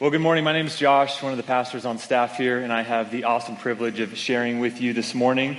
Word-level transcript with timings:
Well, 0.00 0.10
good 0.10 0.22
morning. 0.22 0.44
My 0.44 0.54
name 0.54 0.64
is 0.64 0.76
Josh, 0.76 1.22
one 1.22 1.32
of 1.32 1.36
the 1.36 1.42
pastors 1.42 1.84
on 1.84 1.98
staff 1.98 2.38
here, 2.38 2.60
and 2.60 2.72
I 2.72 2.80
have 2.80 3.10
the 3.10 3.24
awesome 3.24 3.56
privilege 3.56 4.00
of 4.00 4.16
sharing 4.16 4.58
with 4.58 4.80
you 4.80 4.94
this 4.94 5.14
morning. 5.14 5.58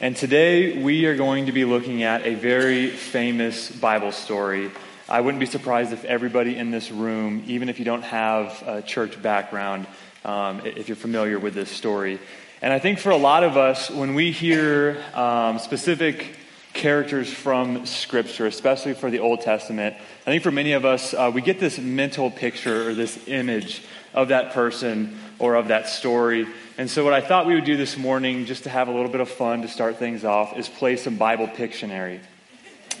And 0.00 0.14
today 0.14 0.80
we 0.80 1.06
are 1.06 1.16
going 1.16 1.46
to 1.46 1.52
be 1.52 1.64
looking 1.64 2.04
at 2.04 2.24
a 2.24 2.36
very 2.36 2.86
famous 2.86 3.68
Bible 3.68 4.12
story. 4.12 4.70
I 5.08 5.20
wouldn't 5.20 5.40
be 5.40 5.46
surprised 5.46 5.92
if 5.92 6.04
everybody 6.04 6.56
in 6.56 6.70
this 6.70 6.92
room, 6.92 7.42
even 7.48 7.68
if 7.68 7.80
you 7.80 7.84
don't 7.84 8.02
have 8.02 8.62
a 8.64 8.80
church 8.80 9.20
background, 9.20 9.88
um, 10.24 10.64
if 10.64 10.86
you're 10.86 10.94
familiar 10.94 11.40
with 11.40 11.54
this 11.54 11.68
story. 11.68 12.20
And 12.62 12.72
I 12.72 12.78
think 12.78 13.00
for 13.00 13.10
a 13.10 13.16
lot 13.16 13.42
of 13.42 13.56
us, 13.56 13.90
when 13.90 14.14
we 14.14 14.30
hear 14.30 15.02
um, 15.14 15.58
specific 15.58 16.36
characters 16.72 17.32
from 17.32 17.84
Scripture, 17.86 18.46
especially 18.46 18.94
for 18.94 19.10
the 19.10 19.18
Old 19.18 19.40
Testament. 19.40 19.96
I 19.96 20.24
think 20.30 20.42
for 20.42 20.50
many 20.50 20.72
of 20.72 20.84
us, 20.84 21.14
uh, 21.14 21.30
we 21.32 21.42
get 21.42 21.60
this 21.60 21.78
mental 21.78 22.30
picture 22.30 22.88
or 22.88 22.94
this 22.94 23.28
image 23.28 23.82
of 24.14 24.28
that 24.28 24.52
person 24.52 25.18
or 25.38 25.54
of 25.54 25.68
that 25.68 25.88
story. 25.88 26.46
And 26.78 26.88
so, 26.90 27.04
what 27.04 27.12
I 27.12 27.20
thought 27.20 27.46
we 27.46 27.54
would 27.54 27.64
do 27.64 27.76
this 27.76 27.96
morning, 27.96 28.46
just 28.46 28.64
to 28.64 28.70
have 28.70 28.88
a 28.88 28.92
little 28.92 29.10
bit 29.10 29.20
of 29.20 29.28
fun 29.28 29.62
to 29.62 29.68
start 29.68 29.98
things 29.98 30.24
off, 30.24 30.56
is 30.56 30.68
play 30.68 30.96
some 30.96 31.16
Bible 31.16 31.48
Pictionary. 31.48 32.20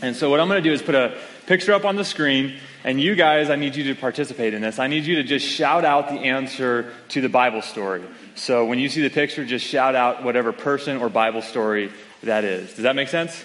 And 0.02 0.16
so, 0.16 0.30
what 0.30 0.40
I'm 0.40 0.48
going 0.48 0.62
to 0.62 0.68
do 0.68 0.74
is 0.74 0.82
put 0.82 0.94
a 0.94 1.16
picture 1.46 1.72
up 1.72 1.84
on 1.84 1.96
the 1.96 2.04
screen, 2.04 2.56
and 2.84 3.00
you 3.00 3.14
guys, 3.14 3.50
I 3.50 3.56
need 3.56 3.76
you 3.76 3.84
to 3.84 3.94
participate 3.94 4.54
in 4.54 4.62
this. 4.62 4.78
I 4.78 4.86
need 4.86 5.04
you 5.04 5.16
to 5.16 5.22
just 5.22 5.46
shout 5.46 5.84
out 5.84 6.08
the 6.08 6.14
answer 6.14 6.92
to 7.10 7.20
the 7.20 7.28
Bible 7.28 7.62
story. 7.62 8.02
So, 8.34 8.66
when 8.66 8.78
you 8.78 8.88
see 8.88 9.02
the 9.02 9.10
picture, 9.10 9.44
just 9.44 9.64
shout 9.64 9.94
out 9.94 10.24
whatever 10.24 10.52
person 10.52 10.98
or 10.98 11.08
Bible 11.08 11.42
story 11.42 11.92
that 12.22 12.44
is. 12.44 12.74
Does 12.74 12.82
that 12.82 12.96
make 12.96 13.08
sense? 13.08 13.44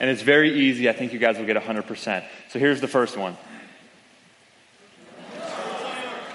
And 0.00 0.10
it's 0.10 0.22
very 0.22 0.52
easy. 0.52 0.88
I 0.88 0.92
think 0.92 1.12
you 1.12 1.18
guys 1.18 1.38
will 1.38 1.46
get 1.46 1.56
100%. 1.56 2.24
So 2.50 2.58
here's 2.58 2.80
the 2.80 2.88
first 2.88 3.16
one 3.16 3.36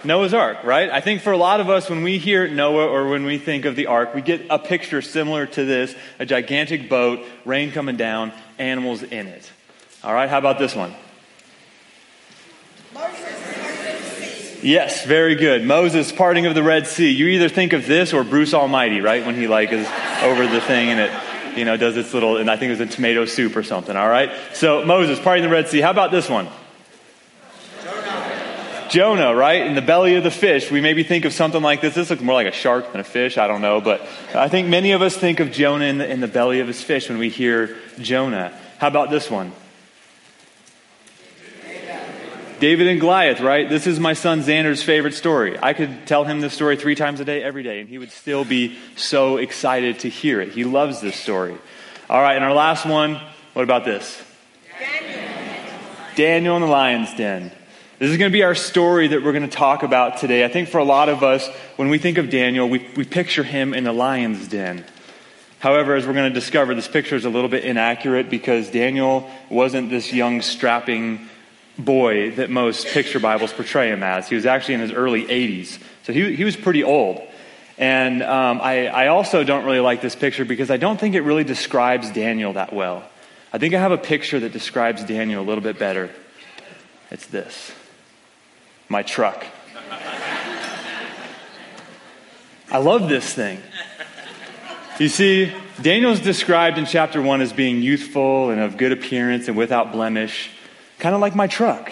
Noah's 0.03 0.33
Ark, 0.33 0.63
right? 0.63 0.89
I 0.89 1.01
think 1.01 1.21
for 1.21 1.31
a 1.33 1.37
lot 1.37 1.59
of 1.59 1.69
us, 1.69 1.89
when 1.89 2.03
we 2.03 2.19
hear 2.19 2.47
Noah 2.47 2.87
or 2.87 3.09
when 3.09 3.25
we 3.25 3.37
think 3.37 3.65
of 3.65 3.75
the 3.75 3.87
ark, 3.87 4.15
we 4.15 4.21
get 4.21 4.45
a 4.49 4.57
picture 4.57 5.01
similar 5.01 5.45
to 5.47 5.65
this 5.65 5.93
a 6.19 6.25
gigantic 6.25 6.89
boat, 6.89 7.25
rain 7.43 7.71
coming 7.71 7.97
down, 7.97 8.31
animals 8.57 9.03
in 9.03 9.27
it. 9.27 9.49
All 10.03 10.13
right, 10.13 10.29
how 10.29 10.37
about 10.37 10.57
this 10.57 10.73
one? 10.73 10.93
Yes, 14.61 15.05
very 15.05 15.35
good. 15.35 15.63
Moses 15.65 16.11
parting 16.11 16.45
of 16.45 16.53
the 16.53 16.63
Red 16.63 16.85
Sea. 16.85 17.09
You 17.09 17.27
either 17.27 17.47
think 17.47 17.71
of 17.71 17.85
this 17.85 18.13
or 18.13 18.23
Bruce 18.23 18.53
Almighty, 18.53 18.99
right? 18.99 19.25
When 19.25 19.35
he 19.35 19.47
like 19.47 19.71
is 19.71 19.87
over 20.21 20.47
the 20.47 20.59
thing 20.59 20.89
and 20.89 20.99
it 20.99 21.11
you 21.57 21.65
know, 21.65 21.77
does 21.77 21.97
its 21.97 22.13
little, 22.13 22.37
and 22.37 22.49
I 22.49 22.57
think 22.57 22.69
it 22.69 22.79
was 22.79 22.89
a 22.89 22.93
tomato 22.93 23.25
soup 23.25 23.55
or 23.55 23.63
something, 23.63 23.95
all 23.95 24.09
right? 24.09 24.31
So 24.53 24.85
Moses 24.85 25.19
parting 25.19 25.43
the 25.43 25.49
Red 25.49 25.67
Sea. 25.67 25.81
How 25.81 25.91
about 25.91 26.11
this 26.11 26.29
one? 26.29 26.47
Jonah. 27.83 28.87
Jonah, 28.89 29.35
right? 29.35 29.65
In 29.65 29.75
the 29.75 29.81
belly 29.81 30.15
of 30.15 30.23
the 30.23 30.31
fish. 30.31 30.71
We 30.71 30.81
maybe 30.81 31.03
think 31.03 31.25
of 31.25 31.33
something 31.33 31.61
like 31.61 31.81
this. 31.81 31.95
This 31.95 32.09
looks 32.09 32.21
more 32.21 32.35
like 32.35 32.47
a 32.47 32.51
shark 32.51 32.91
than 32.91 33.01
a 33.01 33.03
fish. 33.03 33.37
I 33.37 33.47
don't 33.47 33.61
know. 33.61 33.81
But 33.81 34.01
I 34.33 34.49
think 34.49 34.67
many 34.67 34.91
of 34.91 35.01
us 35.01 35.15
think 35.15 35.39
of 35.39 35.51
Jonah 35.51 35.85
in 35.85 35.97
the, 35.99 36.09
in 36.09 36.19
the 36.19 36.27
belly 36.27 36.59
of 36.59 36.67
his 36.67 36.81
fish 36.81 37.09
when 37.09 37.17
we 37.17 37.29
hear 37.29 37.77
Jonah. 37.99 38.57
How 38.77 38.87
about 38.87 39.09
this 39.09 39.29
one? 39.29 39.51
David 42.59 42.87
and 42.87 42.99
Goliath, 42.99 43.39
right? 43.39 43.69
This 43.69 43.87
is 43.87 43.99
my 43.99 44.13
son 44.13 44.41
Xander's 44.41 44.83
favorite 44.83 45.13
story. 45.13 45.57
I 45.61 45.71
could 45.71 46.05
tell 46.05 46.25
him 46.25 46.41
this 46.41 46.53
story 46.53 46.75
three 46.75 46.95
times 46.95 47.21
a 47.21 47.25
day, 47.25 47.41
every 47.41 47.63
day, 47.63 47.79
and 47.79 47.87
he 47.87 47.97
would 47.97 48.11
still 48.11 48.43
be 48.43 48.77
so 48.97 49.37
excited 49.37 49.99
to 49.99 50.09
hear 50.09 50.41
it. 50.41 50.49
He 50.49 50.65
loves 50.65 50.99
this 50.99 51.15
story. 51.15 51.55
All 52.09 52.21
right, 52.21 52.35
and 52.35 52.43
our 52.43 52.53
last 52.53 52.85
one, 52.85 53.21
what 53.53 53.63
about 53.63 53.85
this? 53.85 54.21
Daniel. 54.77 55.29
Daniel 56.15 56.55
in 56.57 56.61
the 56.63 56.67
lion's 56.67 57.13
den. 57.13 57.51
This 57.97 58.11
is 58.11 58.17
going 58.17 58.29
to 58.29 58.33
be 58.33 58.43
our 58.43 58.55
story 58.55 59.07
that 59.09 59.23
we're 59.23 59.31
going 59.31 59.49
to 59.49 59.55
talk 59.55 59.83
about 59.83 60.17
today. 60.17 60.43
I 60.43 60.49
think 60.49 60.67
for 60.67 60.79
a 60.79 60.83
lot 60.83 61.07
of 61.07 61.23
us, 61.23 61.47
when 61.77 61.89
we 61.89 61.97
think 61.97 62.17
of 62.17 62.29
Daniel, 62.29 62.67
we, 62.67 62.85
we 62.95 63.05
picture 63.05 63.43
him 63.43 63.73
in 63.73 63.85
the 63.85 63.93
lion's 63.93 64.47
den. 64.49 64.83
However, 65.59 65.95
as 65.95 66.05
we're 66.05 66.13
going 66.13 66.31
to 66.31 66.39
discover, 66.39 66.75
this 66.75 66.87
picture 66.87 67.15
is 67.15 67.25
a 67.25 67.29
little 67.29 67.49
bit 67.49 67.63
inaccurate 67.63 68.29
because 68.29 68.69
Daniel 68.69 69.29
wasn't 69.49 69.89
this 69.89 70.11
young, 70.11 70.41
strapping 70.41 71.29
boy 71.79 72.31
that 72.31 72.49
most 72.49 72.87
picture 72.87 73.19
Bibles 73.19 73.53
portray 73.53 73.89
him 73.89 74.03
as. 74.03 74.29
He 74.29 74.35
was 74.35 74.45
actually 74.45 74.75
in 74.75 74.79
his 74.81 74.91
early 74.91 75.25
80s, 75.25 75.81
so 76.03 76.13
he, 76.13 76.35
he 76.35 76.43
was 76.43 76.55
pretty 76.55 76.83
old. 76.83 77.21
And 77.77 78.21
um, 78.21 78.59
I, 78.61 78.87
I 78.87 79.07
also 79.07 79.43
don't 79.45 79.63
really 79.63 79.79
like 79.79 80.01
this 80.01 80.15
picture 80.15 80.43
because 80.43 80.69
I 80.69 80.77
don't 80.77 80.99
think 80.99 81.15
it 81.15 81.21
really 81.21 81.45
describes 81.45 82.11
Daniel 82.11 82.53
that 82.53 82.73
well. 82.73 83.03
I 83.53 83.57
think 83.57 83.73
I 83.73 83.79
have 83.79 83.93
a 83.93 83.97
picture 83.97 84.39
that 84.41 84.51
describes 84.51 85.03
Daniel 85.03 85.41
a 85.41 85.45
little 85.45 85.63
bit 85.63 85.79
better. 85.79 86.09
It's 87.09 87.25
this 87.27 87.71
my 88.89 89.03
truck. 89.03 89.45
I 92.71 92.77
love 92.77 93.09
this 93.09 93.33
thing. 93.33 93.59
You 94.99 95.07
see, 95.07 95.51
Daniel's 95.81 96.19
described 96.19 96.77
in 96.77 96.85
chapter 96.85 97.21
1 97.21 97.41
as 97.41 97.53
being 97.53 97.81
youthful 97.81 98.49
and 98.49 98.59
of 98.59 98.77
good 98.77 98.91
appearance 98.91 99.47
and 99.47 99.55
without 99.55 99.91
blemish. 99.91 100.51
Kind 100.99 101.15
of 101.15 101.21
like 101.21 101.35
my 101.35 101.47
truck. 101.47 101.91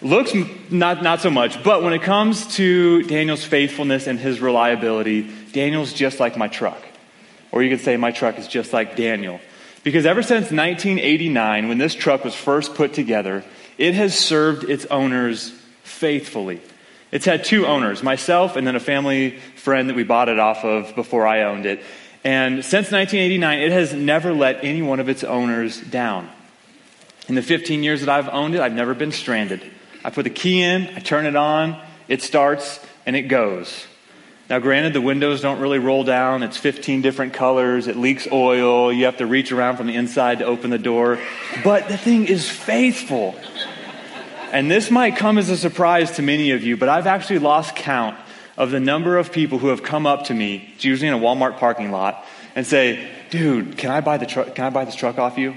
Looks 0.00 0.32
not, 0.68 1.02
not 1.02 1.20
so 1.20 1.30
much, 1.30 1.62
but 1.62 1.84
when 1.84 1.92
it 1.92 2.02
comes 2.02 2.56
to 2.56 3.02
Daniel's 3.04 3.44
faithfulness 3.44 4.08
and 4.08 4.18
his 4.18 4.40
reliability, 4.40 5.30
Daniel's 5.52 5.92
just 5.92 6.18
like 6.18 6.36
my 6.36 6.48
truck. 6.48 6.82
Or 7.52 7.62
you 7.62 7.70
could 7.70 7.84
say 7.84 7.96
my 7.96 8.10
truck 8.10 8.38
is 8.38 8.48
just 8.48 8.72
like 8.72 8.96
Daniel. 8.96 9.40
Because 9.84 10.06
ever 10.06 10.22
since 10.22 10.50
1989, 10.50 11.68
when 11.68 11.78
this 11.78 11.94
truck 11.94 12.24
was 12.24 12.34
first 12.34 12.74
put 12.74 12.94
together, 12.94 13.44
it 13.78 13.94
has 13.94 14.18
served 14.18 14.64
its 14.64 14.86
owners 14.86 15.50
faithfully. 15.84 16.60
It's 17.12 17.26
had 17.26 17.44
two 17.44 17.66
owners, 17.66 18.02
myself 18.02 18.56
and 18.56 18.66
then 18.66 18.74
a 18.74 18.80
family 18.80 19.38
friend 19.54 19.88
that 19.88 19.94
we 19.94 20.02
bought 20.02 20.28
it 20.28 20.38
off 20.38 20.64
of 20.64 20.94
before 20.94 21.26
I 21.26 21.42
owned 21.42 21.66
it. 21.66 21.82
And 22.24 22.64
since 22.64 22.92
1989, 22.92 23.58
it 23.60 23.72
has 23.72 23.92
never 23.92 24.32
let 24.32 24.64
any 24.64 24.82
one 24.82 25.00
of 25.00 25.08
its 25.08 25.24
owners 25.24 25.80
down. 25.80 26.30
In 27.28 27.34
the 27.34 27.42
15 27.42 27.82
years 27.82 28.00
that 28.00 28.08
I've 28.08 28.28
owned 28.28 28.54
it, 28.54 28.60
I've 28.60 28.72
never 28.72 28.94
been 28.94 29.12
stranded. 29.12 29.62
I 30.04 30.10
put 30.10 30.24
the 30.24 30.30
key 30.30 30.62
in, 30.62 30.88
I 30.94 31.00
turn 31.00 31.26
it 31.26 31.36
on, 31.36 31.80
it 32.08 32.22
starts, 32.22 32.80
and 33.06 33.16
it 33.16 33.22
goes. 33.22 33.86
Now, 34.50 34.58
granted, 34.58 34.92
the 34.92 35.00
windows 35.00 35.40
don't 35.40 35.60
really 35.60 35.78
roll 35.78 36.04
down. 36.04 36.42
It's 36.42 36.56
15 36.56 37.00
different 37.00 37.32
colors. 37.32 37.86
It 37.86 37.96
leaks 37.96 38.28
oil. 38.30 38.92
You 38.92 39.06
have 39.06 39.16
to 39.18 39.26
reach 39.26 39.50
around 39.50 39.76
from 39.76 39.86
the 39.86 39.94
inside 39.94 40.40
to 40.40 40.44
open 40.44 40.70
the 40.70 40.78
door. 40.78 41.18
But 41.64 41.88
the 41.88 41.96
thing 41.96 42.26
is 42.26 42.48
faithful. 42.50 43.34
And 44.52 44.70
this 44.70 44.90
might 44.90 45.16
come 45.16 45.38
as 45.38 45.48
a 45.48 45.56
surprise 45.56 46.12
to 46.16 46.22
many 46.22 46.50
of 46.50 46.62
you, 46.62 46.76
but 46.76 46.88
I've 46.88 47.06
actually 47.06 47.38
lost 47.38 47.74
count 47.74 48.18
of 48.56 48.70
the 48.70 48.80
number 48.80 49.18
of 49.18 49.32
people 49.32 49.58
who 49.58 49.68
have 49.68 49.82
come 49.82 50.06
up 50.06 50.24
to 50.24 50.34
me, 50.34 50.72
it's 50.74 50.84
usually 50.84 51.08
in 51.08 51.14
a 51.14 51.18
Walmart 51.18 51.58
parking 51.58 51.90
lot, 51.90 52.24
and 52.54 52.66
say, 52.66 53.08
dude, 53.30 53.78
can 53.78 53.90
I 53.90 54.00
buy, 54.00 54.18
the 54.18 54.26
truck, 54.26 54.54
can 54.54 54.64
I 54.64 54.70
buy 54.70 54.84
this 54.84 54.94
truck 54.94 55.18
off 55.18 55.38
you? 55.38 55.54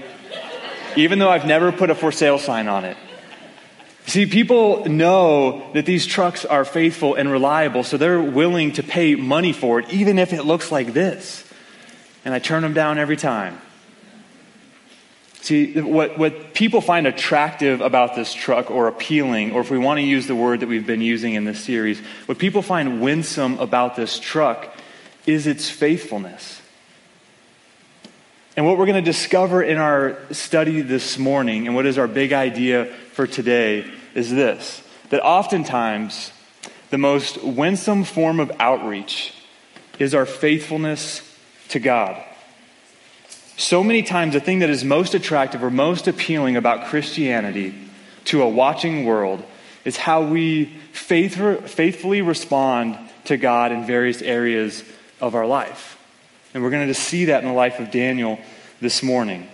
Even 0.96 1.18
though 1.18 1.28
I've 1.28 1.46
never 1.46 1.72
put 1.72 1.90
a 1.90 1.94
for 1.94 2.10
sale 2.10 2.38
sign 2.38 2.68
on 2.68 2.84
it. 2.84 2.96
See, 4.06 4.24
people 4.24 4.86
know 4.86 5.70
that 5.74 5.84
these 5.84 6.06
trucks 6.06 6.44
are 6.44 6.64
faithful 6.64 7.16
and 7.16 7.30
reliable, 7.30 7.82
so 7.82 7.96
they're 7.96 8.22
willing 8.22 8.72
to 8.72 8.82
pay 8.82 9.16
money 9.16 9.52
for 9.52 9.80
it, 9.80 9.92
even 9.92 10.18
if 10.18 10.32
it 10.32 10.44
looks 10.44 10.70
like 10.70 10.92
this. 10.92 11.42
And 12.24 12.32
I 12.32 12.38
turn 12.38 12.62
them 12.62 12.72
down 12.72 12.98
every 12.98 13.16
time. 13.16 13.60
See, 15.46 15.80
what, 15.80 16.18
what 16.18 16.54
people 16.54 16.80
find 16.80 17.06
attractive 17.06 17.80
about 17.80 18.16
this 18.16 18.34
truck 18.34 18.68
or 18.68 18.88
appealing, 18.88 19.52
or 19.52 19.60
if 19.60 19.70
we 19.70 19.78
want 19.78 19.98
to 19.98 20.02
use 20.02 20.26
the 20.26 20.34
word 20.34 20.58
that 20.58 20.68
we've 20.68 20.88
been 20.88 21.00
using 21.00 21.34
in 21.34 21.44
this 21.44 21.62
series, 21.62 22.00
what 22.26 22.38
people 22.38 22.62
find 22.62 23.00
winsome 23.00 23.60
about 23.60 23.94
this 23.94 24.18
truck 24.18 24.74
is 25.24 25.46
its 25.46 25.70
faithfulness. 25.70 26.60
And 28.56 28.66
what 28.66 28.76
we're 28.76 28.86
going 28.86 29.04
to 29.04 29.08
discover 29.08 29.62
in 29.62 29.76
our 29.76 30.18
study 30.32 30.80
this 30.80 31.16
morning, 31.16 31.68
and 31.68 31.76
what 31.76 31.86
is 31.86 31.96
our 31.96 32.08
big 32.08 32.32
idea 32.32 32.86
for 33.12 33.28
today, 33.28 33.88
is 34.16 34.32
this 34.32 34.82
that 35.10 35.22
oftentimes 35.24 36.32
the 36.90 36.98
most 36.98 37.40
winsome 37.44 38.02
form 38.02 38.40
of 38.40 38.50
outreach 38.58 39.32
is 40.00 40.12
our 40.12 40.26
faithfulness 40.26 41.22
to 41.68 41.78
God. 41.78 42.20
So 43.56 43.82
many 43.82 44.02
times, 44.02 44.34
the 44.34 44.40
thing 44.40 44.58
that 44.58 44.70
is 44.70 44.84
most 44.84 45.14
attractive 45.14 45.64
or 45.64 45.70
most 45.70 46.08
appealing 46.08 46.56
about 46.56 46.88
Christianity 46.88 47.74
to 48.26 48.42
a 48.42 48.48
watching 48.48 49.06
world 49.06 49.42
is 49.84 49.96
how 49.96 50.22
we 50.22 50.66
faith, 50.92 51.36
faithfully 51.70 52.20
respond 52.20 52.98
to 53.24 53.36
God 53.36 53.72
in 53.72 53.86
various 53.86 54.20
areas 54.20 54.84
of 55.20 55.34
our 55.34 55.46
life. 55.46 55.98
And 56.52 56.62
we're 56.62 56.70
going 56.70 56.88
to 56.88 56.94
see 56.94 57.26
that 57.26 57.42
in 57.42 57.48
the 57.48 57.54
life 57.54 57.80
of 57.80 57.90
Daniel 57.90 58.38
this 58.80 59.02
morning. 59.02 59.48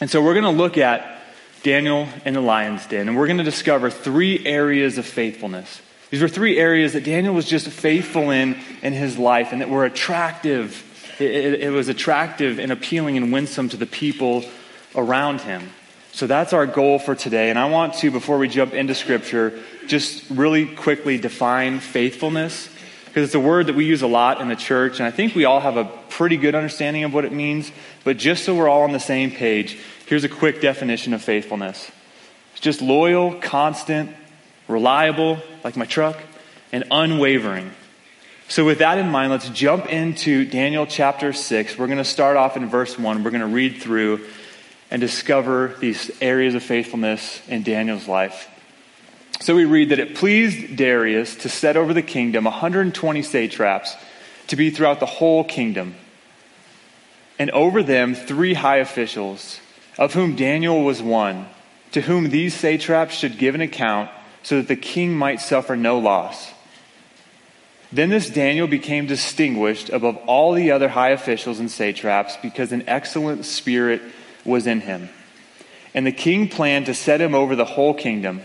And 0.00 0.10
so 0.10 0.22
we're 0.22 0.34
going 0.34 0.44
to 0.44 0.50
look 0.50 0.76
at 0.76 1.22
Daniel 1.62 2.08
in 2.24 2.34
the 2.34 2.40
lion's 2.40 2.86
den, 2.86 3.08
and 3.08 3.16
we're 3.16 3.26
going 3.26 3.38
to 3.38 3.44
discover 3.44 3.88
three 3.90 4.44
areas 4.46 4.98
of 4.98 5.06
faithfulness. 5.06 5.80
These 6.10 6.22
were 6.22 6.28
three 6.28 6.58
areas 6.58 6.92
that 6.92 7.04
Daniel 7.04 7.34
was 7.34 7.46
just 7.46 7.66
faithful 7.68 8.30
in 8.30 8.58
in 8.82 8.92
his 8.92 9.18
life 9.18 9.52
and 9.52 9.62
that 9.62 9.70
were 9.70 9.84
attractive 9.84 10.72
it, 11.18 11.30
it, 11.30 11.60
it 11.62 11.70
was 11.70 11.88
attractive 11.88 12.58
and 12.58 12.72
appealing 12.72 13.16
and 13.16 13.32
winsome 13.32 13.68
to 13.70 13.76
the 13.76 13.86
people 13.86 14.44
around 14.94 15.40
him. 15.40 15.70
So 16.12 16.26
that's 16.26 16.52
our 16.52 16.66
goal 16.66 16.98
for 16.98 17.14
today. 17.14 17.50
And 17.50 17.58
I 17.58 17.68
want 17.68 17.94
to, 17.94 18.10
before 18.10 18.38
we 18.38 18.48
jump 18.48 18.72
into 18.72 18.94
Scripture, 18.94 19.58
just 19.86 20.30
really 20.30 20.66
quickly 20.66 21.18
define 21.18 21.80
faithfulness 21.80 22.70
because 23.16 23.28
it's 23.28 23.34
a 23.34 23.40
word 23.40 23.68
that 23.68 23.74
we 23.74 23.86
use 23.86 24.02
a 24.02 24.06
lot 24.06 24.42
in 24.42 24.48
the 24.48 24.56
church, 24.56 24.98
and 24.98 25.06
I 25.06 25.10
think 25.10 25.34
we 25.34 25.46
all 25.46 25.60
have 25.60 25.78
a 25.78 25.86
pretty 26.10 26.36
good 26.36 26.54
understanding 26.54 27.02
of 27.02 27.14
what 27.14 27.24
it 27.24 27.32
means. 27.32 27.72
But 28.04 28.18
just 28.18 28.44
so 28.44 28.54
we're 28.54 28.68
all 28.68 28.82
on 28.82 28.92
the 28.92 29.00
same 29.00 29.30
page, 29.30 29.78
here's 30.04 30.22
a 30.22 30.28
quick 30.28 30.60
definition 30.60 31.14
of 31.14 31.22
faithfulness 31.22 31.90
it's 32.52 32.60
just 32.60 32.82
loyal, 32.82 33.34
constant, 33.36 34.14
reliable, 34.68 35.38
like 35.64 35.78
my 35.78 35.86
truck, 35.86 36.18
and 36.72 36.84
unwavering. 36.90 37.70
So, 38.48 38.64
with 38.64 38.78
that 38.78 38.98
in 38.98 39.10
mind, 39.10 39.32
let's 39.32 39.48
jump 39.48 39.86
into 39.86 40.44
Daniel 40.44 40.86
chapter 40.86 41.32
6. 41.32 41.76
We're 41.76 41.88
going 41.88 41.98
to 41.98 42.04
start 42.04 42.36
off 42.36 42.56
in 42.56 42.68
verse 42.68 42.96
1. 42.96 43.24
We're 43.24 43.30
going 43.30 43.40
to 43.40 43.46
read 43.48 43.82
through 43.82 44.24
and 44.88 45.00
discover 45.00 45.74
these 45.80 46.12
areas 46.20 46.54
of 46.54 46.62
faithfulness 46.62 47.42
in 47.48 47.64
Daniel's 47.64 48.06
life. 48.06 48.48
So 49.40 49.56
we 49.56 49.64
read 49.64 49.88
that 49.88 49.98
it 49.98 50.14
pleased 50.14 50.76
Darius 50.76 51.34
to 51.36 51.48
set 51.48 51.76
over 51.76 51.92
the 51.92 52.02
kingdom 52.02 52.44
120 52.44 53.22
satraps 53.22 53.96
to 54.46 54.54
be 54.54 54.70
throughout 54.70 55.00
the 55.00 55.06
whole 55.06 55.42
kingdom, 55.42 55.96
and 57.40 57.50
over 57.50 57.82
them 57.82 58.14
three 58.14 58.54
high 58.54 58.76
officials, 58.76 59.58
of 59.98 60.14
whom 60.14 60.36
Daniel 60.36 60.84
was 60.84 61.02
one, 61.02 61.48
to 61.90 62.00
whom 62.00 62.30
these 62.30 62.54
satraps 62.54 63.16
should 63.16 63.38
give 63.38 63.56
an 63.56 63.60
account 63.60 64.08
so 64.44 64.58
that 64.58 64.68
the 64.68 64.76
king 64.76 65.16
might 65.16 65.40
suffer 65.40 65.74
no 65.74 65.98
loss. 65.98 66.52
Then 67.96 68.10
this 68.10 68.28
Daniel 68.28 68.66
became 68.66 69.06
distinguished 69.06 69.88
above 69.88 70.18
all 70.26 70.52
the 70.52 70.70
other 70.70 70.86
high 70.86 71.12
officials 71.12 71.58
and 71.58 71.70
satraps 71.70 72.36
because 72.36 72.70
an 72.70 72.84
excellent 72.86 73.46
spirit 73.46 74.02
was 74.44 74.66
in 74.66 74.82
him. 74.82 75.08
And 75.94 76.06
the 76.06 76.12
king 76.12 76.50
planned 76.50 76.86
to 76.86 76.94
set 76.94 77.22
him 77.22 77.34
over 77.34 77.56
the 77.56 77.64
whole 77.64 77.94
kingdom. 77.94 78.42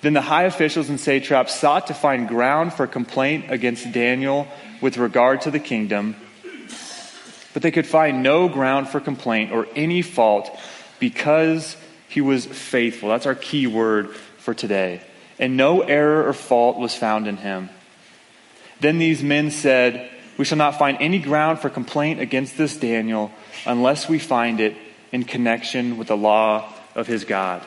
Then 0.00 0.14
the 0.14 0.22
high 0.22 0.44
officials 0.44 0.88
and 0.88 0.98
satraps 0.98 1.54
sought 1.54 1.88
to 1.88 1.94
find 1.94 2.26
ground 2.26 2.72
for 2.72 2.86
complaint 2.86 3.50
against 3.50 3.92
Daniel 3.92 4.48
with 4.80 4.96
regard 4.96 5.42
to 5.42 5.50
the 5.50 5.60
kingdom, 5.60 6.16
but 7.52 7.60
they 7.60 7.70
could 7.70 7.86
find 7.86 8.22
no 8.22 8.48
ground 8.48 8.88
for 8.88 9.00
complaint 9.00 9.52
or 9.52 9.68
any 9.76 10.00
fault 10.00 10.50
because 10.98 11.76
he 12.08 12.22
was 12.22 12.46
faithful. 12.46 13.10
That's 13.10 13.26
our 13.26 13.34
key 13.34 13.66
word 13.66 14.16
for 14.38 14.54
today. 14.54 15.02
And 15.38 15.58
no 15.58 15.82
error 15.82 16.26
or 16.26 16.32
fault 16.32 16.78
was 16.78 16.94
found 16.94 17.28
in 17.28 17.36
him. 17.36 17.68
Then 18.84 18.98
these 18.98 19.22
men 19.22 19.50
said, 19.50 20.10
We 20.36 20.44
shall 20.44 20.58
not 20.58 20.78
find 20.78 20.98
any 21.00 21.18
ground 21.18 21.58
for 21.58 21.70
complaint 21.70 22.20
against 22.20 22.58
this 22.58 22.76
Daniel 22.76 23.32
unless 23.64 24.10
we 24.10 24.18
find 24.18 24.60
it 24.60 24.76
in 25.10 25.24
connection 25.24 25.96
with 25.96 26.08
the 26.08 26.18
law 26.18 26.70
of 26.94 27.06
his 27.06 27.24
God. 27.24 27.62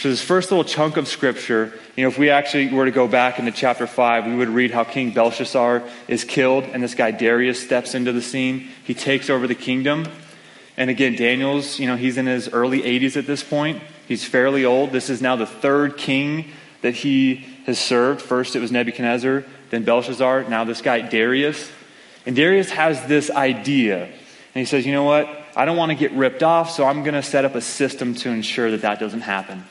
So, 0.00 0.08
this 0.08 0.22
first 0.22 0.50
little 0.50 0.64
chunk 0.64 0.96
of 0.96 1.08
scripture, 1.08 1.74
you 1.94 2.04
know, 2.04 2.08
if 2.08 2.16
we 2.16 2.30
actually 2.30 2.72
were 2.72 2.86
to 2.86 2.90
go 2.90 3.06
back 3.06 3.38
into 3.38 3.52
chapter 3.52 3.86
5, 3.86 4.24
we 4.24 4.34
would 4.34 4.48
read 4.48 4.70
how 4.70 4.82
King 4.82 5.12
Belshazzar 5.12 5.82
is 6.08 6.24
killed 6.24 6.64
and 6.64 6.82
this 6.82 6.94
guy 6.94 7.10
Darius 7.10 7.62
steps 7.62 7.94
into 7.94 8.12
the 8.12 8.22
scene. 8.22 8.70
He 8.82 8.94
takes 8.94 9.28
over 9.28 9.46
the 9.46 9.54
kingdom. 9.54 10.06
And 10.78 10.88
again, 10.88 11.16
Daniel's, 11.16 11.78
you 11.80 11.86
know, 11.86 11.96
he's 11.96 12.16
in 12.16 12.24
his 12.24 12.48
early 12.48 12.80
80s 12.80 13.18
at 13.18 13.26
this 13.26 13.44
point. 13.44 13.82
He's 14.08 14.24
fairly 14.24 14.64
old. 14.64 14.92
This 14.92 15.10
is 15.10 15.20
now 15.20 15.36
the 15.36 15.44
third 15.44 15.98
king 15.98 16.46
that 16.80 16.94
he 16.94 17.44
has 17.66 17.78
served. 17.78 18.22
First, 18.22 18.56
it 18.56 18.60
was 18.60 18.72
Nebuchadnezzar, 18.72 19.44
then 19.72 19.84
Belshazzar, 19.84 20.50
now 20.50 20.64
this 20.64 20.82
guy 20.82 21.00
Darius. 21.00 21.70
And 22.26 22.36
Darius 22.36 22.70
has 22.70 23.06
this 23.06 23.30
idea. 23.30 24.04
And 24.04 24.14
he 24.54 24.66
says, 24.66 24.84
you 24.84 24.92
know 24.92 25.04
what? 25.04 25.26
I 25.56 25.64
don't 25.64 25.78
want 25.78 25.90
to 25.92 25.96
get 25.96 26.12
ripped 26.12 26.42
off, 26.42 26.70
so 26.70 26.84
I'm 26.84 27.04
going 27.04 27.14
to 27.14 27.22
set 27.22 27.46
up 27.46 27.54
a 27.54 27.62
system 27.62 28.14
to 28.16 28.28
ensure 28.28 28.70
that 28.72 28.82
that 28.82 29.00
doesn't 29.00 29.22
happen. 29.22 29.64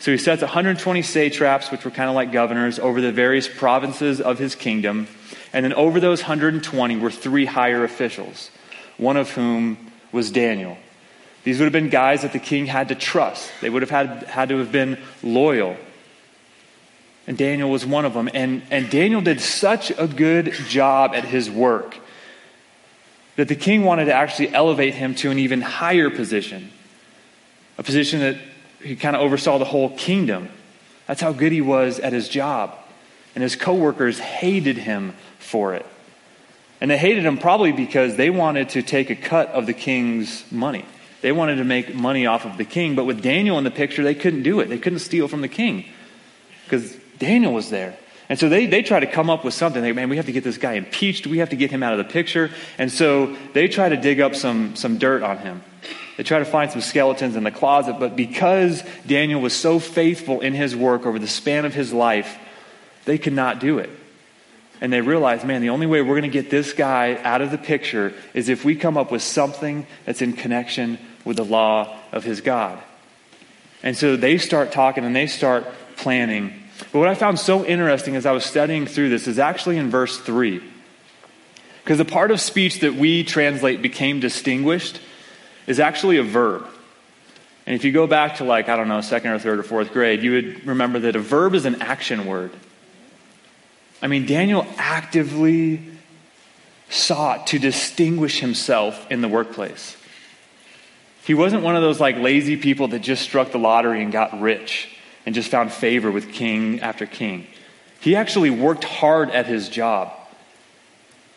So 0.00 0.10
he 0.10 0.18
sets 0.18 0.42
120 0.42 1.02
satraps, 1.02 1.70
which 1.70 1.84
were 1.84 1.92
kind 1.92 2.10
of 2.10 2.16
like 2.16 2.32
governors, 2.32 2.80
over 2.80 3.00
the 3.00 3.12
various 3.12 3.46
provinces 3.46 4.20
of 4.20 4.40
his 4.40 4.56
kingdom. 4.56 5.06
And 5.52 5.64
then 5.64 5.72
over 5.72 6.00
those 6.00 6.22
120 6.22 6.96
were 6.96 7.12
three 7.12 7.46
higher 7.46 7.84
officials, 7.84 8.50
one 8.96 9.16
of 9.16 9.30
whom 9.30 9.92
was 10.10 10.32
Daniel. 10.32 10.76
These 11.44 11.60
would 11.60 11.66
have 11.66 11.72
been 11.72 11.90
guys 11.90 12.22
that 12.22 12.32
the 12.32 12.40
king 12.40 12.66
had 12.66 12.88
to 12.88 12.96
trust. 12.96 13.52
They 13.60 13.70
would 13.70 13.82
have 13.82 13.90
had, 13.90 14.24
had 14.24 14.48
to 14.48 14.58
have 14.58 14.72
been 14.72 14.98
loyal. 15.22 15.76
And 17.26 17.38
Daniel 17.38 17.70
was 17.70 17.86
one 17.86 18.04
of 18.04 18.14
them. 18.14 18.28
And, 18.32 18.62
and 18.70 18.90
Daniel 18.90 19.20
did 19.20 19.40
such 19.40 19.90
a 19.90 20.06
good 20.06 20.52
job 20.68 21.12
at 21.14 21.24
his 21.24 21.50
work 21.50 21.96
that 23.36 23.48
the 23.48 23.56
king 23.56 23.84
wanted 23.84 24.06
to 24.06 24.12
actually 24.12 24.54
elevate 24.54 24.94
him 24.94 25.14
to 25.16 25.30
an 25.30 25.38
even 25.38 25.60
higher 25.60 26.10
position, 26.10 26.70
a 27.78 27.82
position 27.82 28.20
that 28.20 28.36
he 28.82 28.94
kind 28.94 29.16
of 29.16 29.22
oversaw 29.22 29.58
the 29.58 29.64
whole 29.64 29.90
kingdom. 29.96 30.48
That's 31.06 31.20
how 31.20 31.32
good 31.32 31.52
he 31.52 31.60
was 31.60 31.98
at 31.98 32.12
his 32.12 32.28
job. 32.28 32.76
And 33.34 33.42
his 33.42 33.56
coworkers 33.56 34.18
hated 34.18 34.76
him 34.76 35.14
for 35.38 35.74
it. 35.74 35.84
And 36.80 36.90
they 36.90 36.98
hated 36.98 37.24
him 37.24 37.38
probably 37.38 37.72
because 37.72 38.16
they 38.16 38.30
wanted 38.30 38.70
to 38.70 38.82
take 38.82 39.10
a 39.10 39.16
cut 39.16 39.48
of 39.48 39.66
the 39.66 39.72
king's 39.72 40.44
money. 40.52 40.84
They 41.22 41.32
wanted 41.32 41.56
to 41.56 41.64
make 41.64 41.94
money 41.94 42.26
off 42.26 42.44
of 42.44 42.58
the 42.58 42.64
king, 42.64 42.94
but 42.94 43.04
with 43.06 43.22
Daniel 43.22 43.56
in 43.56 43.64
the 43.64 43.70
picture, 43.70 44.04
they 44.04 44.14
couldn't 44.14 44.42
do 44.42 44.60
it. 44.60 44.68
They 44.68 44.78
couldn't 44.78 44.98
steal 44.98 45.26
from 45.26 45.40
the 45.40 45.48
king 45.48 45.86
because 46.64 46.96
Daniel 47.18 47.52
was 47.52 47.70
there. 47.70 47.96
And 48.28 48.38
so 48.38 48.48
they, 48.48 48.66
they 48.66 48.82
try 48.82 49.00
to 49.00 49.06
come 49.06 49.28
up 49.28 49.44
with 49.44 49.52
something. 49.52 49.82
They, 49.82 49.92
man, 49.92 50.08
we 50.08 50.16
have 50.16 50.26
to 50.26 50.32
get 50.32 50.44
this 50.44 50.56
guy 50.56 50.74
impeached. 50.74 51.26
We 51.26 51.38
have 51.38 51.50
to 51.50 51.56
get 51.56 51.70
him 51.70 51.82
out 51.82 51.92
of 51.92 51.98
the 51.98 52.10
picture. 52.12 52.50
And 52.78 52.90
so 52.90 53.36
they 53.52 53.68
try 53.68 53.88
to 53.90 53.96
dig 53.96 54.20
up 54.20 54.34
some, 54.34 54.76
some 54.76 54.98
dirt 54.98 55.22
on 55.22 55.38
him. 55.38 55.62
They 56.16 56.22
try 56.22 56.38
to 56.38 56.44
find 56.44 56.70
some 56.70 56.80
skeletons 56.80 57.36
in 57.36 57.42
the 57.42 57.50
closet, 57.50 57.96
but 57.98 58.14
because 58.14 58.82
Daniel 59.06 59.40
was 59.40 59.52
so 59.52 59.78
faithful 59.78 60.40
in 60.40 60.54
his 60.54 60.76
work 60.76 61.06
over 61.06 61.18
the 61.18 61.26
span 61.26 61.64
of 61.64 61.74
his 61.74 61.92
life, 61.92 62.38
they 63.04 63.18
could 63.18 63.32
not 63.32 63.58
do 63.58 63.78
it. 63.78 63.90
And 64.80 64.92
they 64.92 65.00
realized, 65.00 65.44
man, 65.44 65.60
the 65.60 65.70
only 65.70 65.86
way 65.86 66.02
we're 66.02 66.20
going 66.20 66.22
to 66.22 66.28
get 66.28 66.50
this 66.50 66.72
guy 66.72 67.16
out 67.22 67.40
of 67.40 67.50
the 67.50 67.58
picture 67.58 68.12
is 68.32 68.48
if 68.48 68.64
we 68.64 68.76
come 68.76 68.96
up 68.96 69.10
with 69.10 69.22
something 69.22 69.86
that's 70.04 70.22
in 70.22 70.34
connection 70.34 70.98
with 71.24 71.36
the 71.36 71.44
law 71.44 71.96
of 72.12 72.24
his 72.24 72.40
God. 72.40 72.78
And 73.82 73.96
so 73.96 74.16
they 74.16 74.38
start 74.38 74.72
talking 74.72 75.04
and 75.04 75.14
they 75.14 75.26
start 75.26 75.66
planning. 75.96 76.63
But 76.78 76.98
what 76.98 77.08
I 77.08 77.14
found 77.14 77.38
so 77.38 77.64
interesting 77.64 78.16
as 78.16 78.26
I 78.26 78.32
was 78.32 78.44
studying 78.44 78.86
through 78.86 79.10
this 79.10 79.26
is 79.26 79.38
actually 79.38 79.76
in 79.76 79.90
verse 79.90 80.18
3. 80.18 80.62
Because 81.82 81.98
the 81.98 82.04
part 82.04 82.30
of 82.30 82.40
speech 82.40 82.80
that 82.80 82.94
we 82.94 83.24
translate 83.24 83.82
became 83.82 84.20
distinguished 84.20 85.00
is 85.66 85.78
actually 85.78 86.16
a 86.16 86.22
verb. 86.22 86.66
And 87.66 87.74
if 87.74 87.84
you 87.84 87.92
go 87.92 88.06
back 88.06 88.36
to, 88.36 88.44
like, 88.44 88.68
I 88.68 88.76
don't 88.76 88.88
know, 88.88 89.00
second 89.00 89.30
or 89.30 89.38
third 89.38 89.58
or 89.58 89.62
fourth 89.62 89.92
grade, 89.92 90.22
you 90.22 90.32
would 90.32 90.66
remember 90.66 90.98
that 91.00 91.16
a 91.16 91.20
verb 91.20 91.54
is 91.54 91.64
an 91.64 91.80
action 91.80 92.26
word. 92.26 92.50
I 94.02 94.06
mean, 94.06 94.26
Daniel 94.26 94.66
actively 94.76 95.80
sought 96.90 97.46
to 97.48 97.58
distinguish 97.58 98.40
himself 98.40 99.10
in 99.10 99.20
the 99.20 99.28
workplace. 99.28 99.96
He 101.24 101.32
wasn't 101.32 101.62
one 101.62 101.74
of 101.74 101.82
those, 101.82 102.00
like, 102.00 102.18
lazy 102.18 102.56
people 102.56 102.88
that 102.88 103.00
just 103.00 103.22
struck 103.22 103.50
the 103.52 103.58
lottery 103.58 104.02
and 104.02 104.12
got 104.12 104.40
rich 104.40 104.93
and 105.26 105.34
just 105.34 105.50
found 105.50 105.72
favor 105.72 106.10
with 106.10 106.32
king 106.32 106.80
after 106.80 107.06
king. 107.06 107.46
He 108.00 108.16
actually 108.16 108.50
worked 108.50 108.84
hard 108.84 109.30
at 109.30 109.46
his 109.46 109.68
job. 109.68 110.12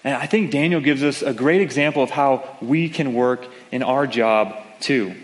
And 0.03 0.15
I 0.15 0.25
think 0.25 0.51
Daniel 0.51 0.82
gives 0.82 1.03
us 1.03 1.22
a 1.22 1.34
great 1.34 1.62
example 1.62 2.03
of 2.03 2.10
how 2.10 2.58
we 2.62 2.89
can 2.89 3.13
work 3.13 3.46
in 3.72 3.84
our 3.84 4.08
job 4.08 4.56
too. 4.79 5.15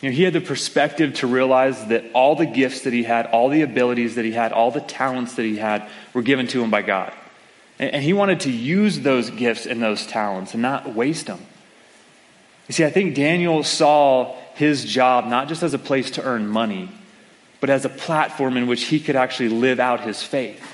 You 0.00 0.10
know, 0.10 0.16
he 0.16 0.24
had 0.24 0.32
the 0.32 0.40
perspective 0.40 1.14
to 1.14 1.26
realize 1.28 1.86
that 1.86 2.04
all 2.12 2.34
the 2.34 2.46
gifts 2.46 2.82
that 2.82 2.92
he 2.92 3.04
had, 3.04 3.26
all 3.26 3.48
the 3.48 3.62
abilities 3.62 4.16
that 4.16 4.24
he 4.24 4.32
had, 4.32 4.52
all 4.52 4.70
the 4.72 4.80
talents 4.80 5.36
that 5.36 5.44
he 5.44 5.56
had 5.56 5.88
were 6.12 6.22
given 6.22 6.48
to 6.48 6.62
him 6.62 6.70
by 6.70 6.82
God. 6.82 7.12
And, 7.78 7.94
and 7.94 8.02
he 8.02 8.12
wanted 8.12 8.40
to 8.40 8.50
use 8.50 9.00
those 9.00 9.30
gifts 9.30 9.64
and 9.64 9.80
those 9.80 10.06
talents 10.06 10.54
and 10.54 10.62
not 10.62 10.92
waste 10.92 11.26
them. 11.26 11.40
You 12.72 12.76
see, 12.76 12.84
I 12.86 12.90
think 12.90 13.14
Daniel 13.14 13.64
saw 13.64 14.34
his 14.54 14.86
job 14.86 15.26
not 15.26 15.46
just 15.46 15.62
as 15.62 15.74
a 15.74 15.78
place 15.78 16.12
to 16.12 16.22
earn 16.22 16.48
money, 16.48 16.88
but 17.60 17.68
as 17.68 17.84
a 17.84 17.90
platform 17.90 18.56
in 18.56 18.66
which 18.66 18.84
he 18.84 18.98
could 18.98 19.14
actually 19.14 19.50
live 19.50 19.78
out 19.78 20.00
his 20.00 20.22
faith. 20.22 20.66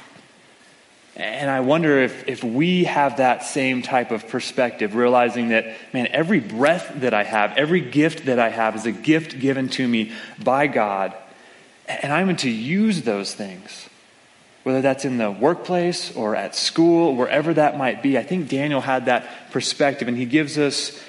And 1.17 1.51
I 1.51 1.59
wonder 1.59 1.99
if, 1.99 2.29
if 2.29 2.45
we 2.45 2.85
have 2.85 3.17
that 3.17 3.43
same 3.43 3.83
type 3.83 4.13
of 4.13 4.29
perspective, 4.29 4.95
realizing 4.95 5.49
that, 5.49 5.77
man, 5.93 6.07
every 6.13 6.39
breath 6.39 6.89
that 7.01 7.15
I 7.15 7.25
have, 7.25 7.57
every 7.57 7.81
gift 7.81 8.27
that 8.27 8.39
I 8.39 8.51
have 8.51 8.77
is 8.77 8.87
a 8.87 8.93
gift 8.93 9.41
given 9.41 9.69
to 9.71 9.89
me 9.89 10.13
by 10.41 10.69
God. 10.69 11.15
And 11.89 12.13
I'm 12.13 12.37
to 12.37 12.49
use 12.49 13.03
those 13.03 13.35
things, 13.35 13.89
whether 14.63 14.83
that's 14.83 15.05
in 15.05 15.19
the 15.19 15.33
workplace 15.33 16.15
or 16.15 16.37
at 16.37 16.55
school, 16.55 17.17
wherever 17.17 17.53
that 17.55 17.77
might 17.77 18.05
be. 18.05 18.17
I 18.17 18.23
think 18.23 18.49
Daniel 18.49 18.81
had 18.81 19.07
that 19.07 19.51
perspective, 19.51 20.07
and 20.07 20.17
he 20.17 20.27
gives 20.27 20.59
us 20.59 21.03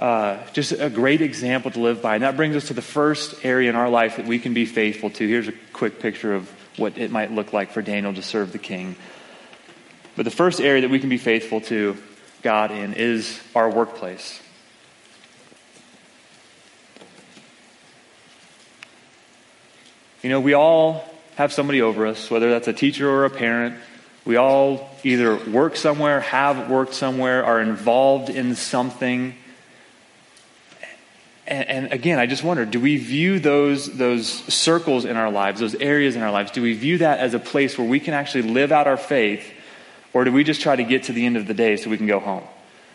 uh, 0.00 0.38
just 0.54 0.72
a 0.72 0.88
great 0.88 1.20
example 1.20 1.70
to 1.70 1.78
live 1.78 2.00
by. 2.00 2.14
And 2.14 2.24
that 2.24 2.34
brings 2.34 2.56
us 2.56 2.68
to 2.68 2.74
the 2.74 2.82
first 2.82 3.44
area 3.44 3.68
in 3.68 3.76
our 3.76 3.90
life 3.90 4.16
that 4.16 4.24
we 4.24 4.38
can 4.38 4.54
be 4.54 4.64
faithful 4.64 5.10
to. 5.10 5.28
Here's 5.28 5.46
a 5.46 5.52
quick 5.74 6.00
picture 6.00 6.34
of 6.34 6.50
what 6.78 6.96
it 6.96 7.10
might 7.10 7.30
look 7.30 7.52
like 7.52 7.70
for 7.70 7.82
Daniel 7.82 8.14
to 8.14 8.22
serve 8.22 8.52
the 8.52 8.58
king. 8.58 8.96
But 10.16 10.24
the 10.24 10.30
first 10.30 10.58
area 10.58 10.80
that 10.80 10.90
we 10.90 11.00
can 11.00 11.10
be 11.10 11.18
faithful 11.18 11.60
to 11.62 11.98
God 12.40 12.70
in 12.70 12.94
is 12.94 13.38
our 13.54 13.70
workplace. 13.70 14.40
You 20.22 20.30
know, 20.30 20.40
we 20.40 20.54
all 20.54 21.04
have 21.36 21.52
somebody 21.52 21.82
over 21.82 22.06
us, 22.06 22.30
whether 22.30 22.50
that's 22.50 22.68
a 22.68 22.72
teacher 22.72 23.08
or 23.08 23.26
a 23.26 23.30
parent. 23.30 23.76
We 24.24 24.36
all 24.36 24.90
either 25.04 25.36
work 25.36 25.76
somewhere, 25.76 26.20
have 26.20 26.70
worked 26.70 26.94
somewhere, 26.94 27.44
are 27.44 27.60
involved 27.60 28.30
in 28.30 28.54
something. 28.54 29.34
And, 31.50 31.68
and, 31.68 31.92
again, 31.92 32.20
I 32.20 32.26
just 32.26 32.44
wonder 32.44 32.64
do 32.64 32.78
we 32.78 32.96
view 32.96 33.40
those, 33.40 33.92
those 33.92 34.28
circles 34.28 35.04
in 35.04 35.16
our 35.16 35.32
lives, 35.32 35.58
those 35.58 35.74
areas 35.74 36.14
in 36.14 36.22
our 36.22 36.30
lives, 36.30 36.52
do 36.52 36.62
we 36.62 36.74
view 36.74 36.98
that 36.98 37.18
as 37.18 37.34
a 37.34 37.40
place 37.40 37.76
where 37.76 37.86
we 37.86 37.98
can 37.98 38.14
actually 38.14 38.42
live 38.42 38.70
out 38.70 38.86
our 38.86 38.96
faith, 38.96 39.52
or 40.12 40.24
do 40.24 40.32
we 40.32 40.44
just 40.44 40.60
try 40.60 40.76
to 40.76 40.84
get 40.84 41.04
to 41.04 41.12
the 41.12 41.26
end 41.26 41.36
of 41.36 41.48
the 41.48 41.54
day 41.54 41.76
so 41.76 41.90
we 41.90 41.96
can 41.96 42.06
go 42.06 42.20
home? 42.20 42.44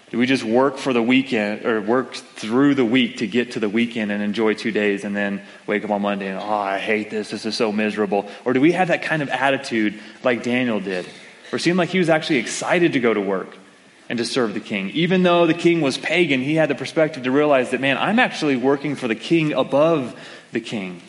Do 0.09 0.17
we 0.17 0.25
just 0.25 0.45
work 0.45 0.77
for 0.77 0.93
the 0.93 1.01
weekend 1.01 1.65
or 1.65 1.81
work 1.81 2.13
through 2.13 2.75
the 2.75 2.85
week 2.85 3.17
to 3.17 3.27
get 3.27 3.51
to 3.53 3.59
the 3.59 3.67
weekend 3.67 4.12
and 4.12 4.24
enjoy 4.24 4.53
two 4.53 4.71
days 4.71 5.03
and 5.03 5.13
then 5.13 5.41
wake 5.67 5.83
up 5.83 5.91
on 5.91 6.01
Monday 6.01 6.29
and, 6.29 6.39
oh, 6.39 6.50
I 6.50 6.77
hate 6.77 7.09
this. 7.09 7.31
This 7.31 7.45
is 7.45 7.57
so 7.57 7.74
miserable? 7.74 8.29
Or 8.45 8.53
do 8.53 8.62
we 8.62 8.71
have 8.71 8.88
that 8.88 9.01
kind 9.01 9.21
of 9.21 9.27
attitude 9.29 10.00
like 10.24 10.43
Daniel 10.43 10.79
did? 10.79 11.05
Or 11.51 11.59
seem 11.59 11.75
like 11.75 11.89
he 11.89 12.00
was 12.00 12.07
actually 12.09 12.38
excited 12.38 12.93
to 12.93 13.01
go 13.01 13.13
to 13.13 13.19
work 13.19 13.57
and 14.09 14.17
to 14.19 14.25
serve 14.25 14.53
the 14.53 14.59
king? 14.59 14.89
Even 14.91 15.24
though 15.24 15.47
the 15.47 15.53
king 15.53 15.81
was 15.81 15.97
pagan, 15.97 16.41
he 16.41 16.55
had 16.55 16.69
the 16.69 16.75
perspective 16.75 17.24
to 17.24 17.31
realize 17.31 17.71
that, 17.71 17.81
man, 17.81 17.97
I'm 17.97 18.19
actually 18.19 18.55
working 18.55 18.95
for 18.95 19.07
the 19.07 19.15
king 19.15 19.53
above 19.53 20.15
the 20.51 20.59
king. 20.59 21.01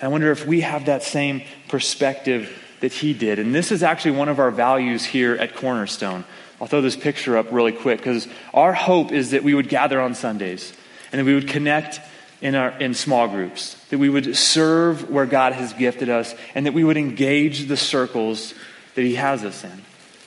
I 0.00 0.08
wonder 0.08 0.30
if 0.30 0.46
we 0.46 0.60
have 0.60 0.86
that 0.86 1.02
same 1.02 1.42
perspective 1.68 2.62
that 2.80 2.92
he 2.92 3.14
did. 3.14 3.38
And 3.38 3.54
this 3.54 3.72
is 3.72 3.82
actually 3.82 4.12
one 4.12 4.28
of 4.28 4.38
our 4.38 4.50
values 4.50 5.04
here 5.04 5.34
at 5.34 5.54
Cornerstone. 5.54 6.24
I'll 6.60 6.66
throw 6.66 6.80
this 6.80 6.96
picture 6.96 7.36
up 7.36 7.46
really 7.50 7.72
quick 7.72 7.98
because 7.98 8.28
our 8.52 8.72
hope 8.72 9.12
is 9.12 9.30
that 9.30 9.42
we 9.42 9.54
would 9.54 9.68
gather 9.68 10.00
on 10.00 10.14
Sundays 10.14 10.72
and 11.12 11.20
that 11.20 11.24
we 11.24 11.34
would 11.34 11.48
connect 11.48 12.00
in, 12.40 12.54
our, 12.54 12.70
in 12.78 12.94
small 12.94 13.28
groups, 13.28 13.74
that 13.86 13.98
we 13.98 14.08
would 14.08 14.36
serve 14.36 15.10
where 15.10 15.26
God 15.26 15.52
has 15.52 15.72
gifted 15.72 16.08
us, 16.08 16.34
and 16.54 16.66
that 16.66 16.74
we 16.74 16.84
would 16.84 16.96
engage 16.96 17.66
the 17.66 17.76
circles 17.76 18.54
that 18.94 19.02
He 19.02 19.14
has 19.14 19.44
us 19.44 19.64
in. 19.64 19.82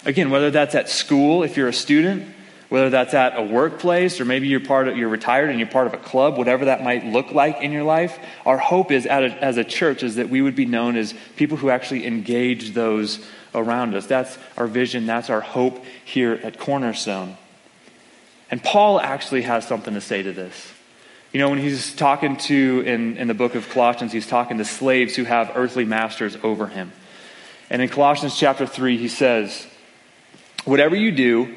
Again, 0.06 0.30
whether 0.30 0.52
that's 0.52 0.76
at 0.76 0.90
school 0.90 1.44
if 1.44 1.58
you're 1.58 1.68
a 1.68 1.74
student, 1.74 2.36
whether 2.70 2.90
that's 2.90 3.14
at 3.14 3.38
a 3.38 3.42
workplace 3.42 4.22
or 4.22 4.26
maybe 4.26 4.48
you're 4.48 4.60
part 4.60 4.88
of 4.88 4.96
you're 4.96 5.10
retired 5.10 5.50
and 5.50 5.60
you're 5.60 5.68
part 5.68 5.88
of 5.88 5.94
a 5.96 5.98
club 5.98 6.38
whatever 6.38 6.66
that 6.66 6.84
might 6.84 7.04
look 7.04 7.32
like 7.32 7.62
in 7.62 7.72
your 7.72 7.82
life 7.82 8.20
our 8.46 8.60
hope 8.60 8.92
is 8.92 9.08
a, 9.08 9.10
as 9.10 9.58
a 9.58 9.64
church 9.64 10.04
is 10.04 10.18
that 10.18 10.30
we 10.30 10.40
would 10.40 10.56
be 10.56 10.68
known 10.68 10.96
as 10.96 11.16
people 11.36 11.58
who 11.58 11.72
actually 11.72 12.06
engage 12.06 12.76
those 12.76 13.26
around 13.54 13.96
us. 13.96 14.06
That's 14.06 14.38
our 14.58 14.68
vision, 14.68 15.06
that's 15.06 15.30
our 15.30 15.42
hope 15.42 15.84
here 16.06 16.40
at 16.44 16.60
Cornerstone. 16.60 17.38
And 18.52 18.64
Paul 18.64 19.00
actually 19.00 19.44
has 19.44 19.68
something 19.68 19.94
to 19.94 20.02
say 20.02 20.24
to 20.24 20.32
this. 20.32 20.74
You 21.32 21.40
know, 21.40 21.50
when 21.50 21.60
he's 21.60 21.96
talking 21.96 22.38
to, 22.38 22.84
in, 22.86 23.18
in 23.18 23.28
the 23.28 23.36
book 23.36 23.54
of 23.54 23.70
Colossians, 23.70 24.12
he's 24.12 24.28
talking 24.28 24.58
to 24.58 24.66
slaves 24.66 25.16
who 25.16 25.24
have 25.26 25.52
earthly 25.56 25.86
masters 25.86 26.36
over 26.42 26.68
him. 26.68 26.92
And 27.70 27.84
in 27.84 27.90
Colossians 27.90 28.36
chapter 28.36 28.66
3, 28.66 28.98
he 28.98 29.08
says, 29.08 29.68
Whatever 30.66 30.96
you 30.96 31.12
do, 31.12 31.56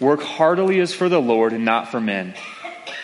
work 0.00 0.22
heartily 0.22 0.80
as 0.80 0.94
for 0.94 1.08
the 1.08 1.20
Lord 1.20 1.52
and 1.52 1.64
not 1.64 1.90
for 1.90 2.00
men, 2.00 2.34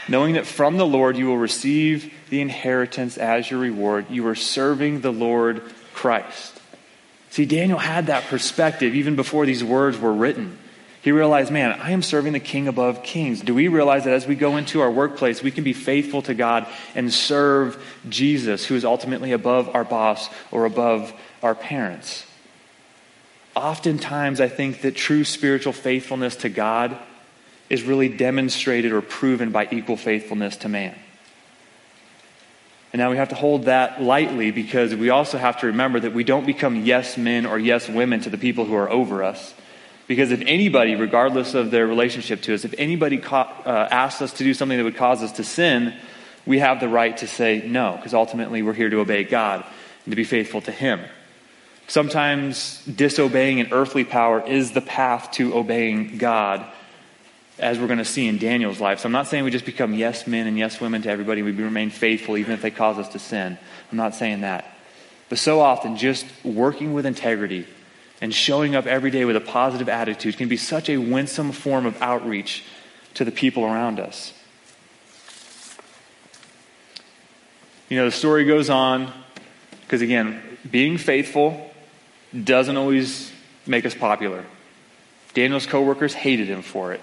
knowing 0.09 0.35
that 0.35 0.47
from 0.47 0.77
the 0.77 0.87
Lord 0.87 1.17
you 1.17 1.27
will 1.27 1.39
receive 1.39 2.13
the 2.31 2.41
inheritance 2.41 3.19
as 3.19 3.51
your 3.51 3.61
reward. 3.61 4.11
You 4.11 4.27
are 4.29 4.35
serving 4.35 5.01
the 5.01 5.13
Lord 5.13 5.63
Christ. 5.93 6.61
See, 7.31 7.47
Daniel 7.47 7.79
had 7.79 8.07
that 8.07 8.25
perspective 8.25 8.95
even 8.95 9.17
before 9.17 9.47
these 9.47 9.65
words 9.65 9.99
were 9.99 10.13
written. 10.13 10.59
He 11.03 11.13
realized, 11.13 11.53
man, 11.53 11.73
I 11.73 11.91
am 11.91 12.01
serving 12.01 12.33
the 12.33 12.41
king 12.41 12.67
above 12.67 13.03
kings. 13.03 13.43
Do 13.43 13.55
we 13.55 13.69
realize 13.69 14.05
that 14.05 14.15
as 14.15 14.27
we 14.27 14.37
go 14.37 14.57
into 14.57 14.81
our 14.81 14.91
workplace, 14.91 15.43
we 15.43 15.51
can 15.51 15.63
be 15.63 15.75
faithful 15.75 16.23
to 16.23 16.33
God 16.33 16.67
and 16.95 17.13
serve 17.13 17.85
Jesus, 18.09 18.65
who 18.65 18.75
is 18.75 18.87
ultimately 18.87 19.33
above 19.33 19.75
our 19.75 19.85
boss 19.85 20.31
or 20.51 20.65
above 20.65 21.13
our 21.43 21.55
parents? 21.55 22.24
Oftentimes, 23.54 24.40
I 24.40 24.49
think 24.49 24.80
that 24.82 24.96
true 24.96 25.25
spiritual 25.25 25.73
faithfulness 25.73 26.37
to 26.37 26.49
God 26.49 26.96
is 27.70 27.82
really 27.82 28.08
demonstrated 28.08 28.92
or 28.92 29.00
proven 29.00 29.50
by 29.50 29.68
equal 29.70 29.96
faithfulness 29.96 30.56
to 30.58 30.68
man. 30.68 30.96
And 32.92 33.00
now 33.00 33.11
we 33.11 33.16
have 33.16 33.30
to 33.30 33.34
hold 33.34 33.64
that 33.64 34.00
lightly 34.00 34.52
because 34.52 34.94
we 34.94 35.11
also 35.11 35.37
have 35.37 35.61
to 35.61 35.66
remember 35.66 35.99
that 35.99 36.12
we 36.12 36.23
don't 36.23 36.46
become 36.46 36.84
yes 36.84 37.16
men 37.16 37.44
or 37.44 37.58
yes 37.58 37.88
women 37.88 38.20
to 38.20 38.30
the 38.30 38.38
people 38.38 38.64
who 38.64 38.75
are 38.75 38.88
over 38.88 39.25
us. 39.25 39.54
Because 40.06 40.30
if 40.30 40.42
anybody, 40.42 40.94
regardless 40.94 41.54
of 41.54 41.70
their 41.70 41.87
relationship 41.87 42.42
to 42.42 42.54
us, 42.54 42.64
if 42.64 42.75
anybody 42.78 43.18
ca- 43.18 43.52
uh, 43.64 43.88
asks 43.90 44.20
us 44.20 44.32
to 44.34 44.44
do 44.44 44.54
something 44.54 44.78
that 44.78 44.84
would 44.84 44.96
cause 44.96 45.23
us 45.23 45.32
to 45.32 45.44
sin, 45.44 45.94
we 46.46 46.58
have 46.58 46.78
the 46.78 46.88
right 46.88 47.16
to 47.16 47.26
say 47.26 47.62
no, 47.66 47.96
because 47.96 48.14
ultimately 48.14 48.62
we're 48.62 48.75
here 48.75 48.90
to 48.90 49.00
obey 49.00 49.25
God 49.25 49.64
and 50.04 50.12
to 50.12 50.16
be 50.16 50.25
faithful 50.25 50.61
to 50.61 50.73
Him. 50.73 51.00
Sometimes 51.87 52.83
disobeying 52.85 53.61
an 53.61 53.69
earthly 53.73 54.05
power 54.05 54.41
is 54.41 54.73
the 54.73 54.81
path 54.81 55.33
to 55.33 55.55
obeying 55.55 56.19
God 56.19 56.64
as 57.59 57.79
we're 57.79 57.87
going 57.87 57.99
to 57.99 58.05
see 58.05 58.26
in 58.26 58.38
Daniel's 58.38 58.81
life. 58.81 59.00
So 59.00 59.07
I'm 59.07 59.12
not 59.12 59.29
saying 59.29 59.45
we 59.45 59.50
just 59.50 59.67
become 59.67 59.95
yes 59.95 60.26
men 60.26 60.47
and 60.47 60.59
yes 60.59 60.81
women 60.81 61.03
to 61.03 61.11
everybody. 61.11 61.43
We 61.43 61.53
remain 61.53 61.91
faithful 61.91 62.37
even 62.37 62.53
if 62.53 62.62
they 62.62 62.71
cause 62.71 62.99
us 62.99 63.09
to 63.11 63.19
sin. 63.19 63.59
I'm 63.91 63.97
not 63.97 64.14
saying 64.14 64.41
that. 64.41 64.64
But 65.29 65.38
so 65.38 65.61
often, 65.61 65.97
just 65.97 66.26
working 66.45 66.95
with 66.95 67.07
integrity 67.07 67.67
and 68.21 68.35
showing 68.35 68.75
up 68.75 68.87
every 68.87 69.11
day 69.11 69.25
with 69.25 69.37
a 69.37 69.41
positive 69.41 69.88
attitude 69.88 70.37
can 70.37 70.49
be 70.49 70.57
such 70.57 70.88
a 70.88 70.97
winsome 70.97 71.53
form 71.53 71.87
of 71.87 72.00
outreach 72.00 72.64
to 73.14 73.25
the 73.25 73.31
people 73.31 73.64
around 73.64 74.00
us. 74.00 74.33
You 77.88 77.99
know, 77.99 78.07
the 78.07 78.12
story 78.12 78.45
goes 78.45 78.71
on 78.71 79.12
because, 79.83 80.03
again, 80.03 80.43
being 80.69 80.99
faithful 80.99 81.71
doesn't 82.43 82.76
always 82.76 83.33
make 83.67 83.87
us 83.87 83.95
popular. 83.95 84.45
Daniel's 85.35 85.67
coworkers 85.67 86.14
hated 86.14 86.49
him 86.49 86.62
for 86.62 86.93
it. 86.93 87.00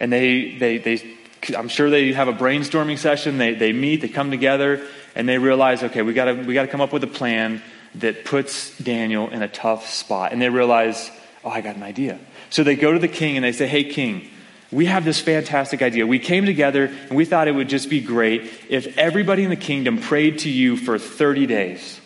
And 0.00 0.12
they, 0.12 0.56
they, 0.56 0.78
they, 0.78 1.16
I'm 1.56 1.68
sure 1.68 1.90
they 1.90 2.12
have 2.12 2.28
a 2.28 2.32
brainstorming 2.32 2.98
session. 2.98 3.38
They, 3.38 3.54
they 3.54 3.72
meet, 3.72 4.00
they 4.00 4.08
come 4.08 4.30
together, 4.30 4.86
and 5.14 5.28
they 5.28 5.38
realize, 5.38 5.82
okay, 5.82 6.02
we 6.02 6.12
got 6.12 6.26
to 6.26 6.34
we 6.34 6.54
got 6.54 6.62
to 6.62 6.68
come 6.68 6.80
up 6.80 6.92
with 6.92 7.02
a 7.04 7.08
plan 7.08 7.62
that 7.96 8.24
puts 8.24 8.76
Daniel 8.78 9.28
in 9.30 9.42
a 9.42 9.48
tough 9.48 9.88
spot. 9.88 10.32
And 10.32 10.40
they 10.40 10.50
realize, 10.50 11.10
oh, 11.44 11.50
I 11.50 11.60
got 11.60 11.76
an 11.76 11.82
idea. 11.82 12.18
So 12.50 12.62
they 12.62 12.76
go 12.76 12.92
to 12.92 12.98
the 12.98 13.08
king 13.08 13.36
and 13.36 13.44
they 13.44 13.52
say, 13.52 13.66
hey, 13.66 13.84
king, 13.84 14.28
we 14.70 14.86
have 14.86 15.04
this 15.04 15.20
fantastic 15.20 15.80
idea. 15.80 16.06
We 16.06 16.18
came 16.18 16.44
together 16.44 16.84
and 16.84 17.12
we 17.12 17.24
thought 17.24 17.48
it 17.48 17.52
would 17.52 17.68
just 17.68 17.88
be 17.88 18.00
great 18.00 18.50
if 18.68 18.98
everybody 18.98 19.44
in 19.44 19.50
the 19.50 19.56
kingdom 19.56 19.98
prayed 19.98 20.40
to 20.40 20.50
you 20.50 20.76
for 20.76 20.98
30 20.98 21.46
days. 21.46 22.00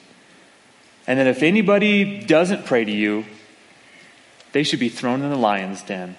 And 1.10 1.18
then 1.18 1.26
if 1.26 1.42
anybody 1.42 2.20
doesn't 2.20 2.66
pray 2.66 2.84
to 2.84 2.92
you, 2.92 3.24
they 4.52 4.62
should 4.62 4.78
be 4.78 4.88
thrown 4.88 5.22
in 5.22 5.30
the 5.30 5.36
lion's 5.36 5.82
den. 5.82 6.14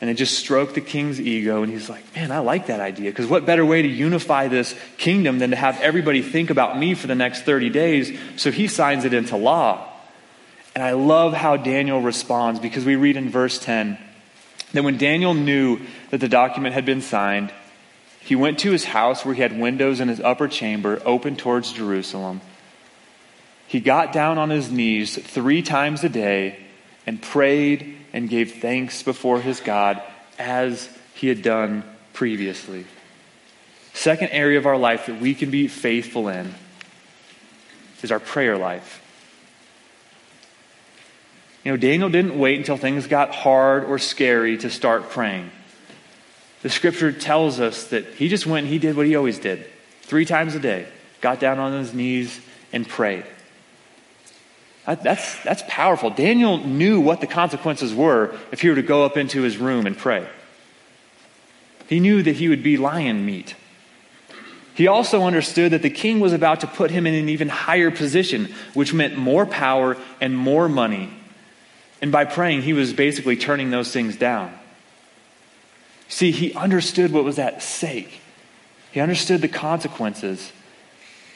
And 0.00 0.08
it 0.08 0.14
just 0.14 0.38
stroke 0.38 0.72
the 0.72 0.80
king's 0.80 1.20
ego. 1.20 1.62
And 1.62 1.70
he's 1.70 1.90
like, 1.90 2.02
man, 2.16 2.32
I 2.32 2.38
like 2.38 2.68
that 2.68 2.80
idea. 2.80 3.10
Because 3.10 3.26
what 3.26 3.44
better 3.44 3.66
way 3.66 3.82
to 3.82 3.88
unify 3.88 4.48
this 4.48 4.74
kingdom 4.96 5.38
than 5.38 5.50
to 5.50 5.56
have 5.56 5.78
everybody 5.82 6.22
think 6.22 6.48
about 6.48 6.78
me 6.78 6.94
for 6.94 7.08
the 7.08 7.14
next 7.14 7.42
30 7.42 7.68
days? 7.68 8.18
So 8.36 8.50
he 8.50 8.68
signs 8.68 9.04
it 9.04 9.12
into 9.12 9.36
law. 9.36 9.86
And 10.74 10.82
I 10.82 10.92
love 10.92 11.34
how 11.34 11.58
Daniel 11.58 12.00
responds 12.00 12.60
because 12.60 12.86
we 12.86 12.96
read 12.96 13.18
in 13.18 13.28
verse 13.28 13.58
10 13.58 13.98
that 14.72 14.82
when 14.82 14.96
Daniel 14.96 15.34
knew 15.34 15.78
that 16.08 16.22
the 16.22 16.28
document 16.30 16.72
had 16.72 16.86
been 16.86 17.02
signed, 17.02 17.52
he 18.20 18.34
went 18.34 18.60
to 18.60 18.70
his 18.70 18.86
house 18.86 19.26
where 19.26 19.34
he 19.34 19.42
had 19.42 19.60
windows 19.60 20.00
in 20.00 20.08
his 20.08 20.20
upper 20.20 20.48
chamber 20.48 21.02
open 21.04 21.36
towards 21.36 21.70
Jerusalem. 21.70 22.40
He 23.68 23.80
got 23.80 24.14
down 24.14 24.38
on 24.38 24.48
his 24.48 24.70
knees 24.72 25.16
three 25.16 25.60
times 25.60 26.02
a 26.02 26.08
day 26.08 26.58
and 27.06 27.20
prayed 27.20 27.98
and 28.14 28.28
gave 28.28 28.54
thanks 28.62 29.02
before 29.02 29.42
his 29.42 29.60
God 29.60 30.02
as 30.38 30.88
he 31.14 31.28
had 31.28 31.42
done 31.42 31.84
previously. 32.14 32.86
Second 33.92 34.30
area 34.30 34.58
of 34.58 34.64
our 34.64 34.78
life 34.78 35.06
that 35.06 35.20
we 35.20 35.34
can 35.34 35.50
be 35.50 35.68
faithful 35.68 36.28
in 36.28 36.54
is 38.02 38.10
our 38.10 38.20
prayer 38.20 38.56
life. 38.56 39.02
You 41.62 41.72
know, 41.72 41.76
Daniel 41.76 42.08
didn't 42.08 42.38
wait 42.38 42.56
until 42.56 42.78
things 42.78 43.06
got 43.06 43.34
hard 43.34 43.84
or 43.84 43.98
scary 43.98 44.56
to 44.58 44.70
start 44.70 45.10
praying. 45.10 45.50
The 46.62 46.70
scripture 46.70 47.12
tells 47.12 47.60
us 47.60 47.88
that 47.88 48.06
he 48.14 48.28
just 48.28 48.46
went 48.46 48.64
and 48.64 48.72
he 48.72 48.78
did 48.78 48.96
what 48.96 49.04
he 49.04 49.14
always 49.14 49.38
did 49.38 49.66
three 50.02 50.24
times 50.24 50.54
a 50.54 50.58
day, 50.58 50.86
got 51.20 51.38
down 51.38 51.58
on 51.58 51.72
his 51.72 51.92
knees 51.92 52.40
and 52.72 52.88
prayed. 52.88 53.24
That's, 54.94 55.42
that's 55.42 55.62
powerful. 55.68 56.10
Daniel 56.10 56.58
knew 56.58 57.00
what 57.00 57.20
the 57.20 57.26
consequences 57.26 57.94
were 57.94 58.34
if 58.50 58.62
he 58.62 58.70
were 58.70 58.76
to 58.76 58.82
go 58.82 59.04
up 59.04 59.16
into 59.16 59.42
his 59.42 59.58
room 59.58 59.86
and 59.86 59.96
pray. 59.96 60.26
He 61.88 62.00
knew 62.00 62.22
that 62.22 62.36
he 62.36 62.48
would 62.48 62.62
be 62.62 62.76
lion 62.76 63.24
meat. 63.24 63.54
He 64.74 64.86
also 64.86 65.24
understood 65.24 65.72
that 65.72 65.82
the 65.82 65.90
king 65.90 66.20
was 66.20 66.32
about 66.32 66.60
to 66.60 66.66
put 66.66 66.90
him 66.90 67.06
in 67.06 67.14
an 67.14 67.28
even 67.28 67.48
higher 67.48 67.90
position, 67.90 68.54
which 68.74 68.94
meant 68.94 69.16
more 69.16 69.44
power 69.44 69.96
and 70.20 70.36
more 70.36 70.68
money. 70.68 71.10
And 72.00 72.12
by 72.12 72.24
praying, 72.24 72.62
he 72.62 72.72
was 72.72 72.92
basically 72.92 73.36
turning 73.36 73.70
those 73.70 73.92
things 73.92 74.16
down. 74.16 74.56
See, 76.08 76.30
he 76.30 76.54
understood 76.54 77.12
what 77.12 77.24
was 77.24 77.38
at 77.38 77.62
stake, 77.62 78.20
he 78.92 79.00
understood 79.00 79.42
the 79.42 79.48
consequences. 79.48 80.52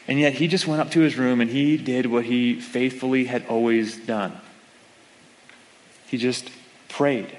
And 0.08 0.18
yet 0.18 0.34
he 0.34 0.48
just 0.48 0.66
went 0.66 0.80
up 0.80 0.90
to 0.92 1.00
his 1.00 1.16
room 1.16 1.40
and 1.40 1.50
he 1.50 1.76
did 1.76 2.06
what 2.06 2.24
he 2.24 2.60
faithfully 2.60 3.24
had 3.24 3.46
always 3.46 3.96
done. 3.96 4.32
He 6.08 6.18
just 6.18 6.50
prayed. 6.88 7.36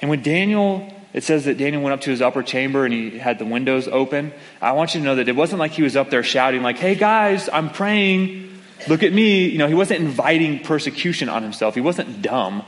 And 0.00 0.08
when 0.08 0.22
Daniel, 0.22 0.92
it 1.12 1.24
says 1.24 1.46
that 1.46 1.58
Daniel 1.58 1.82
went 1.82 1.94
up 1.94 2.02
to 2.02 2.10
his 2.10 2.22
upper 2.22 2.42
chamber 2.42 2.84
and 2.84 2.94
he 2.94 3.18
had 3.18 3.38
the 3.38 3.44
windows 3.44 3.88
open. 3.88 4.32
I 4.62 4.72
want 4.72 4.94
you 4.94 5.00
to 5.00 5.04
know 5.04 5.16
that 5.16 5.28
it 5.28 5.36
wasn't 5.36 5.58
like 5.58 5.72
he 5.72 5.82
was 5.82 5.96
up 5.96 6.10
there 6.10 6.22
shouting, 6.22 6.62
like, 6.62 6.78
hey 6.78 6.94
guys, 6.94 7.48
I'm 7.52 7.70
praying. 7.70 8.60
Look 8.88 9.02
at 9.02 9.12
me. 9.12 9.48
You 9.48 9.58
know, 9.58 9.66
he 9.66 9.74
wasn't 9.74 10.00
inviting 10.00 10.60
persecution 10.60 11.28
on 11.28 11.42
himself. 11.42 11.74
He 11.74 11.80
wasn't 11.80 12.22
dumb. 12.22 12.62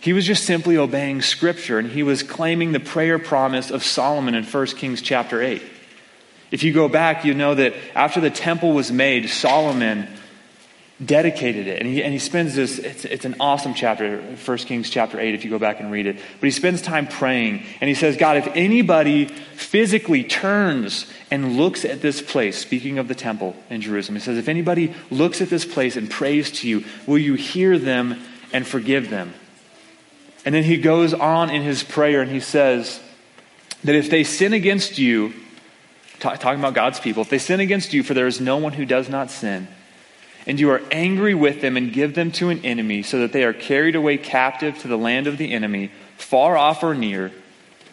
He 0.00 0.12
was 0.12 0.26
just 0.26 0.44
simply 0.44 0.76
obeying 0.76 1.22
scripture 1.22 1.78
and 1.78 1.88
he 1.88 2.02
was 2.02 2.22
claiming 2.22 2.72
the 2.72 2.80
prayer 2.80 3.18
promise 3.18 3.70
of 3.70 3.82
Solomon 3.82 4.34
in 4.34 4.44
1 4.44 4.66
Kings 4.66 5.00
chapter 5.00 5.40
8. 5.40 5.62
If 6.54 6.62
you 6.62 6.72
go 6.72 6.88
back, 6.88 7.24
you 7.24 7.34
know 7.34 7.56
that 7.56 7.74
after 7.96 8.20
the 8.20 8.30
temple 8.30 8.74
was 8.74 8.92
made, 8.92 9.28
Solomon 9.28 10.06
dedicated 11.04 11.66
it. 11.66 11.80
And 11.80 11.88
he, 11.88 12.00
and 12.00 12.12
he 12.12 12.20
spends 12.20 12.54
this, 12.54 12.78
it's, 12.78 13.04
it's 13.04 13.24
an 13.24 13.34
awesome 13.40 13.74
chapter, 13.74 14.20
1 14.20 14.58
Kings 14.58 14.88
chapter 14.88 15.18
8, 15.18 15.34
if 15.34 15.44
you 15.44 15.50
go 15.50 15.58
back 15.58 15.80
and 15.80 15.90
read 15.90 16.06
it. 16.06 16.14
But 16.14 16.46
he 16.46 16.52
spends 16.52 16.80
time 16.80 17.08
praying. 17.08 17.64
And 17.80 17.88
he 17.88 17.94
says, 17.96 18.16
God, 18.16 18.36
if 18.36 18.46
anybody 18.54 19.24
physically 19.24 20.22
turns 20.22 21.10
and 21.28 21.56
looks 21.56 21.84
at 21.84 22.02
this 22.02 22.22
place, 22.22 22.56
speaking 22.56 22.98
of 22.98 23.08
the 23.08 23.16
temple 23.16 23.56
in 23.68 23.80
Jerusalem, 23.80 24.14
he 24.14 24.20
says, 24.20 24.38
if 24.38 24.46
anybody 24.46 24.94
looks 25.10 25.42
at 25.42 25.50
this 25.50 25.64
place 25.64 25.96
and 25.96 26.08
prays 26.08 26.52
to 26.60 26.68
you, 26.68 26.84
will 27.08 27.18
you 27.18 27.34
hear 27.34 27.80
them 27.80 28.22
and 28.52 28.64
forgive 28.64 29.10
them? 29.10 29.34
And 30.44 30.54
then 30.54 30.62
he 30.62 30.76
goes 30.76 31.14
on 31.14 31.50
in 31.50 31.62
his 31.62 31.82
prayer 31.82 32.22
and 32.22 32.30
he 32.30 32.38
says 32.38 33.00
that 33.82 33.96
if 33.96 34.08
they 34.08 34.22
sin 34.22 34.52
against 34.52 34.98
you, 34.98 35.34
talking 36.24 36.58
about 36.58 36.74
God's 36.74 37.00
people, 37.00 37.22
if 37.22 37.30
they 37.30 37.38
sin 37.38 37.60
against 37.60 37.92
you, 37.92 38.02
for 38.02 38.14
there 38.14 38.26
is 38.26 38.40
no 38.40 38.56
one 38.56 38.72
who 38.72 38.84
does 38.84 39.08
not 39.08 39.30
sin, 39.30 39.68
and 40.46 40.58
you 40.58 40.70
are 40.70 40.82
angry 40.90 41.34
with 41.34 41.60
them 41.60 41.76
and 41.76 41.92
give 41.92 42.14
them 42.14 42.32
to 42.32 42.50
an 42.50 42.64
enemy, 42.64 43.02
so 43.02 43.20
that 43.20 43.32
they 43.32 43.44
are 43.44 43.52
carried 43.52 43.94
away 43.94 44.18
captive 44.18 44.78
to 44.80 44.88
the 44.88 44.98
land 44.98 45.26
of 45.26 45.38
the 45.38 45.52
enemy, 45.52 45.90
far 46.16 46.56
off 46.56 46.82
or 46.82 46.94
near. 46.94 47.32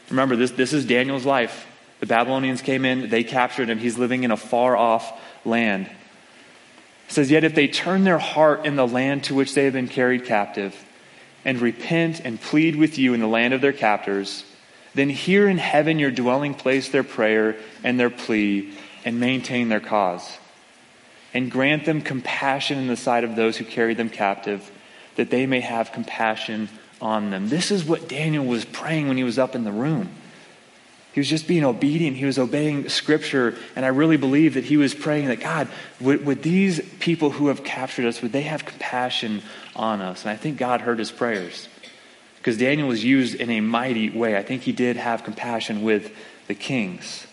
Remember, 0.09 0.35
this, 0.35 0.51
this 0.51 0.73
is 0.73 0.85
Daniel's 0.85 1.25
life. 1.25 1.67
The 1.99 2.07
Babylonians 2.07 2.61
came 2.61 2.83
in, 2.83 3.09
they 3.09 3.23
captured 3.23 3.69
him. 3.69 3.77
He's 3.77 3.97
living 3.97 4.23
in 4.23 4.31
a 4.31 4.37
far 4.37 4.75
off 4.75 5.19
land. 5.45 5.85
It 5.85 7.13
says, 7.13 7.29
Yet 7.29 7.43
if 7.43 7.53
they 7.53 7.67
turn 7.67 8.03
their 8.03 8.17
heart 8.17 8.65
in 8.65 8.75
the 8.75 8.87
land 8.87 9.25
to 9.25 9.35
which 9.35 9.53
they 9.53 9.65
have 9.65 9.73
been 9.73 9.87
carried 9.87 10.25
captive, 10.25 10.75
and 11.45 11.59
repent 11.59 12.19
and 12.19 12.39
plead 12.39 12.75
with 12.75 12.97
you 12.97 13.13
in 13.13 13.19
the 13.19 13.27
land 13.27 13.53
of 13.53 13.61
their 13.61 13.73
captors, 13.73 14.45
then 14.93 15.09
hear 15.09 15.47
in 15.47 15.57
heaven 15.57 15.99
your 15.99 16.11
dwelling 16.11 16.53
place 16.53 16.89
their 16.89 17.03
prayer 17.03 17.55
and 17.83 17.99
their 17.99 18.09
plea 18.09 18.73
and 19.05 19.19
maintain 19.19 19.69
their 19.69 19.79
cause. 19.79 20.37
And 21.33 21.49
grant 21.49 21.85
them 21.85 22.01
compassion 22.01 22.77
in 22.77 22.87
the 22.87 22.97
sight 22.97 23.23
of 23.23 23.35
those 23.35 23.57
who 23.57 23.63
carry 23.63 23.93
them 23.93 24.09
captive, 24.09 24.69
that 25.15 25.29
they 25.29 25.45
may 25.45 25.61
have 25.61 25.93
compassion 25.93 26.67
on 27.01 27.29
them. 27.31 27.47
This 27.49 27.71
is 27.71 27.85
what 27.85 28.09
Daniel 28.09 28.45
was 28.45 28.65
praying 28.65 29.07
when 29.07 29.17
he 29.17 29.23
was 29.23 29.39
up 29.39 29.55
in 29.55 29.63
the 29.63 29.71
room. 29.71 30.09
He 31.13 31.19
was 31.19 31.29
just 31.29 31.47
being 31.47 31.65
obedient. 31.65 32.15
He 32.15 32.25
was 32.25 32.37
obeying 32.37 32.87
Scripture. 32.87 33.55
And 33.75 33.85
I 33.85 33.89
really 33.89 34.17
believe 34.17 34.53
that 34.53 34.63
he 34.65 34.77
was 34.77 34.93
praying 34.93 35.27
that 35.27 35.41
God, 35.41 35.67
would, 35.99 36.25
would, 36.25 36.41
these 36.41 36.79
people 36.99 37.31
who 37.31 37.47
have 37.47 37.63
captured 37.63 38.05
us, 38.05 38.21
would 38.21 38.31
they 38.31 38.43
have 38.43 38.65
compassion 38.65 39.41
on 39.75 40.01
us? 40.01 40.21
And 40.21 40.31
I 40.31 40.37
think 40.37 40.57
God 40.57 40.81
heard 40.81 40.99
his 40.99 41.11
prayers 41.11 41.67
because 42.41 42.57
Daniel 42.57 42.87
was 42.87 43.03
used 43.03 43.35
in 43.35 43.51
a 43.51 43.61
mighty 43.61 44.09
way. 44.09 44.35
I 44.35 44.41
think 44.41 44.63
he 44.63 44.71
did 44.71 44.97
have 44.97 45.23
compassion 45.23 45.83
with 45.83 46.11
the 46.47 46.55
kings. 46.55 47.27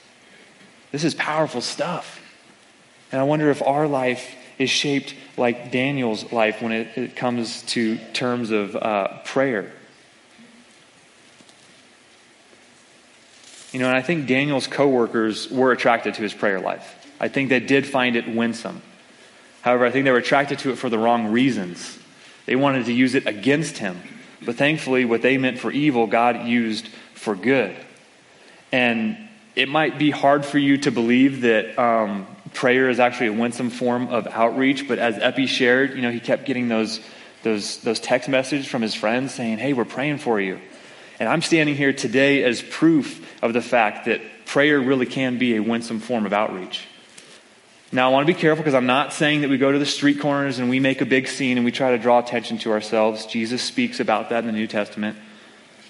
This 0.93 1.03
is 1.03 1.15
powerful 1.15 1.63
stuff. 1.63 2.21
And 3.11 3.19
I 3.19 3.25
wonder 3.25 3.49
if 3.49 3.63
our 3.63 3.89
life 3.89 4.35
is 4.59 4.69
shaped 4.69 5.15
like 5.39 5.73
Daniel's 5.73 6.31
life 6.31 6.61
when 6.61 6.73
it, 6.73 6.99
it 6.99 7.17
comes 7.17 7.63
to 7.63 7.97
terms 8.13 8.51
of 8.51 8.77
uh, 8.77 9.21
prayer. 9.25 9.73
You 13.73 13.81
know, 13.81 13.87
and 13.87 13.97
I 13.97 14.03
think 14.03 14.27
Daniel's 14.27 14.67
coworkers 14.67 15.51
were 15.51 15.73
attracted 15.73 16.15
to 16.15 16.23
his 16.23 16.35
prayer 16.35 16.61
life. 16.61 17.07
I 17.19 17.29
think 17.29 17.49
they 17.49 17.61
did 17.61 17.87
find 17.87 18.15
it 18.15 18.29
winsome. 18.29 18.83
However, 19.63 19.87
I 19.87 19.91
think 19.91 20.05
they 20.05 20.11
were 20.11 20.19
attracted 20.19 20.59
to 20.61 20.71
it 20.71 20.77
for 20.77 20.91
the 20.91 20.99
wrong 20.99 21.29
reasons. 21.29 21.99
They 22.45 22.57
wanted 22.57 22.85
to 22.87 22.93
use 22.93 23.15
it 23.15 23.27
against 23.27 23.79
him. 23.79 24.03
But 24.45 24.57
thankfully, 24.57 25.05
what 25.05 25.23
they 25.23 25.39
meant 25.39 25.59
for 25.59 25.71
evil, 25.71 26.07
God 26.07 26.47
used 26.47 26.89
for 27.15 27.35
good. 27.35 27.77
And 28.71 29.17
it 29.57 29.69
might 29.69 29.99
be 29.99 30.11
hard 30.11 30.45
for 30.45 30.59
you 30.59 30.79
to 30.79 30.93
believe 30.93 31.41
that 31.41 31.79
um, 31.79 32.27
prayer 32.55 32.89
is 32.89 33.01
actually 33.01 33.29
a 33.29 33.33
winsome 33.33 33.71
form 33.71 34.09
of 34.09 34.27
outreach, 34.29 34.87
but 34.87 34.99
as 34.99 35.19
Epi 35.19 35.47
shared, 35.47 35.95
you 35.95 36.03
know, 36.03 36.11
he 36.11 36.21
kept 36.21 36.45
getting 36.45 36.69
those, 36.69 37.01
those, 37.43 37.79
those 37.79 37.99
text 37.99 38.29
messages 38.29 38.67
from 38.67 38.83
his 38.83 38.95
friends 38.95 39.35
saying, 39.35 39.59
hey, 39.59 39.73
we're 39.73 39.85
praying 39.85 40.19
for 40.19 40.41
you. 40.41 40.61
And 41.19 41.29
I'm 41.29 41.43
standing 41.43 41.75
here 41.75 41.93
today 41.93 42.45
as 42.45 42.63
proof 42.63 43.43
of 43.43 43.53
the 43.53 43.61
fact 43.61 44.07
that 44.07 44.21
prayer 44.47 44.81
really 44.81 45.07
can 45.07 45.39
be 45.39 45.57
a 45.57 45.61
winsome 45.61 45.99
form 45.99 46.27
of 46.27 46.33
outreach. 46.33 46.87
Now, 47.91 48.11
I 48.11 48.13
want 48.13 48.27
to 48.27 48.33
be 48.35 48.39
careful 48.39 48.63
because 48.63 48.75
I'm 48.75 48.87
not 48.87 49.15
saying 49.15 49.41
that 49.41 49.49
we 49.49 49.57
go 49.57 49.73
to 49.73 49.79
the 49.79 49.87
street 49.87 50.21
corners 50.21 50.59
and 50.59 50.69
we 50.69 50.79
make 50.79 51.01
a 51.01 51.07
big 51.07 51.27
scene 51.27 51.57
and 51.57 51.65
we 51.65 51.73
try 51.73 51.93
to 51.93 51.99
draw 51.99 52.19
attention 52.19 52.59
to 52.59 52.73
ourselves. 52.73 53.25
Jesus 53.25 53.63
speaks 53.63 53.99
about 53.99 54.29
that 54.29 54.41
in 54.41 54.47
the 54.47 54.53
New 54.53 54.67
Testament. 54.67 55.17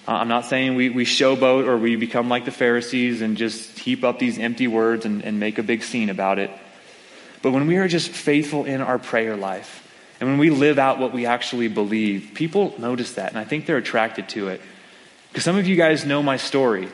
Uh, 0.07 0.13
I'm 0.13 0.29
not 0.29 0.45
saying 0.45 0.75
we, 0.75 0.89
we 0.89 1.03
showboat 1.03 1.67
or 1.67 1.77
we 1.77 1.97
become 1.97 2.29
like 2.29 2.45
the 2.45 2.51
Pharisees 2.51 3.21
and 3.21 3.35
just 3.35 3.77
heap 3.77 4.05
up 4.05 4.17
these 4.17 4.39
empty 4.39 4.65
words 4.65 5.05
and, 5.05 5.25
and 5.25 5.41
make 5.41 5.57
a 5.57 5.63
big 5.63 5.83
scene 5.83 6.09
about 6.09 6.39
it. 6.39 6.51
But 7.41 7.51
when 7.51 7.67
we 7.67 7.75
are 7.77 7.87
just 7.89 8.09
faithful 8.09 8.63
in 8.63 8.79
our 8.79 8.97
prayer 8.97 9.35
life 9.35 9.85
and 10.21 10.29
when 10.29 10.39
we 10.39 10.51
live 10.51 10.79
out 10.79 10.99
what 10.99 11.13
we 11.13 11.25
actually 11.25 11.67
believe, 11.67 12.31
people 12.33 12.75
notice 12.77 13.15
that 13.15 13.29
and 13.29 13.37
I 13.37 13.43
think 13.43 13.65
they're 13.65 13.77
attracted 13.77 14.29
to 14.29 14.47
it. 14.47 14.61
Because 15.27 15.43
some 15.43 15.57
of 15.57 15.67
you 15.67 15.75
guys 15.75 16.05
know 16.05 16.23
my 16.23 16.37
story. 16.37 16.87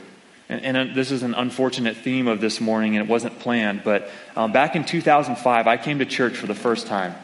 And, 0.47 0.61
and, 0.63 0.77
uh, 0.77 0.93
this 0.93 1.11
is 1.11 1.23
an 1.23 1.33
unfortunate 1.33 1.97
theme 1.97 2.27
of 2.27 2.39
this 2.39 2.61
morning, 2.61 2.95
and 2.95 3.03
it 3.05 3.09
wasn't 3.09 3.39
planned, 3.39 3.83
but 3.83 4.09
um, 4.35 4.51
back 4.51 4.75
in 4.75 4.85
2005, 4.85 5.67
I 5.67 5.77
came 5.77 5.99
to 5.99 6.05
church 6.05 6.37
for 6.37 6.47
the 6.47 6.55
first 6.55 6.87
time. 6.87 7.15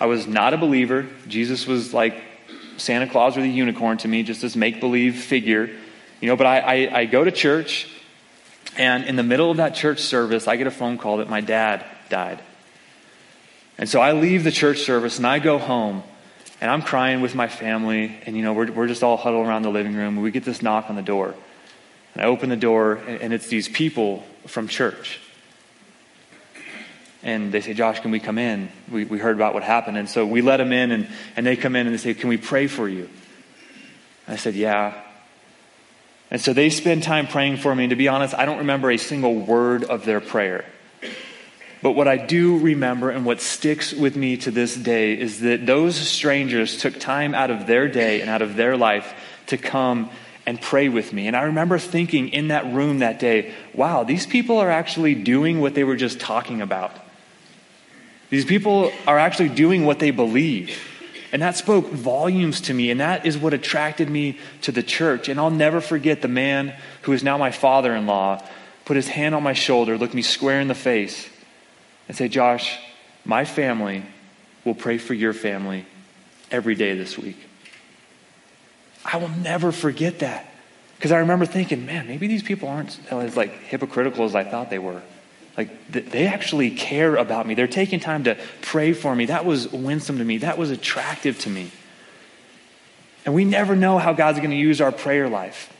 I 0.00 0.06
was 0.06 0.26
not 0.26 0.54
a 0.54 0.56
believer. 0.56 1.06
Jesus 1.26 1.66
was 1.66 1.92
like 1.92 2.22
Santa 2.76 3.08
Claus 3.08 3.36
or 3.36 3.42
the 3.42 3.48
unicorn 3.48 3.98
to 3.98 4.08
me, 4.08 4.22
just 4.22 4.40
this 4.40 4.54
make 4.54 4.78
believe 4.78 5.20
figure. 5.20 5.68
You 6.20 6.28
know, 6.28 6.36
but 6.36 6.46
I, 6.46 6.58
I, 6.58 6.98
I 7.00 7.04
go 7.06 7.24
to 7.24 7.32
church, 7.32 7.88
and 8.76 9.04
in 9.04 9.16
the 9.16 9.24
middle 9.24 9.50
of 9.50 9.56
that 9.56 9.74
church 9.74 10.00
service, 10.00 10.46
I 10.46 10.56
get 10.56 10.68
a 10.68 10.72
phone 10.72 10.98
call 10.98 11.16
that 11.16 11.28
my 11.28 11.40
dad 11.40 11.84
died. 12.08 12.40
And 13.78 13.88
so 13.88 14.00
I 14.00 14.12
leave 14.12 14.44
the 14.44 14.50
church 14.50 14.80
service 14.80 15.18
and 15.18 15.26
I 15.26 15.38
go 15.38 15.58
home 15.58 16.02
and 16.60 16.70
I'm 16.70 16.82
crying 16.82 17.20
with 17.20 17.36
my 17.36 17.46
family, 17.46 18.16
and 18.26 18.36
you 18.36 18.42
know, 18.42 18.52
we're, 18.52 18.72
we're 18.72 18.88
just 18.88 19.04
all 19.04 19.16
huddled 19.16 19.46
around 19.46 19.62
the 19.62 19.70
living 19.70 19.94
room, 19.94 20.14
and 20.14 20.22
we 20.22 20.32
get 20.32 20.44
this 20.44 20.60
knock 20.60 20.90
on 20.90 20.96
the 20.96 21.02
door. 21.02 21.36
And 22.18 22.26
I 22.26 22.30
open 22.30 22.48
the 22.48 22.56
door, 22.56 22.94
and 22.94 23.32
it's 23.32 23.46
these 23.46 23.68
people 23.68 24.24
from 24.48 24.66
church. 24.66 25.20
And 27.22 27.52
they 27.52 27.60
say, 27.60 27.74
Josh, 27.74 28.00
can 28.00 28.10
we 28.10 28.18
come 28.18 28.38
in? 28.38 28.70
We, 28.90 29.04
we 29.04 29.20
heard 29.20 29.36
about 29.36 29.54
what 29.54 29.62
happened. 29.62 29.96
And 29.98 30.08
so 30.08 30.26
we 30.26 30.42
let 30.42 30.56
them 30.56 30.72
in, 30.72 30.90
and, 30.90 31.08
and 31.36 31.46
they 31.46 31.54
come 31.54 31.76
in 31.76 31.86
and 31.86 31.94
they 31.94 31.98
say, 31.98 32.14
Can 32.14 32.28
we 32.28 32.36
pray 32.36 32.66
for 32.66 32.88
you? 32.88 33.08
And 34.26 34.34
I 34.34 34.36
said, 34.36 34.56
Yeah. 34.56 35.00
And 36.28 36.40
so 36.40 36.52
they 36.52 36.70
spend 36.70 37.04
time 37.04 37.28
praying 37.28 37.58
for 37.58 37.72
me. 37.72 37.84
And 37.84 37.90
to 37.90 37.96
be 37.96 38.08
honest, 38.08 38.34
I 38.34 38.46
don't 38.46 38.58
remember 38.58 38.90
a 38.90 38.96
single 38.96 39.36
word 39.36 39.84
of 39.84 40.04
their 40.04 40.20
prayer. 40.20 40.64
But 41.82 41.92
what 41.92 42.08
I 42.08 42.16
do 42.16 42.58
remember 42.58 43.10
and 43.10 43.24
what 43.24 43.40
sticks 43.40 43.92
with 43.92 44.16
me 44.16 44.38
to 44.38 44.50
this 44.50 44.74
day 44.74 45.12
is 45.16 45.38
that 45.42 45.66
those 45.66 45.94
strangers 45.94 46.78
took 46.78 46.98
time 46.98 47.32
out 47.32 47.52
of 47.52 47.68
their 47.68 47.86
day 47.86 48.22
and 48.22 48.28
out 48.28 48.42
of 48.42 48.56
their 48.56 48.76
life 48.76 49.14
to 49.46 49.56
come 49.56 50.10
and 50.48 50.58
pray 50.58 50.88
with 50.88 51.12
me. 51.12 51.26
And 51.26 51.36
I 51.36 51.42
remember 51.42 51.78
thinking 51.78 52.30
in 52.30 52.48
that 52.48 52.72
room 52.72 53.00
that 53.00 53.20
day, 53.20 53.52
wow, 53.74 54.02
these 54.02 54.24
people 54.24 54.56
are 54.56 54.70
actually 54.70 55.14
doing 55.14 55.60
what 55.60 55.74
they 55.74 55.84
were 55.84 55.94
just 55.94 56.20
talking 56.20 56.62
about. 56.62 56.90
These 58.30 58.46
people 58.46 58.90
are 59.06 59.18
actually 59.18 59.50
doing 59.50 59.84
what 59.84 59.98
they 59.98 60.10
believe. 60.10 60.80
And 61.32 61.42
that 61.42 61.58
spoke 61.58 61.90
volumes 61.90 62.62
to 62.62 62.72
me, 62.72 62.90
and 62.90 62.98
that 62.98 63.26
is 63.26 63.36
what 63.36 63.52
attracted 63.52 64.08
me 64.08 64.38
to 64.62 64.72
the 64.72 64.82
church. 64.82 65.28
And 65.28 65.38
I'll 65.38 65.50
never 65.50 65.82
forget 65.82 66.22
the 66.22 66.28
man 66.28 66.74
who 67.02 67.12
is 67.12 67.22
now 67.22 67.36
my 67.36 67.50
father 67.50 67.94
in 67.94 68.06
law 68.06 68.42
put 68.86 68.96
his 68.96 69.08
hand 69.08 69.34
on 69.34 69.42
my 69.42 69.52
shoulder, 69.52 69.98
looked 69.98 70.14
me 70.14 70.22
square 70.22 70.62
in 70.62 70.68
the 70.68 70.74
face, 70.74 71.28
and 72.08 72.16
say, 72.16 72.26
Josh, 72.26 72.78
my 73.26 73.44
family 73.44 74.02
will 74.64 74.74
pray 74.74 74.96
for 74.96 75.12
your 75.12 75.34
family 75.34 75.84
every 76.50 76.74
day 76.74 76.94
this 76.96 77.18
week. 77.18 77.36
I 79.10 79.16
will 79.16 79.30
never 79.30 79.72
forget 79.72 80.18
that. 80.18 80.52
Because 80.96 81.12
I 81.12 81.18
remember 81.18 81.46
thinking, 81.46 81.86
man, 81.86 82.06
maybe 82.06 82.26
these 82.26 82.42
people 82.42 82.68
aren't 82.68 82.98
as 83.10 83.36
like 83.36 83.52
hypocritical 83.62 84.24
as 84.24 84.34
I 84.34 84.44
thought 84.44 84.68
they 84.68 84.78
were. 84.78 85.00
Like 85.56 85.70
they 85.90 86.26
actually 86.26 86.70
care 86.70 87.16
about 87.16 87.46
me. 87.46 87.54
They're 87.54 87.66
taking 87.66 88.00
time 88.00 88.24
to 88.24 88.36
pray 88.60 88.92
for 88.92 89.16
me. 89.16 89.26
That 89.26 89.44
was 89.44 89.72
winsome 89.72 90.18
to 90.18 90.24
me. 90.24 90.38
That 90.38 90.58
was 90.58 90.70
attractive 90.70 91.38
to 91.40 91.50
me. 91.50 91.70
And 93.24 93.34
we 93.34 93.44
never 93.44 93.74
know 93.76 93.98
how 93.98 94.12
God's 94.12 94.38
going 94.38 94.50
to 94.50 94.56
use 94.56 94.80
our 94.80 94.92
prayer 94.92 95.28
life. 95.28 95.72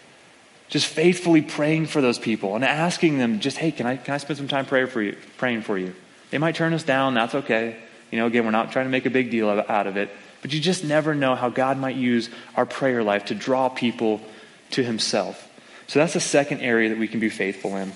just 0.68 0.86
faithfully 0.86 1.42
praying 1.42 1.86
for 1.86 2.00
those 2.00 2.18
people 2.18 2.54
and 2.54 2.64
asking 2.64 3.18
them, 3.18 3.40
just, 3.40 3.56
hey, 3.56 3.72
can 3.72 3.86
I, 3.86 3.96
can 3.96 4.14
I 4.14 4.18
spend 4.18 4.36
some 4.36 4.48
time 4.48 4.66
prayer 4.66 4.86
for 4.86 5.02
you, 5.02 5.16
praying 5.38 5.62
for 5.62 5.78
you? 5.78 5.94
They 6.30 6.38
might 6.38 6.54
turn 6.54 6.74
us 6.74 6.82
down. 6.82 7.14
That's 7.14 7.34
okay. 7.34 7.76
You 8.10 8.18
know, 8.18 8.26
again, 8.26 8.44
we're 8.44 8.50
not 8.50 8.70
trying 8.70 8.84
to 8.86 8.90
make 8.90 9.06
a 9.06 9.10
big 9.10 9.30
deal 9.30 9.48
out 9.48 9.86
of 9.86 9.96
it. 9.96 10.10
But 10.42 10.52
you 10.52 10.60
just 10.60 10.84
never 10.84 11.14
know 11.14 11.34
how 11.34 11.48
God 11.48 11.78
might 11.78 11.96
use 11.96 12.30
our 12.56 12.66
prayer 12.66 13.02
life 13.02 13.26
to 13.26 13.34
draw 13.34 13.68
people 13.68 14.20
to 14.70 14.84
Himself. 14.84 15.48
So 15.88 15.98
that's 15.98 16.12
the 16.12 16.20
second 16.20 16.60
area 16.60 16.90
that 16.90 16.98
we 16.98 17.08
can 17.08 17.18
be 17.18 17.30
faithful 17.30 17.76
in, 17.76 17.92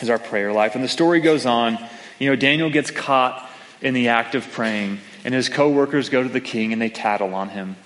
is 0.00 0.10
our 0.10 0.18
prayer 0.18 0.52
life. 0.52 0.74
And 0.74 0.82
the 0.82 0.88
story 0.88 1.20
goes 1.20 1.46
on. 1.46 1.78
You 2.18 2.30
know, 2.30 2.36
Daniel 2.36 2.70
gets 2.70 2.90
caught 2.90 3.48
in 3.80 3.94
the 3.94 4.08
act 4.08 4.34
of 4.34 4.50
praying, 4.52 4.98
and 5.24 5.34
his 5.34 5.48
coworkers 5.48 6.08
go 6.08 6.22
to 6.22 6.28
the 6.28 6.40
king 6.40 6.72
and 6.72 6.80
they 6.80 6.88
tattle 6.88 7.34
on 7.34 7.50
him. 7.50 7.76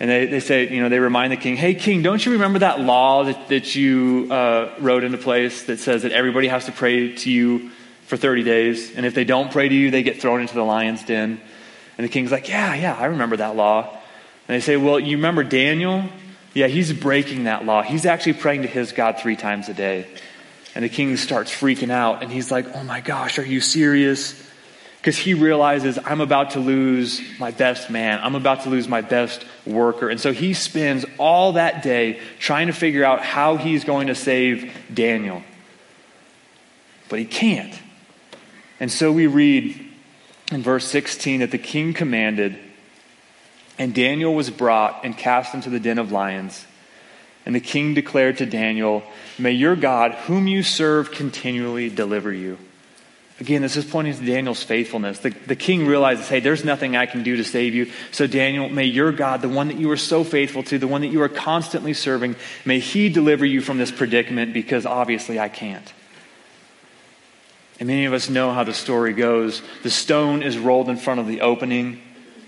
And 0.00 0.08
they, 0.08 0.26
they 0.26 0.40
say, 0.40 0.72
you 0.72 0.80
know, 0.80 0.88
they 0.88 1.00
remind 1.00 1.32
the 1.32 1.36
king, 1.36 1.56
hey, 1.56 1.74
king, 1.74 2.02
don't 2.02 2.24
you 2.24 2.32
remember 2.32 2.60
that 2.60 2.80
law 2.80 3.24
that, 3.24 3.48
that 3.48 3.74
you 3.74 4.28
uh, 4.30 4.72
wrote 4.78 5.02
into 5.02 5.18
place 5.18 5.64
that 5.64 5.80
says 5.80 6.02
that 6.02 6.12
everybody 6.12 6.46
has 6.48 6.66
to 6.66 6.72
pray 6.72 7.14
to 7.16 7.30
you 7.30 7.70
for 8.06 8.16
30 8.16 8.44
days? 8.44 8.94
And 8.96 9.04
if 9.04 9.14
they 9.14 9.24
don't 9.24 9.50
pray 9.50 9.68
to 9.68 9.74
you, 9.74 9.90
they 9.90 10.04
get 10.04 10.20
thrown 10.20 10.40
into 10.40 10.54
the 10.54 10.62
lion's 10.62 11.02
den. 11.02 11.40
And 11.98 12.04
the 12.04 12.08
king's 12.08 12.32
like, 12.32 12.48
yeah, 12.48 12.74
yeah, 12.74 12.96
I 12.96 13.06
remember 13.06 13.36
that 13.36 13.56
law. 13.56 13.82
And 13.82 14.54
they 14.54 14.60
say, 14.60 14.76
well, 14.76 14.98
you 14.98 15.16
remember 15.16 15.44
Daniel? 15.44 16.04
Yeah, 16.54 16.68
he's 16.68 16.92
breaking 16.92 17.44
that 17.44 17.66
law. 17.66 17.82
He's 17.82 18.06
actually 18.06 18.34
praying 18.34 18.62
to 18.62 18.68
his 18.68 18.92
God 18.92 19.18
three 19.18 19.36
times 19.36 19.68
a 19.68 19.74
day. 19.74 20.06
And 20.74 20.84
the 20.84 20.88
king 20.88 21.16
starts 21.16 21.52
freaking 21.52 21.90
out. 21.90 22.22
And 22.22 22.32
he's 22.32 22.50
like, 22.50 22.74
oh 22.74 22.84
my 22.84 23.00
gosh, 23.00 23.38
are 23.38 23.44
you 23.44 23.60
serious? 23.60 24.48
because 24.98 25.16
he 25.16 25.32
realizes 25.34 25.98
I'm 26.04 26.20
about 26.20 26.50
to 26.50 26.60
lose 26.60 27.22
my 27.38 27.50
best 27.50 27.88
man. 27.88 28.18
I'm 28.22 28.34
about 28.34 28.62
to 28.62 28.68
lose 28.68 28.88
my 28.88 29.00
best 29.00 29.44
worker. 29.64 30.10
And 30.10 30.20
so 30.20 30.32
he 30.32 30.54
spends 30.54 31.06
all 31.18 31.52
that 31.52 31.82
day 31.82 32.20
trying 32.38 32.66
to 32.66 32.72
figure 32.72 33.04
out 33.04 33.22
how 33.22 33.56
he's 33.56 33.84
going 33.84 34.08
to 34.08 34.14
save 34.14 34.70
Daniel. 34.92 35.42
But 37.08 37.20
he 37.20 37.24
can't. 37.24 37.72
And 38.80 38.90
so 38.90 39.12
we 39.12 39.28
read 39.28 39.87
in 40.50 40.62
verse 40.62 40.86
16 40.86 41.40
that 41.40 41.50
the 41.50 41.58
king 41.58 41.92
commanded, 41.92 42.58
and 43.78 43.94
Daniel 43.94 44.34
was 44.34 44.50
brought 44.50 45.04
and 45.04 45.16
cast 45.16 45.54
into 45.54 45.70
the 45.70 45.80
den 45.80 45.98
of 45.98 46.10
lions. 46.10 46.66
And 47.46 47.54
the 47.54 47.60
king 47.60 47.94
declared 47.94 48.38
to 48.38 48.46
Daniel, 48.46 49.02
May 49.38 49.52
your 49.52 49.76
God, 49.76 50.12
whom 50.12 50.46
you 50.46 50.62
serve, 50.62 51.12
continually 51.12 51.88
deliver 51.88 52.32
you. 52.32 52.58
Again, 53.40 53.62
this 53.62 53.76
is 53.76 53.84
pointing 53.84 54.14
to 54.14 54.24
Daniel's 54.24 54.64
faithfulness. 54.64 55.20
The, 55.20 55.30
the 55.30 55.54
king 55.54 55.86
realizes, 55.86 56.28
hey, 56.28 56.40
there's 56.40 56.64
nothing 56.64 56.96
I 56.96 57.06
can 57.06 57.22
do 57.22 57.36
to 57.36 57.44
save 57.44 57.72
you. 57.72 57.88
So, 58.10 58.26
Daniel, 58.26 58.68
may 58.68 58.84
your 58.84 59.12
God, 59.12 59.42
the 59.42 59.48
one 59.48 59.68
that 59.68 59.78
you 59.78 59.90
are 59.92 59.96
so 59.96 60.24
faithful 60.24 60.64
to, 60.64 60.78
the 60.78 60.88
one 60.88 61.02
that 61.02 61.08
you 61.08 61.22
are 61.22 61.28
constantly 61.28 61.94
serving, 61.94 62.34
may 62.64 62.80
he 62.80 63.08
deliver 63.08 63.46
you 63.46 63.60
from 63.60 63.78
this 63.78 63.92
predicament 63.92 64.52
because 64.52 64.84
obviously 64.84 65.38
I 65.38 65.48
can't. 65.48 65.92
And 67.78 67.86
many 67.86 68.06
of 68.06 68.12
us 68.12 68.28
know 68.28 68.52
how 68.52 68.64
the 68.64 68.74
story 68.74 69.12
goes. 69.12 69.62
The 69.82 69.90
stone 69.90 70.42
is 70.42 70.58
rolled 70.58 70.88
in 70.88 70.96
front 70.96 71.20
of 71.20 71.26
the 71.26 71.42
opening, 71.42 72.02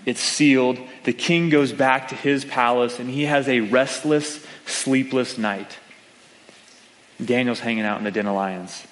it's 0.06 0.20
sealed. 0.20 0.78
The 1.04 1.12
king 1.12 1.50
goes 1.50 1.72
back 1.72 2.08
to 2.08 2.14
his 2.14 2.44
palace, 2.44 2.98
and 2.98 3.08
he 3.08 3.24
has 3.24 3.48
a 3.48 3.60
restless, 3.60 4.44
sleepless 4.66 5.38
night. 5.38 5.78
Daniel's 7.22 7.60
hanging 7.60 7.84
out 7.84 7.98
in 7.98 8.04
the 8.04 8.10
den 8.10 8.26
of 8.26 8.34
lions. 8.34 8.86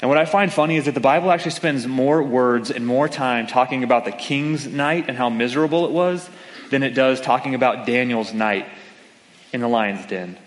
And 0.00 0.08
what 0.08 0.18
I 0.18 0.24
find 0.24 0.50
funny 0.50 0.76
is 0.76 0.86
that 0.86 0.94
the 0.94 1.00
Bible 1.00 1.30
actually 1.30 1.50
spends 1.50 1.86
more 1.86 2.22
words 2.22 2.70
and 2.70 2.86
more 2.86 3.08
time 3.08 3.46
talking 3.46 3.84
about 3.84 4.06
the 4.06 4.12
king's 4.12 4.66
night 4.66 5.04
and 5.08 5.16
how 5.16 5.28
miserable 5.28 5.84
it 5.84 5.90
was 5.90 6.28
than 6.70 6.82
it 6.82 6.94
does 6.94 7.20
talking 7.20 7.54
about 7.54 7.86
Daniel's 7.86 8.32
night 8.32 8.66
in 9.52 9.60
the 9.60 9.68
lion's 9.68 10.06
den. 10.06 10.38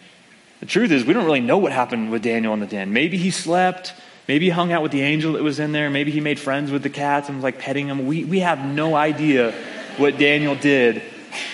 The 0.60 0.66
truth 0.66 0.92
is, 0.92 1.06
we 1.06 1.14
don't 1.14 1.26
really 1.26 1.40
know 1.40 1.60
what 1.60 1.72
happened 1.72 2.10
with 2.10 2.24
Daniel 2.24 2.54
in 2.54 2.62
the 2.62 2.66
den. 2.66 2.94
Maybe 2.94 3.18
he 3.18 3.30
slept. 3.30 3.94
Maybe 4.28 4.46
he 4.46 4.52
hung 4.52 4.72
out 4.72 4.82
with 4.82 4.92
the 4.92 5.02
angel 5.02 5.34
that 5.34 5.44
was 5.44 5.60
in 5.60 5.72
there. 5.74 5.90
Maybe 5.90 6.12
he 6.12 6.22
made 6.22 6.40
friends 6.40 6.72
with 6.72 6.84
the 6.84 6.90
cats 6.90 7.28
and 7.28 7.38
was 7.38 7.44
like 7.44 7.60
petting 7.60 7.88
them. 7.88 8.06
We, 8.06 8.24
we 8.24 8.40
have 8.40 8.66
no 8.66 8.96
idea 8.96 9.54
what 9.98 10.18
Daniel 10.18 10.56
did. 10.56 11.02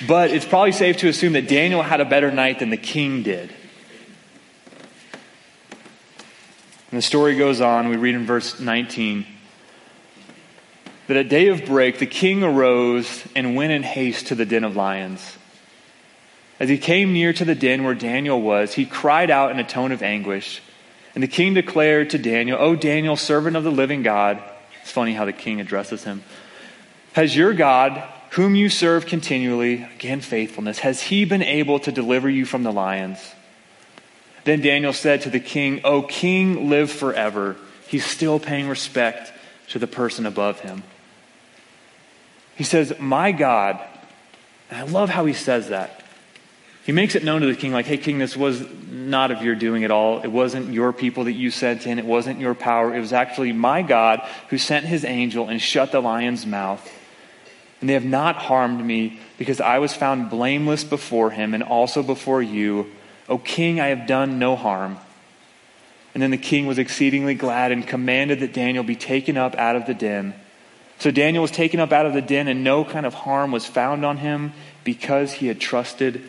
But 0.08 0.32
it's 0.32 0.46
probably 0.46 0.72
safe 0.72 0.98
to 0.98 1.08
assume 1.08 1.34
that 1.34 1.48
Daniel 1.48 1.82
had 1.82 2.02
a 2.02 2.06
better 2.06 2.32
night 2.32 2.60
than 2.60 2.70
the 2.70 2.78
king 2.78 3.24
did. 3.24 3.52
And 6.92 6.98
the 6.98 7.02
story 7.02 7.38
goes 7.38 7.62
on. 7.62 7.90
We 7.90 7.98
read 7.98 8.16
in 8.16 8.26
verse 8.26 8.60
19 8.60 9.26
that 11.08 11.18
at 11.18 11.28
day 11.28 11.48
of 11.48 11.66
break, 11.66 11.98
the 11.98 12.06
king 12.06 12.44
arose 12.44 13.28
and 13.36 13.56
went 13.56 13.72
in 13.72 13.82
haste 13.82 14.28
to 14.28 14.36
the 14.36 14.46
den 14.46 14.64
of 14.64 14.76
lions. 14.76 15.38
As 16.60 16.70
he 16.70 16.78
came 16.78 17.14
near 17.14 17.34
to 17.34 17.46
the 17.46 17.56
den 17.56 17.84
where 17.84 17.96
Daniel 17.96 18.40
was, 18.40 18.74
he 18.74 18.86
cried 18.86 19.32
out 19.32 19.50
in 19.50 19.60
a 19.60 19.64
tone 19.64 19.92
of 19.92 20.04
anguish. 20.04 20.62
And 21.14 21.24
the 21.24 21.28
king 21.28 21.54
declared 21.54 22.12
to 22.12 22.18
Daniel, 22.18 22.58
O 22.60 22.76
Daniel, 22.76 23.16
servant 23.16 23.56
of 23.56 23.64
the 23.64 23.72
living 23.72 24.04
God, 24.04 24.42
it's 24.82 24.92
funny 24.92 25.14
how 25.14 25.26
the 25.26 25.34
king 25.34 25.60
addresses 25.60 26.04
him. 26.04 26.24
Has 27.14 27.36
your 27.36 27.54
God, 27.54 28.04
whom 28.32 28.56
you 28.56 28.70
serve 28.70 29.06
continually, 29.06 29.84
again 29.84 30.22
faithfulness, 30.22 30.80
has 30.80 31.02
he 31.02 31.26
been 31.26 31.42
able 31.42 31.80
to 31.80 31.92
deliver 31.92 32.30
you 32.30 32.46
from 32.46 32.64
the 32.64 32.72
lions? 32.72 33.20
Then 34.46 34.62
Daniel 34.62 34.94
said 34.94 35.22
to 35.22 35.30
the 35.30 35.40
king, 35.40 35.82
O 35.84 36.02
king, 36.02 36.70
live 36.70 36.92
forever. 36.92 37.56
He's 37.88 38.06
still 38.06 38.40
paying 38.40 38.68
respect 38.68 39.34
to 39.70 39.80
the 39.80 39.88
person 39.88 40.26
above 40.26 40.60
him. 40.62 40.84
He 42.56 42.64
says, 42.64 42.94
My 43.00 43.32
God, 43.32 43.80
and 44.70 44.80
I 44.80 44.84
love 44.84 45.10
how 45.10 45.26
he 45.26 45.34
says 45.34 45.70
that. 45.70 46.04
He 46.90 46.94
makes 46.94 47.14
it 47.14 47.24
known 47.24 47.42
to 47.42 47.46
the 47.46 47.54
king, 47.54 47.72
like, 47.72 47.86
hey, 47.86 47.98
king, 47.98 48.18
this 48.18 48.36
was 48.36 48.66
not 48.90 49.30
of 49.30 49.44
your 49.44 49.54
doing 49.54 49.84
at 49.84 49.92
all. 49.92 50.24
It 50.24 50.32
wasn't 50.32 50.74
your 50.74 50.92
people 50.92 51.26
that 51.26 51.34
you 51.34 51.52
sent 51.52 51.86
in. 51.86 52.00
It 52.00 52.06
wasn't 52.06 52.40
your 52.40 52.56
power. 52.56 52.96
It 52.96 53.00
was 53.00 53.14
actually 53.14 53.52
my 53.52 53.84
God 53.84 54.28
who 54.50 54.58
sent 54.58 54.88
his 54.88 55.06
angel 55.06 55.50
and 55.50 55.62
shut 55.62 55.92
the 55.92 56.00
lion's 56.00 56.48
mouth. 56.48 56.92
And 57.80 57.88
they 57.88 57.94
have 57.94 58.06
not 58.06 58.38
harmed 58.38 58.84
me 58.84 59.20
because 59.38 59.62
I 59.62 59.78
was 59.78 59.94
found 59.94 60.32
blameless 60.32 60.84
before 60.84 61.30
him 61.30 61.54
and 61.54 61.62
also 61.62 62.02
before 62.02 62.42
you. 62.42 62.90
O 63.30 63.38
king, 63.38 63.80
I 63.80 63.90
have 63.90 64.08
done 64.08 64.40
no 64.40 64.56
harm. 64.56 64.98
And 66.16 66.24
then 66.24 66.32
the 66.32 66.40
king 66.40 66.66
was 66.66 66.80
exceedingly 66.80 67.36
glad 67.36 67.72
and 67.72 67.86
commanded 67.86 68.40
that 68.40 68.54
Daniel 68.54 68.84
be 68.84 68.96
taken 68.96 69.38
up 69.38 69.54
out 69.58 69.76
of 69.76 69.86
the 69.86 69.94
den. 69.94 70.34
So 70.98 71.12
Daniel 71.12 71.44
was 71.44 71.52
taken 71.52 71.80
up 71.80 71.92
out 71.92 72.08
of 72.08 72.14
the 72.14 72.22
den, 72.24 72.48
and 72.48 72.64
no 72.64 72.84
kind 72.84 73.06
of 73.06 73.14
harm 73.14 73.52
was 73.52 73.68
found 73.68 74.04
on 74.04 74.18
him 74.18 74.54
because 74.84 75.34
he 75.34 75.46
had 75.46 75.62
trusted 75.62 76.28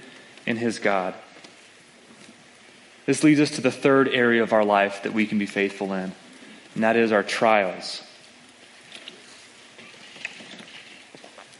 in 0.50 0.56
his 0.56 0.78
God. 0.78 1.14
This 3.06 3.24
leads 3.24 3.40
us 3.40 3.52
to 3.52 3.60
the 3.60 3.70
third 3.70 4.08
area 4.08 4.42
of 4.42 4.52
our 4.52 4.64
life 4.64 5.04
that 5.04 5.14
we 5.14 5.26
can 5.26 5.38
be 5.38 5.46
faithful 5.46 5.92
in, 5.94 6.12
and 6.74 6.84
that 6.84 6.96
is 6.96 7.12
our 7.12 7.22
trials. 7.22 8.02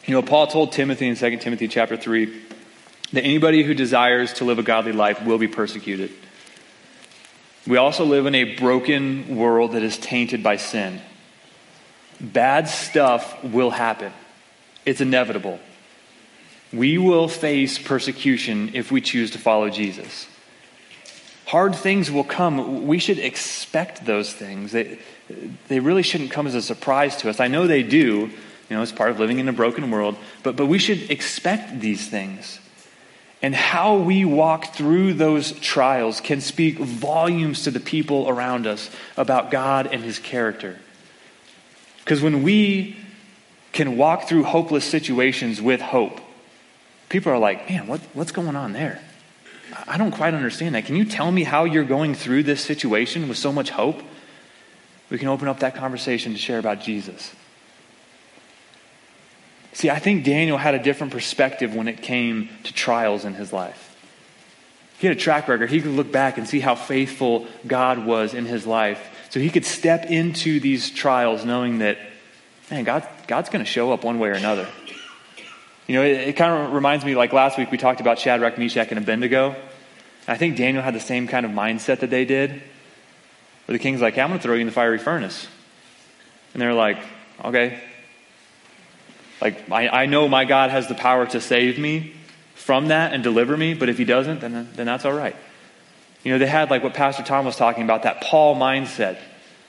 You 0.07 0.15
know, 0.15 0.23
Paul 0.23 0.49
told 0.49 0.73
Timothy 0.73 1.07
in 1.07 1.17
2 1.17 1.39
Timothy 1.39 1.69
chapter 1.69 1.97
3 1.97 2.43
that 3.13 3.23
anybody 3.23 3.63
who 3.63 3.75
desires 3.75 4.33
to 4.35 4.45
live 4.45 4.59
a 4.59 4.63
godly 4.63 4.93
life 4.93 5.25
will 5.25 5.39
be 5.39 5.49
persecuted. 5.49 6.11
We 7.67 7.77
also 7.77 8.05
live 8.05 8.27
in 8.27 8.35
a 8.35 8.57
broken 8.57 9.37
world 9.37 9.73
that 9.73 9.83
is 9.83 9.99
tainted 9.99 10.43
by 10.43 10.57
sin. 10.57 11.01
Bad 12.21 12.69
stuff 12.69 13.43
will 13.45 13.71
happen, 13.71 14.13
it's 14.85 15.01
inevitable. 15.01 15.61
We 16.73 16.99
will 16.99 17.29
face 17.29 17.79
persecution 17.79 18.71
if 18.75 18.93
we 18.93 19.01
choose 19.01 19.33
to 19.33 19.39
follow 19.39 19.71
Jesus. 19.71 20.27
Hard 21.47 21.75
things 21.75 22.11
will 22.11 22.25
come. 22.25 22.87
We 22.87 23.01
should 23.01 23.19
expect 23.19 24.07
those 24.07 24.33
things. 24.33 24.71
They, 24.71 24.99
they 25.67 25.81
really 25.81 26.03
shouldn't 26.03 26.31
come 26.31 26.47
as 26.47 26.55
a 26.55 26.63
surprise 26.63 27.17
to 27.19 27.31
us. 27.31 27.41
I 27.41 27.49
know 27.49 27.67
they 27.67 27.83
do, 27.83 28.31
you 28.69 28.77
know, 28.77 28.83
it's 28.83 28.93
part 28.93 29.11
of 29.11 29.19
living 29.19 29.41
in 29.41 29.49
a 29.49 29.53
broken 29.53 29.91
world, 29.91 30.17
but, 30.45 30.55
but 30.55 30.67
we 30.67 30.79
should 30.79 31.11
expect 31.11 31.81
these 31.81 32.09
things. 32.09 32.61
And 33.43 33.55
how 33.55 33.97
we 33.97 34.25
walk 34.25 34.75
through 34.75 35.15
those 35.15 35.53
trials 35.53 36.21
can 36.21 36.41
speak 36.41 36.79
volumes 36.79 37.65
to 37.65 37.71
the 37.71 37.81
people 37.81 38.29
around 38.29 38.67
us 38.67 38.91
about 39.17 39.51
God 39.51 39.89
and 39.89 40.05
His 40.05 40.19
character. 40.19 40.79
Because 41.99 42.23
when 42.23 42.43
we 42.43 42.97
can 43.73 43.97
walk 43.97 44.29
through 44.29 44.45
hopeless 44.45 44.85
situations 44.85 45.61
with 45.61 45.81
hope, 45.81 46.21
people 47.11 47.31
are 47.31 47.39
like, 47.39 47.69
man, 47.69 47.87
what, 47.87 48.01
what's 48.15 48.33
going 48.33 48.57
on 48.57 48.73
there? 48.73 49.03
I 49.87 49.99
don't 49.99 50.13
quite 50.13 50.33
understand 50.33 50.75
that. 50.75 50.87
Can 50.87 50.97
you 50.97 51.05
tell 51.05 51.31
me 51.31 51.45
how 51.45 51.65
you're 51.65 51.85
going 51.85 52.15
through 52.15 52.45
this 52.45 52.63
situation 52.63 53.29
with 53.29 53.37
so 53.37 53.53
much 53.53 53.69
hope? 53.69 54.01
We 55.11 55.19
can 55.19 55.29
open 55.29 55.49
up 55.49 55.61
that 55.61 55.75
conversation 55.75 56.33
to 56.33 56.39
share 56.39 56.59
about 56.59 56.81
Jesus. 56.81 57.35
See, 59.73 59.91
I 59.91 59.99
think 59.99 60.25
Daniel 60.25 60.57
had 60.57 60.75
a 60.75 60.83
different 60.83 61.13
perspective 61.13 61.75
when 61.75 61.89
it 61.89 62.03
came 62.03 62.49
to 62.65 62.73
trials 62.73 63.25
in 63.25 63.35
his 63.35 63.53
life. 63.53 63.87
He 64.99 65.07
had 65.07 65.17
a 65.17 65.21
track 65.21 65.49
record. 65.49 65.71
He 65.71 65.81
could 65.81 65.93
look 65.93 66.13
back 66.13 66.39
and 66.39 66.47
see 66.47 66.61
how 66.61 66.75
faithful 66.75 67.47
God 67.67 68.05
was 68.05 68.35
in 68.35 68.45
his 68.45 68.67
life. 68.67 69.01
So 69.31 69.41
he 69.41 69.51
could 69.51 69.65
step 69.65 70.07
into 70.07 70.61
these 70.61 70.91
trials 70.91 71.45
knowing 71.45 71.79
that, 71.79 71.99
man, 72.71 72.85
God, 72.85 73.07
God's 73.27 73.49
going 73.49 73.65
to 73.65 73.71
show 73.71 73.93
up 73.93 74.05
one 74.05 74.19
way 74.19 74.29
or 74.29 74.35
another. 74.35 74.69
You 75.91 75.97
know, 75.97 76.05
it, 76.05 76.29
it 76.29 76.37
kind 76.37 76.53
of 76.53 76.73
reminds 76.73 77.05
me 77.05 77.17
like 77.17 77.33
last 77.33 77.59
week 77.59 77.73
we 77.73 77.77
talked 77.77 78.01
about 78.01 78.21
Shadrach, 78.21 78.57
Meshach, 78.57 78.91
and 78.91 78.99
Abednego. 78.99 79.57
I 80.29 80.37
think 80.37 80.57
Daniel 80.57 80.85
had 80.85 80.95
the 80.95 81.01
same 81.01 81.27
kind 81.27 81.45
of 81.45 81.51
mindset 81.51 81.99
that 81.99 82.11
they 82.11 82.25
did, 82.25 82.53
where 82.53 83.73
the 83.73 83.81
king's 83.81 84.01
like, 84.01 84.15
hey, 84.15 84.21
I'm 84.21 84.29
going 84.29 84.39
to 84.39 84.43
throw 84.45 84.55
you 84.55 84.61
in 84.61 84.69
the 84.69 84.73
fiery 84.73 84.99
furnace. 85.01 85.49
And 86.53 86.63
they're 86.63 86.75
like, 86.75 86.99
okay. 87.45 87.81
Like, 89.41 89.69
I, 89.69 89.89
I 89.89 90.07
know 90.07 90.29
my 90.29 90.45
God 90.45 90.71
has 90.71 90.87
the 90.87 90.95
power 90.95 91.27
to 91.27 91.41
save 91.41 91.77
me 91.77 92.15
from 92.55 92.87
that 92.87 93.13
and 93.13 93.25
deliver 93.25 93.57
me, 93.57 93.75
but 93.75 93.89
if 93.89 93.99
he 93.99 94.05
doesn't, 94.05 94.43
then, 94.43 94.69
then 94.73 94.87
that's 94.87 95.05
all 95.05 95.13
right. 95.13 95.35
You 96.23 96.31
know, 96.31 96.39
they 96.39 96.47
had 96.47 96.71
like 96.71 96.85
what 96.85 96.95
Pastor 96.95 97.25
Tom 97.25 97.47
was 97.47 97.57
talking 97.57 97.83
about, 97.83 98.05
that 98.05 98.21
Paul 98.21 98.55
mindset. 98.55 99.19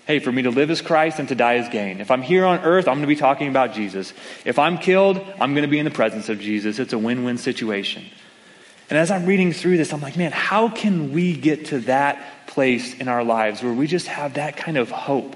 Hey, 0.08 0.20
for 0.20 0.32
me 0.32 0.42
to 0.42 0.50
live 0.50 0.72
as 0.72 0.82
Christ 0.82 1.20
and 1.20 1.30
to 1.30 1.36
die 1.36 1.58
as 1.58 1.70
gain. 1.70 2.02
If 2.02 2.10
I'm 2.10 2.24
here 2.24 2.44
on 2.46 2.60
earth, 2.60 2.88
I'm 2.88 2.96
going 2.96 3.02
to 3.02 3.08
be 3.08 3.16
talking 3.16 3.48
about 3.48 3.74
Jesus. 3.74 4.14
If 4.46 4.58
I'm 4.58 4.80
killed, 4.80 5.18
I'm 5.40 5.54
going 5.54 5.62
to 5.62 5.70
be 5.70 5.78
in 5.78 5.86
the 5.86 5.92
presence 5.92 6.28
of 6.28 6.40
Jesus. 6.40 6.80
It's 6.80 6.94
a 6.94 6.98
win 6.98 7.24
win 7.24 7.38
situation. 7.38 8.06
And 8.90 8.98
as 8.98 9.12
I'm 9.12 9.26
reading 9.26 9.54
through 9.54 9.78
this, 9.78 9.94
I'm 9.94 10.02
like, 10.02 10.18
man, 10.18 10.32
how 10.32 10.70
can 10.70 11.14
we 11.14 11.36
get 11.36 11.68
to 11.68 11.80
that 11.82 12.48
place 12.48 12.96
in 12.96 13.08
our 13.08 13.24
lives 13.24 13.62
where 13.62 13.72
we 13.72 13.88
just 13.88 14.08
have 14.08 14.34
that 14.34 14.58
kind 14.58 14.76
of 14.76 14.90
hope? 14.90 15.36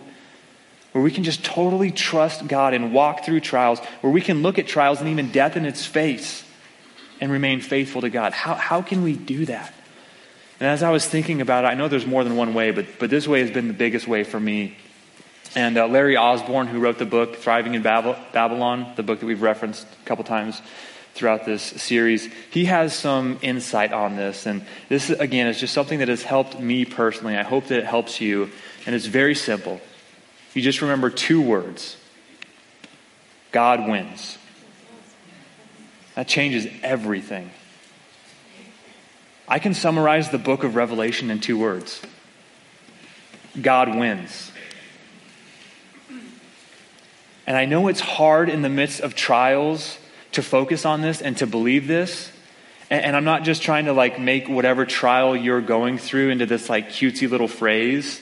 Where 0.92 1.04
we 1.04 1.12
can 1.12 1.24
just 1.24 1.46
totally 1.46 1.92
trust 1.92 2.48
God 2.48 2.74
and 2.74 2.92
walk 2.92 3.24
through 3.24 3.42
trials, 3.42 3.80
where 4.02 4.12
we 4.12 4.22
can 4.22 4.42
look 4.42 4.58
at 4.58 4.66
trials 4.66 5.00
and 5.00 5.10
even 5.10 5.32
death 5.32 5.56
in 5.56 5.66
its 5.66 5.86
face 5.86 6.44
and 7.22 7.32
remain 7.32 7.62
faithful 7.62 8.02
to 8.02 8.10
God. 8.10 8.34
How, 8.34 8.56
how 8.56 8.82
can 8.82 9.04
we 9.04 9.14
do 9.14 9.46
that? 9.46 9.74
And 10.60 10.70
as 10.70 10.84
I 10.84 10.92
was 10.92 11.06
thinking 11.06 11.42
about 11.42 11.66
it, 11.66 11.68
I 11.68 11.74
know 11.74 11.88
there's 11.88 12.06
more 12.06 12.24
than 12.24 12.36
one 12.36 12.54
way, 12.54 12.72
but, 12.72 12.86
but 13.00 13.10
this 13.10 13.28
way 13.28 13.42
has 13.42 13.52
been 13.52 13.68
the 13.68 13.74
biggest 13.74 14.08
way 14.08 14.24
for 14.24 14.40
me. 14.40 14.78
And 15.56 15.78
uh, 15.78 15.88
Larry 15.88 16.18
Osborne, 16.18 16.68
who 16.68 16.80
wrote 16.80 16.98
the 16.98 17.06
book 17.06 17.38
Thriving 17.38 17.76
in 17.76 17.82
Babylon, 17.82 18.94
the 18.96 19.04
book 19.04 19.20
that 19.20 19.26
we've 19.26 19.42
referenced 19.42 19.86
a 19.86 20.06
couple 20.06 20.24
times, 20.24 20.62
throughout 21.16 21.46
this 21.46 21.64
series, 21.64 22.30
he 22.52 22.66
has 22.66 22.94
some 22.94 23.40
insight 23.42 23.94
on 23.94 24.18
this. 24.18 24.46
And 24.46 24.66
this, 24.90 25.10
again, 25.10 25.48
is 25.48 25.60
just 25.60 25.74
something 25.74 26.00
that 26.00 26.10
has 26.10 26.24
helped 26.24 26.60
me 26.60 26.84
personally. 26.84 27.38
I 27.38 27.44
hope 27.44 27.68
that 27.68 27.80
it 27.80 27.86
helps 27.86 28.20
you. 28.20 28.52
And 28.86 28.94
it's 28.94 29.06
very 29.06 29.34
simple. 29.34 29.80
You 30.54 30.62
just 30.62 30.82
remember 30.82 31.10
two 31.10 31.42
words 31.42 31.98
God 33.52 33.88
wins. 33.88 34.38
That 36.16 36.28
changes 36.28 36.68
everything. 36.84 37.50
I 39.48 39.60
can 39.60 39.74
summarize 39.74 40.30
the 40.30 40.38
book 40.38 40.64
of 40.64 40.76
Revelation 40.76 41.30
in 41.30 41.40
two 41.40 41.58
words 41.58 42.02
God 43.62 43.96
wins. 43.96 44.52
And 47.48 47.56
I 47.56 47.66
know 47.66 47.88
it's 47.88 48.00
hard 48.00 48.50
in 48.50 48.64
the 48.64 48.70
midst 48.70 49.02
of 49.02 49.16
trials 49.16 49.98
to 50.32 50.42
focus 50.42 50.86
on 50.86 51.02
this 51.02 51.22
and 51.22 51.38
to 51.38 51.48
believe 51.48 51.88
this. 51.88 52.32
And, 52.90 53.16
I'm 53.16 53.24
not 53.24 53.44
just 53.44 53.62
trying 53.62 53.86
to 53.86 53.94
like 53.94 54.20
make 54.20 54.48
whatever 54.48 54.86
trial 54.86 55.36
you're 55.36 55.62
going 55.62 55.98
through 55.98 56.30
into 56.30 56.46
this 56.46 56.70
like 56.70 56.90
cutesy 56.90 57.30
little 57.30 57.48
phrase, 57.48 58.22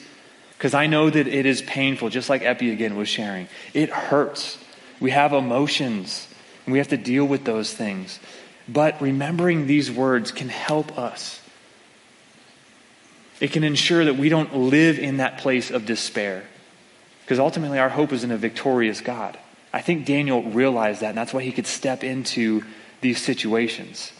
because 0.57 0.73
I 0.73 0.87
know 0.87 1.09
that 1.09 1.27
it 1.27 1.45
is 1.45 1.61
painful, 1.61 2.09
just 2.09 2.29
like 2.29 2.43
Epi 2.43 2.71
again 2.71 2.95
was 2.95 3.09
sharing. 3.09 3.49
It 3.73 3.89
hurts. 3.89 4.57
We 5.01 5.11
have 5.11 5.33
emotions, 5.33 6.27
and 6.65 6.71
we 6.71 6.79
have 6.79 6.87
to 6.89 6.97
deal 6.97 7.25
with 7.25 7.43
those 7.43 7.73
things. 7.73 8.19
But 8.67 9.01
remembering 9.01 9.67
these 9.67 9.91
words 9.91 10.31
can 10.31 10.49
help 10.49 10.97
us. 10.97 11.41
It 13.39 13.51
can 13.51 13.63
ensure 13.63 14.05
that 14.05 14.15
we 14.15 14.29
don't 14.29 14.55
live 14.55 14.99
in 14.99 15.17
that 15.17 15.39
place 15.39 15.69
of 15.69 15.85
despair. 15.85 16.43
Because 17.21 17.39
ultimately, 17.39 17.79
our 17.79 17.89
hope 17.89 18.13
is 18.13 18.23
in 18.23 18.31
a 18.31 18.37
victorious 18.37 19.01
God. 19.01 19.37
I 19.73 19.81
think 19.81 20.05
Daniel 20.05 20.43
realized 20.43 21.01
that, 21.01 21.09
and 21.09 21.17
that's 21.17 21.33
why 21.33 21.41
he 21.41 21.51
could 21.51 21.67
step 21.67 22.03
into 22.03 22.63
these 23.01 23.21
situations. 23.21 24.11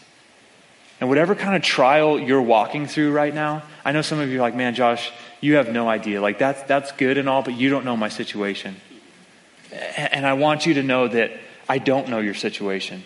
And 1.00 1.08
whatever 1.08 1.34
kind 1.34 1.56
of 1.56 1.62
trial 1.62 2.18
you're 2.18 2.42
walking 2.42 2.86
through 2.86 3.12
right 3.12 3.34
now, 3.34 3.62
I 3.84 3.92
know 3.92 4.02
some 4.02 4.18
of 4.18 4.30
you 4.30 4.38
are 4.38 4.42
like, 4.42 4.54
man, 4.54 4.74
Josh, 4.74 5.12
you 5.40 5.56
have 5.56 5.70
no 5.70 5.88
idea. 5.88 6.20
Like, 6.20 6.38
that's, 6.38 6.62
that's 6.64 6.92
good 6.92 7.18
and 7.18 7.28
all, 7.28 7.42
but 7.42 7.54
you 7.54 7.70
don't 7.70 7.84
know 7.84 7.96
my 7.96 8.08
situation. 8.08 8.76
And 9.96 10.26
I 10.26 10.34
want 10.34 10.66
you 10.66 10.74
to 10.74 10.82
know 10.82 11.08
that 11.08 11.32
I 11.68 11.78
don't 11.78 12.08
know 12.08 12.20
your 12.20 12.34
situation. 12.34 13.04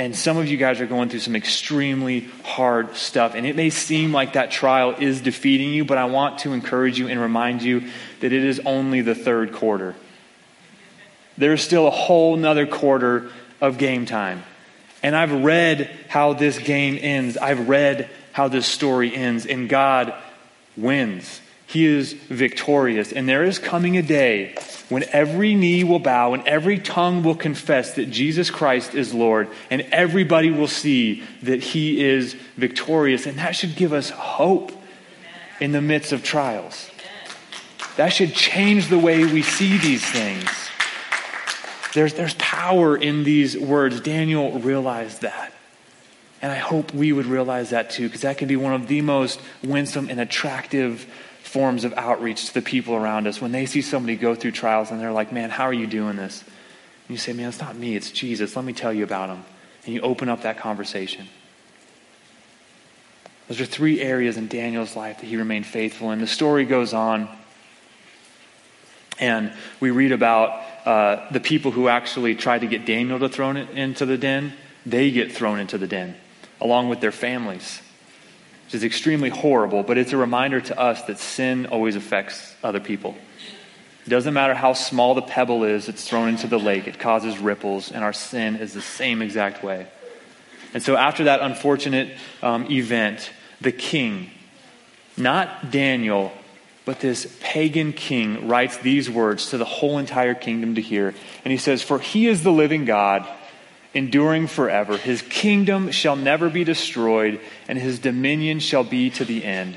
And 0.00 0.16
some 0.16 0.36
of 0.36 0.48
you 0.48 0.56
guys 0.56 0.80
are 0.80 0.86
going 0.86 1.10
through 1.10 1.20
some 1.20 1.36
extremely 1.36 2.20
hard 2.42 2.96
stuff. 2.96 3.36
And 3.36 3.46
it 3.46 3.54
may 3.54 3.70
seem 3.70 4.12
like 4.12 4.32
that 4.32 4.50
trial 4.50 4.96
is 4.98 5.20
defeating 5.20 5.72
you, 5.72 5.84
but 5.84 5.98
I 5.98 6.06
want 6.06 6.40
to 6.40 6.52
encourage 6.52 6.98
you 6.98 7.06
and 7.06 7.20
remind 7.20 7.62
you 7.62 7.84
that 8.20 8.32
it 8.32 8.44
is 8.44 8.60
only 8.64 9.02
the 9.02 9.14
third 9.14 9.52
quarter 9.52 9.94
there's 11.40 11.62
still 11.62 11.86
a 11.86 11.90
whole 11.90 12.36
nother 12.36 12.66
quarter 12.66 13.30
of 13.60 13.78
game 13.78 14.04
time. 14.04 14.44
And 15.02 15.16
I've 15.16 15.32
read 15.32 15.90
how 16.08 16.34
this 16.34 16.58
game 16.58 16.98
ends. 17.00 17.38
I've 17.38 17.68
read 17.68 18.10
how 18.32 18.48
this 18.48 18.66
story 18.66 19.14
ends. 19.16 19.46
And 19.46 19.68
God 19.68 20.14
wins. 20.76 21.40
He 21.70 21.86
is 21.86 22.14
victorious. 22.14 23.12
And 23.12 23.28
there 23.28 23.44
is 23.44 23.60
coming 23.60 23.96
a 23.96 24.02
day 24.02 24.56
when 24.88 25.04
every 25.12 25.54
knee 25.54 25.84
will 25.84 26.00
bow 26.00 26.34
and 26.34 26.44
every 26.44 26.80
tongue 26.80 27.22
will 27.22 27.36
confess 27.36 27.94
that 27.94 28.06
Jesus 28.10 28.50
Christ 28.50 28.96
is 28.96 29.14
Lord. 29.14 29.48
And 29.70 29.82
everybody 29.92 30.50
will 30.50 30.66
see 30.66 31.22
that 31.44 31.62
He 31.62 32.04
is 32.04 32.34
victorious. 32.56 33.24
And 33.24 33.38
that 33.38 33.54
should 33.54 33.76
give 33.76 33.92
us 33.92 34.10
hope 34.10 34.72
in 35.60 35.70
the 35.70 35.80
midst 35.80 36.10
of 36.10 36.24
trials. 36.24 36.90
That 37.96 38.08
should 38.08 38.34
change 38.34 38.88
the 38.88 38.98
way 38.98 39.24
we 39.24 39.42
see 39.42 39.78
these 39.78 40.04
things. 40.04 40.50
There's, 41.94 42.14
there's 42.14 42.34
power 42.34 42.96
in 42.96 43.22
these 43.22 43.56
words. 43.56 44.00
Daniel 44.00 44.58
realized 44.58 45.22
that. 45.22 45.52
And 46.42 46.50
I 46.50 46.56
hope 46.56 46.92
we 46.92 47.12
would 47.12 47.26
realize 47.26 47.70
that 47.70 47.90
too, 47.90 48.08
because 48.08 48.22
that 48.22 48.38
can 48.38 48.48
be 48.48 48.56
one 48.56 48.72
of 48.72 48.88
the 48.88 49.02
most 49.02 49.40
winsome 49.62 50.10
and 50.10 50.18
attractive 50.18 51.06
forms 51.50 51.84
of 51.84 51.92
outreach 51.94 52.46
to 52.46 52.54
the 52.54 52.62
people 52.62 52.94
around 52.94 53.26
us. 53.26 53.40
When 53.40 53.52
they 53.52 53.66
see 53.66 53.82
somebody 53.82 54.16
go 54.16 54.34
through 54.34 54.52
trials 54.52 54.90
and 54.90 55.00
they're 55.00 55.12
like, 55.12 55.32
man, 55.32 55.50
how 55.50 55.64
are 55.64 55.72
you 55.72 55.86
doing 55.86 56.16
this? 56.16 56.42
And 56.42 57.10
you 57.10 57.16
say, 57.16 57.32
man, 57.32 57.48
it's 57.48 57.60
not 57.60 57.76
me, 57.76 57.96
it's 57.96 58.10
Jesus. 58.10 58.56
Let 58.56 58.64
me 58.64 58.72
tell 58.72 58.92
you 58.92 59.04
about 59.04 59.30
him. 59.30 59.44
And 59.84 59.94
you 59.94 60.00
open 60.00 60.28
up 60.28 60.42
that 60.42 60.58
conversation. 60.58 61.28
Those 63.48 63.60
are 63.60 63.66
three 63.66 64.00
areas 64.00 64.36
in 64.36 64.46
Daniel's 64.46 64.94
life 64.94 65.20
that 65.20 65.26
he 65.26 65.36
remained 65.36 65.66
faithful 65.66 66.12
in. 66.12 66.20
The 66.20 66.28
story 66.28 66.64
goes 66.64 66.94
on, 66.94 67.28
and 69.18 69.52
we 69.80 69.90
read 69.90 70.12
about 70.12 70.62
uh, 70.86 71.28
the 71.32 71.40
people 71.40 71.72
who 71.72 71.88
actually 71.88 72.36
tried 72.36 72.60
to 72.60 72.68
get 72.68 72.86
Daniel 72.86 73.18
to 73.18 73.28
throw 73.28 73.50
it 73.50 73.70
into 73.70 74.06
the 74.06 74.16
den, 74.16 74.52
they 74.86 75.10
get 75.10 75.32
thrown 75.32 75.58
into 75.58 75.78
the 75.78 75.88
den 75.88 76.14
along 76.60 76.88
with 76.88 77.00
their 77.00 77.12
families, 77.12 77.80
which 78.70 78.76
is 78.76 78.84
extremely 78.84 79.30
horrible, 79.30 79.82
but 79.82 79.98
it's 79.98 80.12
a 80.12 80.16
reminder 80.16 80.60
to 80.60 80.78
us 80.78 81.02
that 81.02 81.18
sin 81.18 81.66
always 81.66 81.96
affects 81.96 82.54
other 82.62 82.78
people. 82.78 83.16
It 84.06 84.10
doesn't 84.10 84.32
matter 84.32 84.54
how 84.54 84.74
small 84.74 85.16
the 85.16 85.22
pebble 85.22 85.64
is, 85.64 85.86
that's 85.86 86.08
thrown 86.08 86.28
into 86.28 86.46
the 86.46 86.56
lake, 86.56 86.86
it 86.86 87.00
causes 87.00 87.36
ripples, 87.40 87.90
and 87.90 88.04
our 88.04 88.12
sin 88.12 88.54
is 88.54 88.72
the 88.72 88.80
same 88.80 89.22
exact 89.22 89.64
way. 89.64 89.88
And 90.72 90.84
so, 90.84 90.94
after 90.94 91.24
that 91.24 91.40
unfortunate 91.40 92.16
um, 92.44 92.70
event, 92.70 93.32
the 93.60 93.72
king, 93.72 94.30
not 95.16 95.72
Daniel, 95.72 96.30
but 96.84 97.00
this 97.00 97.36
pagan 97.40 97.92
king 97.92 98.46
writes 98.46 98.76
these 98.76 99.10
words 99.10 99.50
to 99.50 99.58
the 99.58 99.64
whole 99.64 99.98
entire 99.98 100.34
kingdom 100.34 100.76
to 100.76 100.80
hear. 100.80 101.12
And 101.44 101.50
he 101.50 101.58
says, 101.58 101.82
For 101.82 101.98
he 101.98 102.28
is 102.28 102.44
the 102.44 102.52
living 102.52 102.84
God, 102.84 103.26
enduring 103.94 104.46
forever. 104.46 104.96
His 104.96 105.22
kingdom 105.22 105.90
shall 105.90 106.16
never 106.16 106.48
be 106.48 106.64
destroyed, 106.64 107.40
and 107.68 107.78
his 107.78 107.98
dominion 107.98 108.60
shall 108.60 108.84
be 108.84 109.10
to 109.10 109.24
the 109.24 109.44
end. 109.44 109.76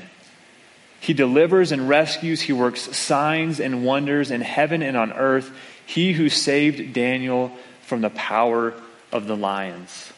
He 1.00 1.12
delivers 1.12 1.72
and 1.72 1.88
rescues. 1.88 2.40
He 2.42 2.52
works 2.52 2.96
signs 2.96 3.60
and 3.60 3.84
wonders 3.84 4.30
in 4.30 4.40
heaven 4.40 4.82
and 4.82 4.96
on 4.96 5.12
earth. 5.12 5.50
He 5.84 6.12
who 6.12 6.28
saved 6.28 6.94
Daniel 6.94 7.52
from 7.82 8.00
the 8.00 8.10
power 8.10 8.72
of 9.12 9.26
the 9.26 9.36
lions. 9.36 10.12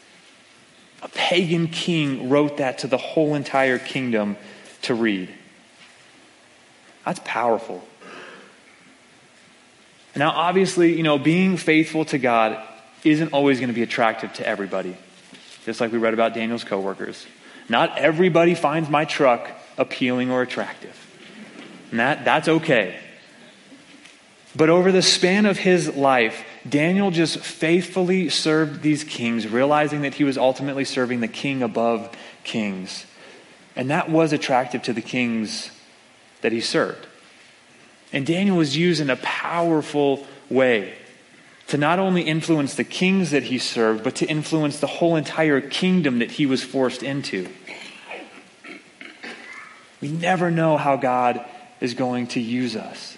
A 1.02 1.08
pagan 1.08 1.68
king 1.68 2.28
wrote 2.28 2.58
that 2.58 2.78
to 2.78 2.86
the 2.86 2.96
whole 2.96 3.34
entire 3.34 3.78
kingdom 3.78 4.36
to 4.82 4.94
read. 4.94 5.28
That's 7.04 7.20
powerful. 7.24 7.86
Now, 10.14 10.30
obviously, 10.30 10.96
you 10.96 11.02
know, 11.02 11.18
being 11.18 11.56
faithful 11.56 12.04
to 12.06 12.18
God 12.18 12.62
isn't 13.10 13.32
always 13.32 13.58
going 13.58 13.68
to 13.68 13.74
be 13.74 13.82
attractive 13.82 14.32
to 14.34 14.46
everybody, 14.46 14.96
just 15.64 15.80
like 15.80 15.92
we 15.92 15.98
read 15.98 16.14
about 16.14 16.34
Daniel's 16.34 16.64
coworkers. 16.64 17.26
Not 17.68 17.98
everybody 17.98 18.54
finds 18.54 18.88
my 18.88 19.04
truck 19.04 19.50
appealing 19.78 20.30
or 20.30 20.42
attractive. 20.42 20.96
And 21.90 22.00
that, 22.00 22.24
that's 22.24 22.48
okay. 22.48 22.98
But 24.54 24.70
over 24.70 24.90
the 24.90 25.02
span 25.02 25.46
of 25.46 25.58
his 25.58 25.94
life, 25.96 26.44
Daniel 26.68 27.10
just 27.10 27.38
faithfully 27.38 28.28
served 28.28 28.82
these 28.82 29.04
kings, 29.04 29.46
realizing 29.46 30.02
that 30.02 30.14
he 30.14 30.24
was 30.24 30.38
ultimately 30.38 30.84
serving 30.84 31.20
the 31.20 31.28
king 31.28 31.62
above 31.62 32.10
kings. 32.42 33.06
And 33.74 33.90
that 33.90 34.10
was 34.10 34.32
attractive 34.32 34.82
to 34.84 34.92
the 34.92 35.02
kings 35.02 35.70
that 36.40 36.52
he 36.52 36.60
served. 36.60 37.06
And 38.12 38.24
Daniel 38.24 38.56
was 38.56 38.76
used 38.76 39.00
in 39.00 39.10
a 39.10 39.16
powerful 39.16 40.26
way 40.48 40.94
to 41.68 41.76
not 41.76 41.98
only 41.98 42.22
influence 42.22 42.74
the 42.74 42.84
kings 42.84 43.32
that 43.32 43.44
he 43.44 43.58
served, 43.58 44.04
but 44.04 44.14
to 44.16 44.26
influence 44.26 44.78
the 44.78 44.86
whole 44.86 45.16
entire 45.16 45.60
kingdom 45.60 46.20
that 46.20 46.32
he 46.32 46.46
was 46.46 46.62
forced 46.62 47.02
into. 47.02 47.48
We 50.00 50.08
never 50.08 50.50
know 50.50 50.76
how 50.76 50.96
God 50.96 51.44
is 51.80 51.94
going 51.94 52.28
to 52.28 52.40
use 52.40 52.76
us, 52.76 53.16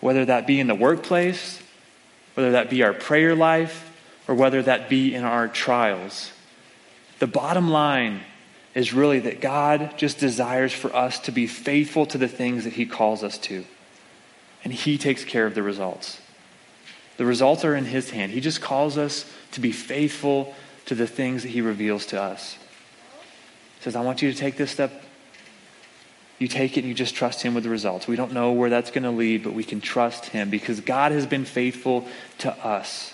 whether 0.00 0.24
that 0.24 0.46
be 0.46 0.60
in 0.60 0.66
the 0.66 0.74
workplace, 0.74 1.60
whether 2.34 2.52
that 2.52 2.70
be 2.70 2.82
our 2.82 2.94
prayer 2.94 3.34
life, 3.34 3.84
or 4.26 4.34
whether 4.34 4.62
that 4.62 4.88
be 4.88 5.14
in 5.14 5.24
our 5.24 5.48
trials. 5.48 6.32
The 7.18 7.26
bottom 7.26 7.70
line 7.70 8.20
is 8.74 8.92
really 8.92 9.18
that 9.20 9.40
God 9.40 9.94
just 9.96 10.18
desires 10.18 10.72
for 10.72 10.94
us 10.94 11.18
to 11.20 11.32
be 11.32 11.46
faithful 11.46 12.06
to 12.06 12.18
the 12.18 12.28
things 12.28 12.64
that 12.64 12.74
He 12.74 12.86
calls 12.86 13.24
us 13.24 13.38
to. 13.38 13.64
And 14.62 14.72
He 14.72 14.98
takes 14.98 15.24
care 15.24 15.46
of 15.46 15.54
the 15.54 15.62
results. 15.62 16.20
The 17.18 17.26
results 17.26 17.64
are 17.64 17.76
in 17.76 17.84
His 17.84 18.10
hand. 18.10 18.32
He 18.32 18.40
just 18.40 18.62
calls 18.62 18.96
us 18.96 19.30
to 19.52 19.60
be 19.60 19.72
faithful 19.72 20.54
to 20.86 20.94
the 20.94 21.06
things 21.06 21.42
that 21.42 21.50
He 21.50 21.60
reveals 21.60 22.06
to 22.06 22.22
us. 22.22 22.54
He 23.76 23.84
says, 23.84 23.94
I 23.94 24.00
want 24.00 24.22
you 24.22 24.32
to 24.32 24.38
take 24.38 24.56
this 24.56 24.70
step. 24.70 25.04
You 26.38 26.48
take 26.48 26.76
it 26.76 26.80
and 26.80 26.88
you 26.88 26.94
just 26.94 27.14
trust 27.14 27.42
Him 27.42 27.54
with 27.54 27.64
the 27.64 27.70
results. 27.70 28.08
We 28.08 28.16
don't 28.16 28.32
know 28.32 28.52
where 28.52 28.70
that's 28.70 28.90
going 28.90 29.02
to 29.02 29.10
lead, 29.10 29.42
but 29.42 29.52
we 29.52 29.64
can 29.64 29.80
trust 29.80 30.26
Him 30.26 30.48
because 30.48 30.80
God 30.80 31.12
has 31.12 31.26
been 31.26 31.44
faithful 31.44 32.06
to 32.38 32.52
us. 32.64 33.12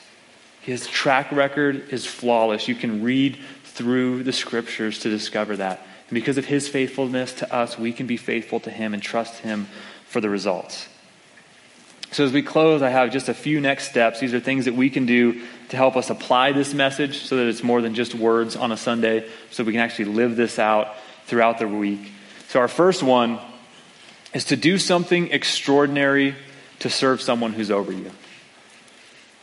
His 0.61 0.87
track 0.87 1.33
record 1.33 1.89
is 1.91 2.07
flawless. 2.07 2.69
You 2.69 2.75
can 2.75 3.03
read 3.03 3.39
through 3.65 4.23
the 4.23 4.33
scriptures 4.33 5.01
to 5.01 5.11
discover 5.11 5.57
that. 5.57 5.81
And 6.09 6.15
because 6.15 6.39
of 6.39 6.45
his 6.45 6.69
faithfulness 6.69 7.33
to 7.35 7.55
us, 7.55 7.79
we 7.79 7.93
can 7.93 8.07
be 8.07 8.17
faithful 8.17 8.61
to 8.61 8.71
him 8.71 8.95
and 8.95 9.03
trust 9.03 9.41
him 9.41 9.67
for 10.07 10.21
the 10.21 10.31
results. 10.31 10.89
So, 12.15 12.23
as 12.23 12.33
we 12.33 12.43
close, 12.43 12.81
I 12.81 12.91
have 12.91 13.11
just 13.11 13.29
a 13.29 13.35
few 13.35 13.61
next 13.61 13.89
steps. 13.89 14.21
These 14.21 14.35
are 14.35 14.39
things 14.39 14.67
that 14.67 14.75
we 14.75 14.89
can 14.89 15.05
do 15.05 15.43
to 15.71 15.77
help 15.77 15.97
us 15.97 16.11
apply 16.11 16.53
this 16.53 16.73
message 16.73 17.25
so 17.25 17.39
that 17.39 17.49
it's 17.49 17.65
more 17.65 17.83
than 17.83 17.97
just 17.97 18.15
words 18.15 18.55
on 18.55 18.71
a 18.71 18.77
Sunday, 18.77 19.29
so 19.51 19.65
we 19.65 19.73
can 19.73 19.81
actually 19.81 20.05
live 20.05 20.37
this 20.37 20.61
out 20.61 20.95
throughout 21.27 21.59
the 21.59 21.67
week. 21.67 22.13
So, 22.51 22.61
our 22.61 22.69
first 22.69 23.03
one 23.03 23.41
is 24.33 24.45
to 24.45 24.57
do 24.57 24.79
something 24.79 25.33
extraordinary 25.33 26.37
to 26.79 26.89
serve 26.89 27.21
someone 27.21 27.53
who's 27.53 27.73
over 27.73 27.91
you. 27.91 28.13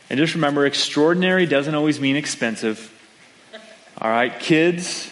And 0.08 0.16
just 0.16 0.34
remember, 0.34 0.64
extraordinary 0.64 1.44
doesn't 1.44 1.74
always 1.74 2.00
mean 2.00 2.16
expensive. 2.16 2.90
All 4.00 4.08
right, 4.08 4.40
kids, 4.40 5.10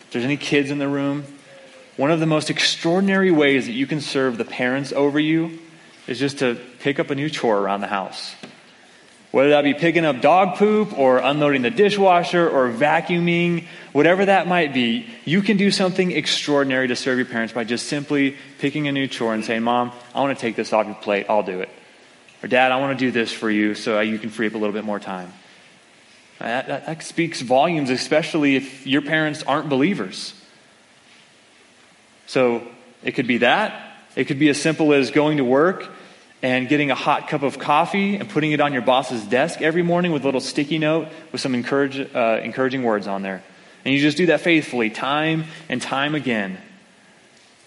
if 0.00 0.10
there's 0.12 0.24
any 0.24 0.38
kids 0.38 0.70
in 0.70 0.78
the 0.78 0.88
room, 0.88 1.26
one 1.98 2.10
of 2.10 2.18
the 2.18 2.24
most 2.24 2.48
extraordinary 2.48 3.30
ways 3.30 3.66
that 3.66 3.72
you 3.72 3.86
can 3.86 4.00
serve 4.00 4.38
the 4.38 4.46
parents 4.46 4.90
over 4.94 5.20
you 5.20 5.58
is 6.08 6.18
just 6.18 6.38
to 6.38 6.58
pick 6.80 6.98
up 6.98 7.10
a 7.10 7.14
new 7.14 7.28
chore 7.28 7.58
around 7.58 7.82
the 7.82 7.86
house. 7.86 8.34
Whether 9.30 9.50
that 9.50 9.62
be 9.62 9.74
picking 9.74 10.06
up 10.06 10.22
dog 10.22 10.56
poop 10.56 10.98
or 10.98 11.18
unloading 11.18 11.60
the 11.60 11.70
dishwasher 11.70 12.48
or 12.48 12.70
vacuuming, 12.70 13.66
whatever 13.92 14.24
that 14.24 14.46
might 14.46 14.72
be, 14.72 15.06
you 15.26 15.42
can 15.42 15.58
do 15.58 15.70
something 15.70 16.12
extraordinary 16.12 16.88
to 16.88 16.96
serve 16.96 17.18
your 17.18 17.26
parents 17.26 17.52
by 17.52 17.64
just 17.64 17.88
simply 17.88 18.36
picking 18.58 18.88
a 18.88 18.92
new 18.92 19.06
chore 19.06 19.34
and 19.34 19.44
saying, 19.44 19.62
Mom, 19.62 19.92
I 20.14 20.20
want 20.20 20.36
to 20.36 20.40
take 20.40 20.56
this 20.56 20.72
off 20.72 20.86
your 20.86 20.94
plate. 20.94 21.26
I'll 21.28 21.42
do 21.42 21.60
it. 21.60 21.68
Or, 22.42 22.48
Dad, 22.48 22.72
I 22.72 22.80
want 22.80 22.98
to 22.98 23.04
do 23.04 23.10
this 23.10 23.30
for 23.30 23.50
you 23.50 23.74
so 23.74 24.00
you 24.00 24.18
can 24.18 24.30
free 24.30 24.46
up 24.46 24.54
a 24.54 24.58
little 24.58 24.72
bit 24.72 24.84
more 24.84 24.98
time. 24.98 25.30
Uh, 26.40 26.46
that, 26.46 26.66
that, 26.68 26.86
that 26.86 27.02
speaks 27.02 27.42
volumes, 27.42 27.90
especially 27.90 28.56
if 28.56 28.86
your 28.86 29.02
parents 29.02 29.42
aren't 29.42 29.68
believers. 29.68 30.32
So 32.26 32.66
it 33.02 33.12
could 33.12 33.26
be 33.26 33.38
that. 33.38 33.96
It 34.16 34.24
could 34.24 34.38
be 34.38 34.48
as 34.48 34.60
simple 34.60 34.94
as 34.94 35.10
going 35.10 35.36
to 35.36 35.44
work 35.44 35.90
and 36.42 36.68
getting 36.68 36.90
a 36.90 36.94
hot 36.94 37.28
cup 37.28 37.42
of 37.42 37.58
coffee 37.58 38.16
and 38.16 38.28
putting 38.28 38.52
it 38.52 38.60
on 38.60 38.72
your 38.72 38.82
boss's 38.82 39.24
desk 39.24 39.60
every 39.60 39.82
morning 39.82 40.12
with 40.12 40.22
a 40.22 40.24
little 40.24 40.40
sticky 40.40 40.78
note 40.78 41.08
with 41.32 41.40
some 41.40 41.54
encourage, 41.54 41.98
uh, 41.98 42.40
encouraging 42.42 42.82
words 42.82 43.06
on 43.06 43.22
there. 43.22 43.42
And 43.84 43.94
you 43.94 44.00
just 44.00 44.16
do 44.16 44.26
that 44.26 44.40
faithfully, 44.40 44.90
time 44.90 45.44
and 45.68 45.80
time 45.80 46.14
again. 46.14 46.58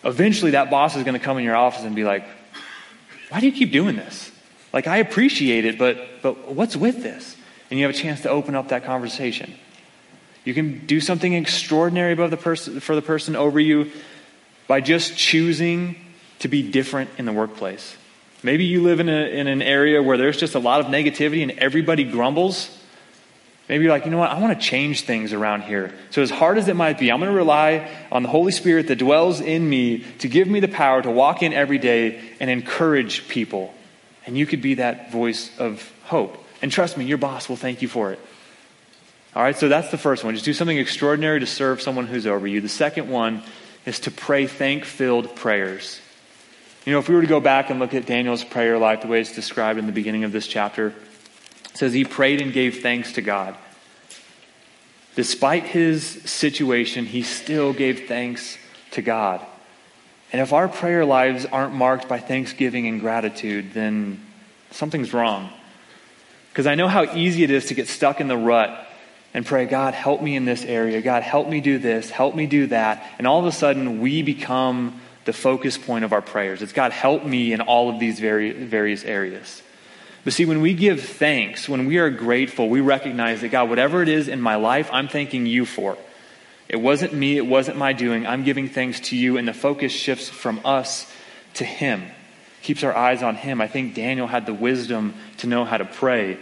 Eventually, 0.03 0.51
that 0.51 0.69
boss 0.69 0.95
is 0.95 1.03
going 1.03 1.13
to 1.17 1.23
come 1.23 1.37
in 1.37 1.43
your 1.43 1.55
office 1.55 1.83
and 1.83 1.95
be 1.95 2.03
like, 2.03 2.25
Why 3.29 3.39
do 3.39 3.45
you 3.45 3.51
keep 3.51 3.71
doing 3.71 3.95
this? 3.95 4.31
Like, 4.73 4.87
I 4.87 4.97
appreciate 4.97 5.65
it, 5.65 5.77
but, 5.77 6.21
but 6.21 6.53
what's 6.53 6.75
with 6.75 7.03
this? 7.03 7.35
and 7.71 7.79
you 7.79 7.85
have 7.85 7.95
a 7.95 7.97
chance 7.97 8.21
to 8.21 8.29
open 8.29 8.53
up 8.53 8.67
that 8.67 8.83
conversation. 8.83 9.53
You 10.43 10.53
can 10.53 10.85
do 10.85 10.99
something 10.99 11.33
extraordinary 11.33 12.13
above 12.13 12.31
the 12.31 12.37
for 12.37 12.95
the 12.95 13.01
person 13.01 13.35
over 13.35 13.59
you 13.59 13.91
by 14.67 14.81
just 14.81 15.17
choosing 15.17 15.95
to 16.39 16.47
be 16.47 16.69
different 16.69 17.09
in 17.17 17.25
the 17.25 17.31
workplace. 17.31 17.95
Maybe 18.43 18.65
you 18.65 18.81
live 18.81 18.99
in, 18.99 19.09
a, 19.09 19.39
in 19.39 19.47
an 19.47 19.61
area 19.61 20.01
where 20.01 20.17
there's 20.17 20.37
just 20.37 20.55
a 20.55 20.59
lot 20.59 20.79
of 20.79 20.87
negativity 20.87 21.43
and 21.43 21.51
everybody 21.51 22.03
grumbles. 22.03 22.75
Maybe 23.69 23.83
you're 23.83 23.93
like, 23.93 24.05
you 24.05 24.11
know 24.11 24.17
what, 24.17 24.31
I 24.31 24.39
want 24.39 24.59
to 24.59 24.65
change 24.65 25.01
things 25.01 25.31
around 25.31 25.61
here. 25.61 25.93
So, 26.09 26.21
as 26.21 26.29
hard 26.29 26.57
as 26.57 26.67
it 26.67 26.75
might 26.75 26.99
be, 26.99 27.11
I'm 27.11 27.19
going 27.19 27.31
to 27.31 27.37
rely 27.37 27.89
on 28.11 28.23
the 28.23 28.29
Holy 28.29 28.51
Spirit 28.51 28.87
that 28.87 28.97
dwells 28.97 29.39
in 29.39 29.69
me 29.69 29.99
to 30.19 30.27
give 30.27 30.47
me 30.47 30.59
the 30.59 30.67
power 30.67 31.01
to 31.01 31.11
walk 31.11 31.43
in 31.43 31.53
every 31.53 31.77
day 31.77 32.19
and 32.39 32.49
encourage 32.49 33.27
people. 33.27 33.73
And 34.25 34.37
you 34.37 34.45
could 34.45 34.61
be 34.61 34.75
that 34.75 35.11
voice 35.11 35.57
of 35.59 35.89
hope. 36.03 36.43
And 36.61 36.71
trust 36.71 36.97
me, 36.97 37.05
your 37.05 37.17
boss 37.17 37.47
will 37.47 37.55
thank 37.55 37.81
you 37.81 37.87
for 37.87 38.11
it. 38.11 38.19
All 39.35 39.41
right, 39.41 39.55
so 39.55 39.69
that's 39.69 39.89
the 39.91 39.97
first 39.97 40.23
one. 40.23 40.33
Just 40.33 40.45
do 40.45 40.53
something 40.53 40.77
extraordinary 40.77 41.39
to 41.39 41.47
serve 41.47 41.81
someone 41.81 42.07
who's 42.07 42.27
over 42.27 42.45
you. 42.45 42.59
The 42.59 42.67
second 42.67 43.09
one 43.09 43.43
is 43.85 44.01
to 44.01 44.11
pray 44.11 44.47
thank 44.47 44.83
filled 44.83 45.35
prayers. 45.35 46.01
You 46.85 46.93
know, 46.93 46.99
if 46.99 47.07
we 47.07 47.13
were 47.13 47.21
to 47.21 47.27
go 47.27 47.39
back 47.39 47.69
and 47.69 47.79
look 47.79 47.93
at 47.93 48.07
Daniel's 48.07 48.43
prayer 48.43 48.79
life, 48.79 49.01
the 49.01 49.07
way 49.07 49.21
it's 49.21 49.35
described 49.35 49.77
in 49.77 49.85
the 49.85 49.91
beginning 49.91 50.23
of 50.23 50.31
this 50.31 50.47
chapter, 50.47 50.95
says 51.73 51.93
he 51.93 52.03
prayed 52.03 52.41
and 52.41 52.51
gave 52.51 52.81
thanks 52.81 53.13
to 53.13 53.21
God. 53.21 53.55
Despite 55.15 55.63
his 55.63 56.03
situation, 56.03 57.05
he 57.05 57.21
still 57.21 57.71
gave 57.71 58.07
thanks 58.07 58.57
to 58.91 59.03
God. 59.03 59.41
And 60.31 60.41
if 60.41 60.53
our 60.53 60.67
prayer 60.67 61.05
lives 61.05 61.45
aren't 61.45 61.73
marked 61.73 62.07
by 62.07 62.19
thanksgiving 62.19 62.87
and 62.87 62.99
gratitude, 62.99 63.73
then 63.73 64.19
something's 64.71 65.13
wrong. 65.13 65.51
Because 66.49 66.65
I 66.65 66.75
know 66.75 66.87
how 66.87 67.13
easy 67.15 67.43
it 67.43 67.51
is 67.51 67.67
to 67.67 67.75
get 67.75 67.89
stuck 67.89 68.21
in 68.21 68.27
the 68.27 68.37
rut 68.37 68.87
and 69.33 69.45
pray, 69.45 69.65
God, 69.65 69.93
help 69.93 70.21
me 70.21 70.35
in 70.35 70.45
this 70.45 70.65
area. 70.65 71.01
God, 71.01 71.21
help 71.21 71.47
me 71.47 71.61
do 71.61 71.77
this. 71.77 72.09
Help 72.09 72.33
me 72.33 72.47
do 72.47 72.67
that. 72.67 73.05
And 73.19 73.27
all 73.27 73.39
of 73.39 73.45
a 73.45 73.51
sudden, 73.51 74.01
we 74.01 74.23
become 74.23 74.99
the 75.25 75.33
focus 75.33 75.77
point 75.77 76.03
of 76.03 76.13
our 76.13 76.21
prayers. 76.21 76.61
It's 76.61 76.73
God, 76.73 76.91
help 76.91 77.23
me 77.23 77.53
in 77.53 77.61
all 77.61 77.89
of 77.89 77.99
these 77.99 78.19
very, 78.19 78.51
various 78.51 79.03
areas. 79.03 79.61
But 80.23 80.33
see, 80.33 80.45
when 80.45 80.61
we 80.61 80.73
give 80.73 81.01
thanks, 81.01 81.67
when 81.67 81.87
we 81.87 81.97
are 81.97 82.09
grateful, 82.09 82.69
we 82.69 82.81
recognize 82.81 83.41
that 83.41 83.49
God, 83.49 83.69
whatever 83.69 84.03
it 84.03 84.09
is 84.09 84.27
in 84.27 84.41
my 84.41 84.55
life, 84.55 84.89
I'm 84.91 85.07
thanking 85.07 85.45
you 85.45 85.65
for. 85.65 85.97
It 86.69 86.79
wasn't 86.79 87.13
me, 87.13 87.37
it 87.37 87.45
wasn't 87.45 87.77
my 87.77 87.93
doing. 87.93 88.25
I'm 88.25 88.43
giving 88.43 88.69
thanks 88.69 88.99
to 89.01 89.17
you, 89.17 89.37
and 89.37 89.47
the 89.47 89.53
focus 89.53 89.91
shifts 89.91 90.29
from 90.29 90.61
us 90.63 91.11
to 91.55 91.65
Him 91.65 92.03
keeps 92.61 92.83
our 92.83 92.95
eyes 92.95 93.23
on 93.23 93.35
Him. 93.35 93.59
I 93.61 93.67
think 93.67 93.95
Daniel 93.95 94.27
had 94.27 94.45
the 94.45 94.53
wisdom 94.53 95.15
to 95.37 95.47
know 95.47 95.65
how 95.65 95.77
to 95.77 95.85
pray. 95.85 96.37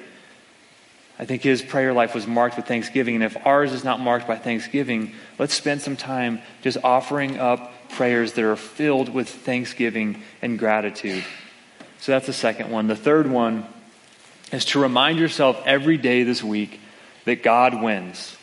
I 1.18 1.26
think 1.26 1.42
his 1.42 1.62
prayer 1.62 1.92
life 1.92 2.15
was 2.15 2.26
marked 2.26 2.56
with 2.56 2.65
thanksgiving. 2.65 3.15
And 3.15 3.24
if 3.26 3.36
ours 3.46 3.74
is 3.74 3.84
not 3.84 4.00
marked 4.00 4.26
by 4.26 4.38
thanksgiving, 4.38 5.13
let's 5.38 5.54
spend 5.54 5.82
some 5.82 5.98
time 5.98 6.39
just 6.62 6.78
offering 6.82 7.39
up 7.39 7.74
prayers 7.89 8.34
that 8.34 8.43
are 8.43 8.56
filled 8.56 9.10
with 9.10 9.30
thanksgiving 9.30 10.21
and 10.41 10.58
gratitude. 10.58 11.23
So 11.99 12.12
that's 12.12 12.28
the 12.28 12.34
second 12.34 12.71
one. 12.71 12.88
The 12.88 12.95
third 12.95 13.30
one 13.30 13.65
is 14.52 14.65
to 14.65 14.80
remind 14.80 15.19
yourself 15.19 15.62
every 15.65 15.97
day 15.97 16.23
this 16.23 16.43
week 16.43 16.80
that 17.25 17.43
God 17.43 17.82
wins. 17.82 18.36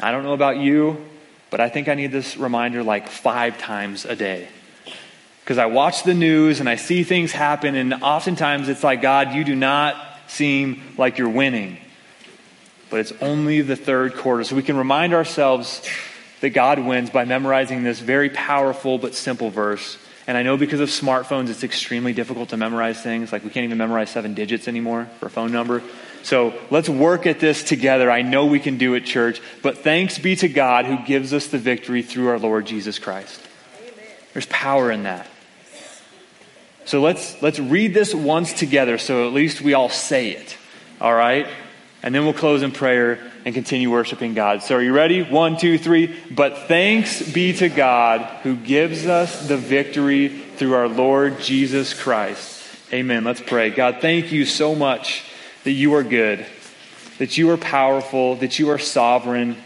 I 0.00 0.12
don't 0.12 0.24
know 0.24 0.34
about 0.34 0.58
you, 0.58 1.04
but 1.50 1.60
I 1.60 1.68
think 1.68 1.88
I 1.88 1.94
need 1.94 2.12
this 2.12 2.36
reminder 2.36 2.82
like 2.82 3.08
five 3.08 3.58
times 3.58 4.04
a 4.04 4.14
day 4.14 4.48
because 5.46 5.58
I 5.58 5.66
watch 5.66 6.02
the 6.02 6.12
news 6.12 6.58
and 6.58 6.68
I 6.68 6.74
see 6.74 7.04
things 7.04 7.30
happen, 7.30 7.76
and 7.76 7.94
oftentimes 7.94 8.68
it's 8.68 8.82
like, 8.82 9.00
God, 9.00 9.32
you 9.32 9.44
do 9.44 9.54
not 9.54 9.96
seem 10.26 10.82
like 10.98 11.18
you're 11.18 11.28
winning. 11.28 11.78
But 12.90 12.98
it's 12.98 13.12
only 13.20 13.60
the 13.60 13.76
third 13.76 14.16
quarter. 14.16 14.42
So 14.42 14.56
we 14.56 14.64
can 14.64 14.76
remind 14.76 15.14
ourselves 15.14 15.88
that 16.40 16.50
God 16.50 16.78
wins 16.78 17.10
by 17.10 17.24
memorizing 17.24 17.82
this 17.82 18.00
very 18.00 18.30
powerful 18.30 18.98
but 18.98 19.14
simple 19.14 19.50
verse. 19.50 19.98
And 20.26 20.36
I 20.36 20.42
know 20.42 20.56
because 20.56 20.80
of 20.80 20.88
smartphones, 20.88 21.50
it's 21.50 21.62
extremely 21.62 22.12
difficult 22.12 22.48
to 22.50 22.56
memorize 22.56 23.00
things. 23.00 23.32
Like 23.32 23.44
we 23.44 23.50
can't 23.50 23.64
even 23.64 23.78
memorize 23.78 24.10
seven 24.10 24.34
digits 24.34 24.66
anymore 24.66 25.08
for 25.18 25.26
a 25.26 25.30
phone 25.30 25.52
number. 25.52 25.82
So 26.22 26.54
let's 26.70 26.88
work 26.88 27.26
at 27.26 27.38
this 27.38 27.62
together. 27.62 28.10
I 28.10 28.22
know 28.22 28.46
we 28.46 28.58
can 28.58 28.78
do 28.78 28.94
it, 28.94 29.04
church. 29.04 29.40
But 29.62 29.78
thanks 29.78 30.18
be 30.18 30.34
to 30.36 30.48
God 30.48 30.84
who 30.84 30.98
gives 31.04 31.32
us 31.32 31.46
the 31.46 31.58
victory 31.58 32.02
through 32.02 32.28
our 32.28 32.38
Lord 32.38 32.66
Jesus 32.66 32.98
Christ. 32.98 33.40
Amen. 33.80 33.94
There's 34.32 34.46
power 34.46 34.90
in 34.90 35.04
that. 35.04 35.28
So 36.84 37.00
let's, 37.00 37.40
let's 37.42 37.58
read 37.58 37.94
this 37.94 38.14
once 38.14 38.52
together 38.52 38.98
so 38.98 39.26
at 39.26 39.32
least 39.32 39.60
we 39.60 39.74
all 39.74 39.88
say 39.88 40.30
it. 40.30 40.56
All 41.00 41.14
right? 41.14 41.46
And 42.02 42.14
then 42.14 42.24
we'll 42.24 42.34
close 42.34 42.62
in 42.62 42.72
prayer 42.72 43.32
and 43.46 43.54
continue 43.54 43.92
worshiping 43.92 44.34
God. 44.34 44.64
So 44.64 44.74
are 44.74 44.82
you 44.82 44.92
ready? 44.92 45.22
One, 45.22 45.56
two, 45.56 45.78
three. 45.78 46.14
But 46.30 46.66
thanks 46.66 47.22
be 47.22 47.52
to 47.54 47.68
God 47.68 48.22
who 48.42 48.56
gives 48.56 49.06
us 49.06 49.46
the 49.46 49.56
victory 49.56 50.28
through 50.28 50.74
our 50.74 50.88
Lord 50.88 51.38
Jesus 51.38 51.94
Christ. 51.94 52.64
Amen. 52.92 53.22
Let's 53.22 53.40
pray. 53.40 53.70
God, 53.70 53.98
thank 54.00 54.32
you 54.32 54.44
so 54.44 54.74
much 54.74 55.24
that 55.62 55.70
you 55.70 55.94
are 55.94 56.02
good, 56.02 56.44
that 57.18 57.38
you 57.38 57.48
are 57.50 57.56
powerful, 57.56 58.34
that 58.34 58.58
you 58.58 58.68
are 58.70 58.78
sovereign. 58.78 59.56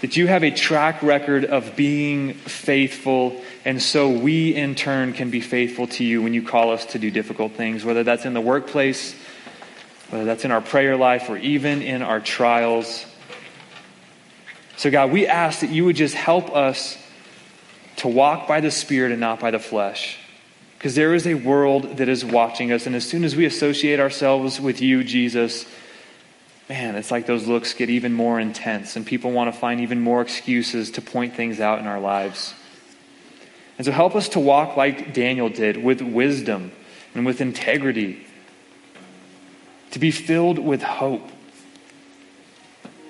that 0.00 0.16
you 0.16 0.26
have 0.26 0.42
a 0.42 0.50
track 0.50 1.02
record 1.02 1.44
of 1.44 1.76
being 1.76 2.32
faithful, 2.34 3.42
and 3.64 3.80
so 3.82 4.08
we 4.08 4.54
in 4.54 4.74
turn 4.74 5.12
can 5.12 5.30
be 5.30 5.40
faithful 5.40 5.86
to 5.86 6.04
you 6.04 6.22
when 6.22 6.32
you 6.32 6.42
call 6.42 6.70
us 6.70 6.86
to 6.86 6.98
do 6.98 7.10
difficult 7.10 7.52
things, 7.52 7.84
whether 7.84 8.02
that's 8.02 8.24
in 8.24 8.32
the 8.32 8.40
workplace, 8.40 9.14
whether 10.10 10.24
that's 10.24 10.44
in 10.44 10.50
our 10.50 10.60
prayer 10.60 10.96
life, 10.96 11.30
or 11.30 11.36
even 11.36 11.82
in 11.82 12.02
our 12.02 12.20
trials. 12.20 13.06
So, 14.76 14.90
God, 14.90 15.10
we 15.10 15.26
ask 15.26 15.60
that 15.60 15.70
you 15.70 15.84
would 15.84 15.96
just 15.96 16.14
help 16.14 16.54
us 16.54 16.96
to 17.96 18.08
walk 18.08 18.48
by 18.48 18.60
the 18.60 18.70
Spirit 18.70 19.12
and 19.12 19.20
not 19.20 19.40
by 19.40 19.50
the 19.50 19.58
flesh. 19.58 20.18
Because 20.78 20.94
there 20.94 21.14
is 21.14 21.26
a 21.26 21.34
world 21.34 21.98
that 21.98 22.08
is 22.08 22.24
watching 22.24 22.72
us, 22.72 22.86
and 22.86 22.96
as 22.96 23.06
soon 23.06 23.24
as 23.24 23.36
we 23.36 23.44
associate 23.44 24.00
ourselves 24.00 24.58
with 24.58 24.80
you, 24.80 25.04
Jesus, 25.04 25.66
man, 26.70 26.96
it's 26.96 27.10
like 27.10 27.26
those 27.26 27.46
looks 27.46 27.74
get 27.74 27.90
even 27.90 28.14
more 28.14 28.40
intense, 28.40 28.96
and 28.96 29.04
people 29.04 29.32
want 29.32 29.52
to 29.52 29.60
find 29.60 29.82
even 29.82 30.00
more 30.00 30.22
excuses 30.22 30.92
to 30.92 31.02
point 31.02 31.34
things 31.34 31.60
out 31.60 31.80
in 31.80 31.86
our 31.86 32.00
lives. 32.00 32.54
And 33.76 33.84
so 33.84 33.92
help 33.92 34.16
us 34.16 34.30
to 34.30 34.40
walk 34.40 34.76
like 34.76 35.12
Daniel 35.12 35.50
did, 35.50 35.76
with 35.76 36.00
wisdom 36.00 36.72
and 37.14 37.26
with 37.26 37.40
integrity, 37.42 38.26
to 39.92 39.98
be 39.98 40.10
filled 40.10 40.58
with 40.58 40.82
hope. 40.82 41.28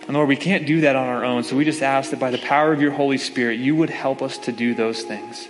And 0.02 0.16
Lord, 0.16 0.28
we 0.28 0.36
can't 0.36 0.66
do 0.66 0.80
that 0.80 0.96
on 0.96 1.06
our 1.06 1.24
own, 1.24 1.44
so 1.44 1.56
we 1.56 1.64
just 1.64 1.82
ask 1.82 2.10
that 2.10 2.18
by 2.18 2.30
the 2.30 2.38
power 2.38 2.72
of 2.72 2.80
your 2.80 2.90
Holy 2.90 3.18
Spirit, 3.18 3.60
you 3.60 3.76
would 3.76 3.90
help 3.90 4.22
us 4.22 4.38
to 4.38 4.52
do 4.52 4.74
those 4.74 5.02
things. 5.02 5.46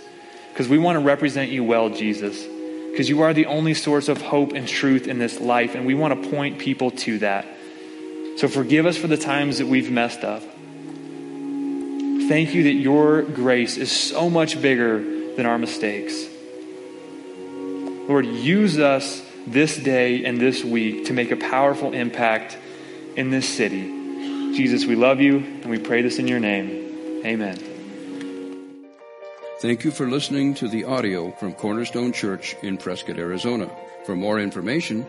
Because 0.53 0.67
we 0.67 0.77
want 0.77 0.97
to 0.97 1.03
represent 1.03 1.49
you 1.51 1.63
well, 1.63 1.89
Jesus. 1.89 2.45
Because 2.91 3.09
you 3.09 3.21
are 3.21 3.33
the 3.33 3.45
only 3.45 3.73
source 3.73 4.09
of 4.09 4.21
hope 4.21 4.51
and 4.53 4.67
truth 4.67 5.07
in 5.07 5.17
this 5.17 5.39
life, 5.39 5.73
and 5.75 5.85
we 5.85 5.93
want 5.93 6.21
to 6.21 6.29
point 6.29 6.59
people 6.59 6.91
to 6.91 7.19
that. 7.19 7.45
So 8.37 8.47
forgive 8.47 8.85
us 8.85 8.97
for 8.97 9.07
the 9.07 9.17
times 9.17 9.57
that 9.59 9.67
we've 9.67 9.89
messed 9.89 10.23
up. 10.23 10.43
Thank 12.27 12.53
you 12.53 12.63
that 12.63 12.73
your 12.73 13.23
grace 13.23 13.77
is 13.77 13.91
so 13.91 14.29
much 14.29 14.61
bigger 14.61 15.35
than 15.35 15.45
our 15.45 15.57
mistakes. 15.57 16.27
Lord, 18.07 18.25
use 18.25 18.77
us 18.77 19.21
this 19.47 19.77
day 19.77 20.25
and 20.25 20.39
this 20.39 20.63
week 20.63 21.05
to 21.05 21.13
make 21.13 21.31
a 21.31 21.35
powerful 21.35 21.93
impact 21.93 22.57
in 23.15 23.29
this 23.29 23.47
city. 23.47 23.81
Jesus, 24.55 24.85
we 24.85 24.95
love 24.95 25.19
you 25.19 25.37
and 25.37 25.65
we 25.65 25.79
pray 25.79 26.01
this 26.01 26.19
in 26.19 26.27
your 26.27 26.39
name. 26.39 27.23
Amen. 27.25 27.57
Thank 29.61 29.83
you 29.83 29.91
for 29.91 30.09
listening 30.09 30.55
to 30.55 30.67
the 30.67 30.85
audio 30.85 31.31
from 31.31 31.53
Cornerstone 31.53 32.13
Church 32.13 32.55
in 32.63 32.77
Prescott, 32.77 33.19
Arizona. 33.19 33.69
For 34.05 34.15
more 34.15 34.39
information, 34.39 35.05